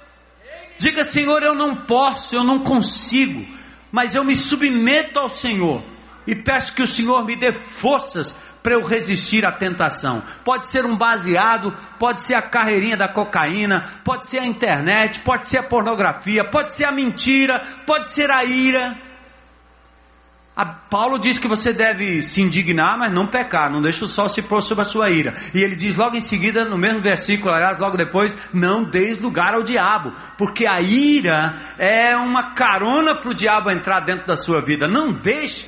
Diga, 0.83 1.05
Senhor, 1.05 1.41
eu 1.41 1.55
não 1.55 1.77
posso, 1.77 2.35
eu 2.35 2.43
não 2.43 2.59
consigo, 2.59 3.47
mas 3.89 4.15
eu 4.15 4.23
me 4.25 4.35
submeto 4.35 5.17
ao 5.17 5.29
Senhor 5.29 5.81
e 6.27 6.35
peço 6.35 6.73
que 6.73 6.81
o 6.81 6.87
Senhor 6.87 7.23
me 7.23 7.37
dê 7.37 7.53
forças 7.53 8.35
para 8.61 8.73
eu 8.73 8.83
resistir 8.85 9.45
à 9.45 9.51
tentação. 9.53 10.21
Pode 10.43 10.67
ser 10.67 10.85
um 10.85 10.97
baseado, 10.97 11.73
pode 11.97 12.21
ser 12.21 12.33
a 12.33 12.41
carreirinha 12.41 12.97
da 12.97 13.07
cocaína, 13.07 14.01
pode 14.03 14.27
ser 14.27 14.39
a 14.39 14.45
internet, 14.45 15.21
pode 15.21 15.47
ser 15.47 15.59
a 15.59 15.63
pornografia, 15.63 16.43
pode 16.43 16.73
ser 16.73 16.83
a 16.83 16.91
mentira, 16.91 17.63
pode 17.85 18.09
ser 18.09 18.29
a 18.29 18.43
ira. 18.43 18.93
A 20.55 20.65
Paulo 20.65 21.17
diz 21.17 21.39
que 21.39 21.47
você 21.47 21.73
deve 21.73 22.21
se 22.21 22.39
indignar, 22.39 22.95
mas 22.95 23.11
não 23.11 23.25
pecar, 23.25 23.71
não 23.71 23.81
deixa 23.81 24.05
o 24.05 24.07
sol 24.07 24.29
se 24.29 24.39
pôr 24.39 24.61
sobre 24.61 24.83
a 24.83 24.85
sua 24.85 25.09
ira. 25.09 25.33
E 25.51 25.63
ele 25.63 25.75
diz 25.75 25.95
logo 25.95 26.15
em 26.15 26.21
seguida, 26.21 26.63
no 26.63 26.77
mesmo 26.77 27.01
versículo, 27.01 27.51
aliás, 27.51 27.79
logo 27.79 27.97
depois, 27.97 28.37
não 28.53 28.83
deis 28.83 29.19
lugar 29.19 29.55
ao 29.55 29.63
diabo, 29.63 30.13
porque 30.37 30.67
a 30.67 30.79
ira 30.79 31.55
é 31.79 32.15
uma 32.15 32.53
carona 32.53 33.15
para 33.15 33.31
o 33.31 33.33
diabo 33.33 33.71
entrar 33.71 34.01
dentro 34.01 34.27
da 34.27 34.37
sua 34.37 34.61
vida. 34.61 34.87
Não 34.87 35.11
deixe. 35.11 35.65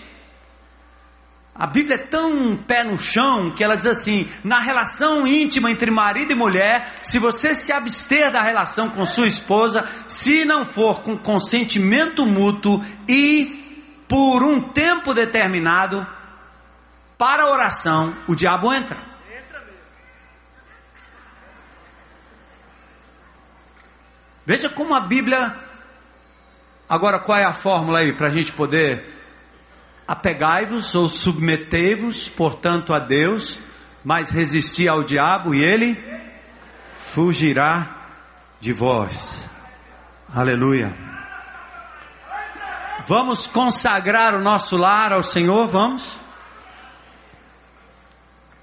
A 1.56 1.66
Bíblia 1.66 1.96
é 1.96 1.98
tão 1.98 2.56
pé 2.56 2.84
no 2.84 3.00
chão 3.00 3.50
que 3.50 3.64
ela 3.64 3.78
diz 3.78 3.88
assim: 3.88 4.28
na 4.44 4.60
relação 4.60 5.26
íntima 5.26 5.72
entre 5.72 5.90
marido 5.90 6.32
e 6.34 6.36
mulher, 6.36 6.92
se 7.02 7.18
você 7.18 7.56
se 7.56 7.72
abster 7.72 8.30
da 8.30 8.44
relação 8.44 8.90
com 8.90 9.04
sua 9.04 9.26
esposa, 9.26 9.88
se 10.08 10.46
não 10.46 10.64
for 10.64 11.02
com 11.02 11.18
consentimento 11.18 12.26
mútuo 12.28 12.84
e 13.08 13.65
por 14.08 14.44
um 14.44 14.62
tempo 14.62 15.14
determinado, 15.14 16.06
para 17.18 17.44
a 17.44 17.52
oração, 17.52 18.14
o 18.28 18.36
diabo 18.36 18.74
entra. 18.74 18.98
Veja 24.46 24.70
como 24.70 24.94
a 24.94 25.00
Bíblia. 25.00 25.56
Agora, 26.88 27.20
qual 27.20 27.38
é 27.38 27.44
a 27.44 27.54
fórmula 27.54 28.00
aí 28.00 28.14
para 28.14 28.28
a 28.28 28.30
gente 28.30 28.52
poder 28.52 29.12
apegai-vos 30.08 30.94
ou 30.94 31.10
submetei-vos, 31.10 32.30
portanto, 32.30 32.94
a 32.94 33.00
Deus, 33.00 33.60
mas 34.04 34.30
resistir 34.30 34.88
ao 34.88 35.04
diabo 35.04 35.56
e 35.56 35.64
ele 35.64 35.98
fugirá 36.96 37.96
de 38.60 38.72
vós. 38.72 39.50
Aleluia. 40.32 41.05
Vamos 43.08 43.46
consagrar 43.46 44.34
o 44.34 44.42
nosso 44.42 44.76
lar 44.76 45.14
ao 45.14 45.22
Senhor, 45.22 45.68
vamos? 45.68 46.18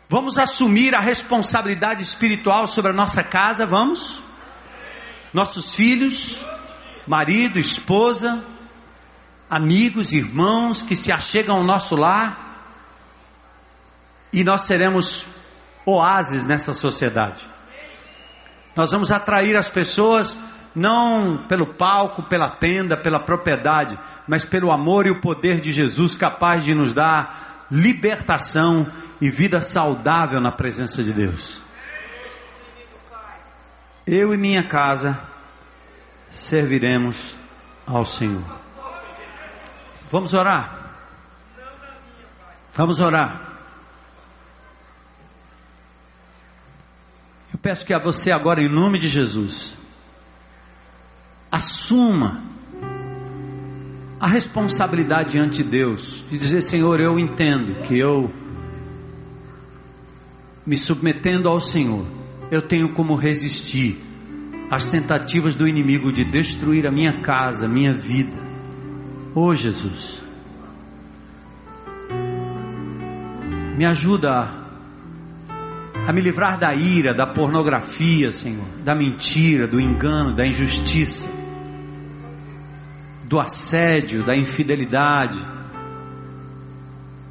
Vamos 0.09 0.37
assumir 0.37 0.95
a 0.95 1.01
responsabilidade 1.01 2.03
espiritual 2.03 2.67
sobre 2.67 2.91
a 2.91 2.95
nossa 2.95 3.23
casa, 3.23 3.65
vamos? 3.65 4.21
Nossos 5.33 5.75
filhos, 5.75 6.45
marido, 7.07 7.59
esposa, 7.59 8.45
amigos, 9.49 10.13
irmãos 10.13 10.83
que 10.83 10.97
se 10.97 11.13
achegam 11.13 11.59
ao 11.59 11.65
nosso 11.65 11.95
lar, 11.95 12.43
e 14.33 14.43
nós 14.43 14.63
seremos 14.63 15.25
oásis 15.87 16.43
nessa 16.43 16.73
sociedade. 16.73 17.49
Nós 18.75 18.91
vamos 18.91 19.13
atrair 19.13 19.57
as 19.57 19.69
pessoas 19.69 20.37
não 20.75 21.39
pelo 21.49 21.75
palco, 21.75 22.23
pela 22.23 22.49
tenda, 22.49 22.97
pela 22.97 23.21
propriedade, 23.21 23.99
mas 24.27 24.45
pelo 24.45 24.73
amor 24.73 25.07
e 25.07 25.11
o 25.11 25.21
poder 25.21 25.61
de 25.61 25.73
Jesus 25.73 26.15
capaz 26.15 26.65
de 26.65 26.75
nos 26.75 26.93
dar 26.93 27.67
libertação 27.71 28.87
e 29.21 29.31
vida 29.31 29.61
saudável 29.61 30.41
na 30.41 30.51
presença 30.51 31.03
de 31.03 31.13
Deus. 31.13 31.63
Eu 34.07 34.35
e 34.35 34.37
minha 34.37 34.63
casa 34.63 35.21
serviremos 36.31 37.37
ao 37.87 38.05
Senhor. 38.05 38.43
Vamos 40.11 40.35
orar. 40.35 40.79
Vamos 42.75 43.01
orar. 43.01 43.53
Eu 47.53 47.59
peço 47.59 47.85
que 47.85 47.93
a 47.93 47.99
você 47.99 48.31
agora, 48.31 48.63
em 48.63 48.69
nome 48.69 48.99
de 48.99 49.09
Jesus, 49.09 49.77
assuma 51.53 52.43
a 54.19 54.27
responsabilidade 54.27 55.33
diante 55.33 55.63
de 55.63 55.69
Deus, 55.69 56.25
de 56.31 56.39
dizer: 56.39 56.63
Senhor, 56.63 56.99
eu 56.99 57.19
entendo 57.19 57.83
que 57.83 57.99
eu 57.99 58.33
me 60.65 60.79
submetendo 60.79 61.49
ao 61.49 61.61
Senhor, 61.61 62.07
eu 62.51 62.63
tenho 62.63 62.95
como 62.95 63.15
resistir 63.15 64.01
às 64.71 64.87
tentativas 64.87 65.55
do 65.55 65.69
inimigo 65.69 66.11
de 66.11 66.25
destruir 66.25 66.87
a 66.87 66.91
minha 66.91 67.21
casa, 67.21 67.69
minha 67.69 67.93
vida. 67.93 68.41
Oh 69.35 69.55
Jesus, 69.55 70.23
me 73.77 73.85
ajuda 73.85 74.33
a, 75.49 76.09
a 76.09 76.13
me 76.13 76.21
livrar 76.21 76.59
da 76.59 76.73
ira, 76.75 77.13
da 77.13 77.27
pornografia, 77.27 78.31
Senhor, 78.31 78.65
da 78.85 78.95
mentira, 78.95 79.67
do 79.67 79.81
engano, 79.81 80.35
da 80.35 80.47
injustiça, 80.47 81.29
do 83.33 83.41
assédio, 83.41 84.23
da 84.23 84.37
infidelidade, 84.37 85.39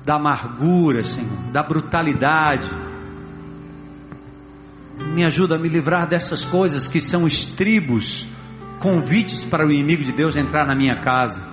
da 0.04 0.16
amargura, 0.16 1.04
Senhor, 1.04 1.30
da 1.52 1.62
brutalidade 1.62 2.68
me 5.14 5.24
ajuda 5.24 5.58
a 5.58 5.60
me 5.60 5.70
livrar 5.70 6.08
dessas 6.08 6.44
coisas 6.44 6.88
que 6.88 7.00
são 7.00 7.28
estribos, 7.28 8.26
convites 8.80 9.46
para 9.46 9.64
o 9.64 9.72
inimigo 9.72 10.04
de 10.04 10.12
Deus 10.12 10.36
entrar 10.36 10.66
na 10.66 10.74
minha 10.74 10.96
casa. 10.96 11.48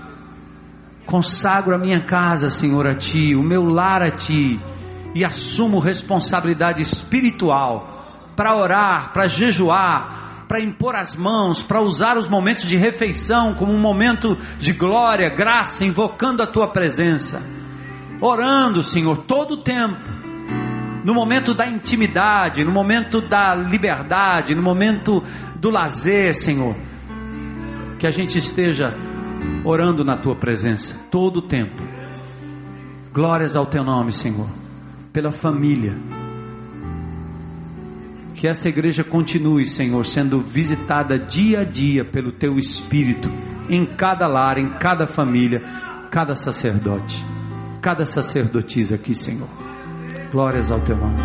Consagro 1.05 1.74
a 1.74 1.78
minha 1.78 2.01
casa, 2.01 2.49
Senhor, 2.49 2.86
a 2.86 2.94
Ti, 2.94 3.34
o 3.34 3.42
meu 3.42 3.64
lar 3.64 4.01
a 4.01 4.11
Ti, 4.11 4.59
e 5.14 5.26
assumo 5.26 5.78
responsabilidade 5.78 6.80
espiritual 6.80 8.32
para 8.34 8.57
orar, 8.57 9.12
para 9.12 9.28
jejuar, 9.28 10.28
para 10.49 10.61
impor 10.61 10.96
as 10.96 11.14
mãos, 11.14 11.62
para 11.62 11.80
usar 11.80 12.16
os 12.16 12.28
momentos 12.28 12.64
de 12.64 12.76
refeição 12.76 13.55
como 13.55 13.72
um 13.72 13.78
momento 13.78 14.36
de 14.59 14.72
glória, 14.72 15.28
graça, 15.28 15.84
invocando 15.84 16.42
a 16.42 16.46
Tua 16.46 16.68
presença, 16.68 17.42
orando, 18.20 18.82
Senhor, 18.82 19.18
todo 19.18 19.53
o 19.53 19.57
tempo 19.59 20.18
no 21.05 21.14
momento 21.14 21.55
da 21.55 21.66
intimidade, 21.66 22.64
no 22.64 22.70
momento 22.70 23.20
da 23.20 23.55
liberdade, 23.55 24.55
no 24.55 24.62
momento 24.62 25.22
do 25.57 25.70
lazer, 25.70 26.34
Senhor, 26.34 26.74
que 27.99 28.07
a 28.07 28.11
gente 28.11 28.36
esteja 28.36 28.94
orando 29.64 30.05
na 30.05 30.16
tua 30.16 30.36
presença 30.36 30.94
todo 31.11 31.38
o 31.38 31.42
tempo. 31.49 31.82
Glórias 33.12 33.57
ao 33.57 33.64
teu 33.64 33.82
nome, 33.82 34.12
Senhor, 34.12 34.49
pela 35.12 35.30
família. 35.30 36.17
Que 38.39 38.47
essa 38.47 38.68
igreja 38.68 39.03
continue, 39.03 39.66
Senhor, 39.66 40.07
sendo 40.07 40.41
visitada 40.41 41.18
dia 41.18 41.62
a 41.62 41.64
dia 41.64 42.05
pelo 42.05 42.30
teu 42.30 42.57
espírito, 42.57 43.28
em 43.68 43.84
cada 43.84 44.28
lar, 44.28 44.59
em 44.59 44.70
cada 44.74 45.09
família, 45.09 45.61
cada 46.09 46.36
sacerdote, 46.36 47.20
cada 47.82 48.07
sacerdotisa 48.07 48.95
aqui, 48.95 49.12
Senhor. 49.12 49.49
Glórias 50.30 50.70
ao 50.70 50.80
teu 50.82 50.97
nome. 50.97 51.20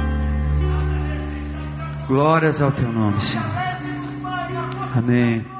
Glórias 2.07 2.59
ao 2.59 2.71
teu 2.71 2.91
nome, 2.91 3.21
Senhor. 3.21 3.45
Amém. 4.95 5.52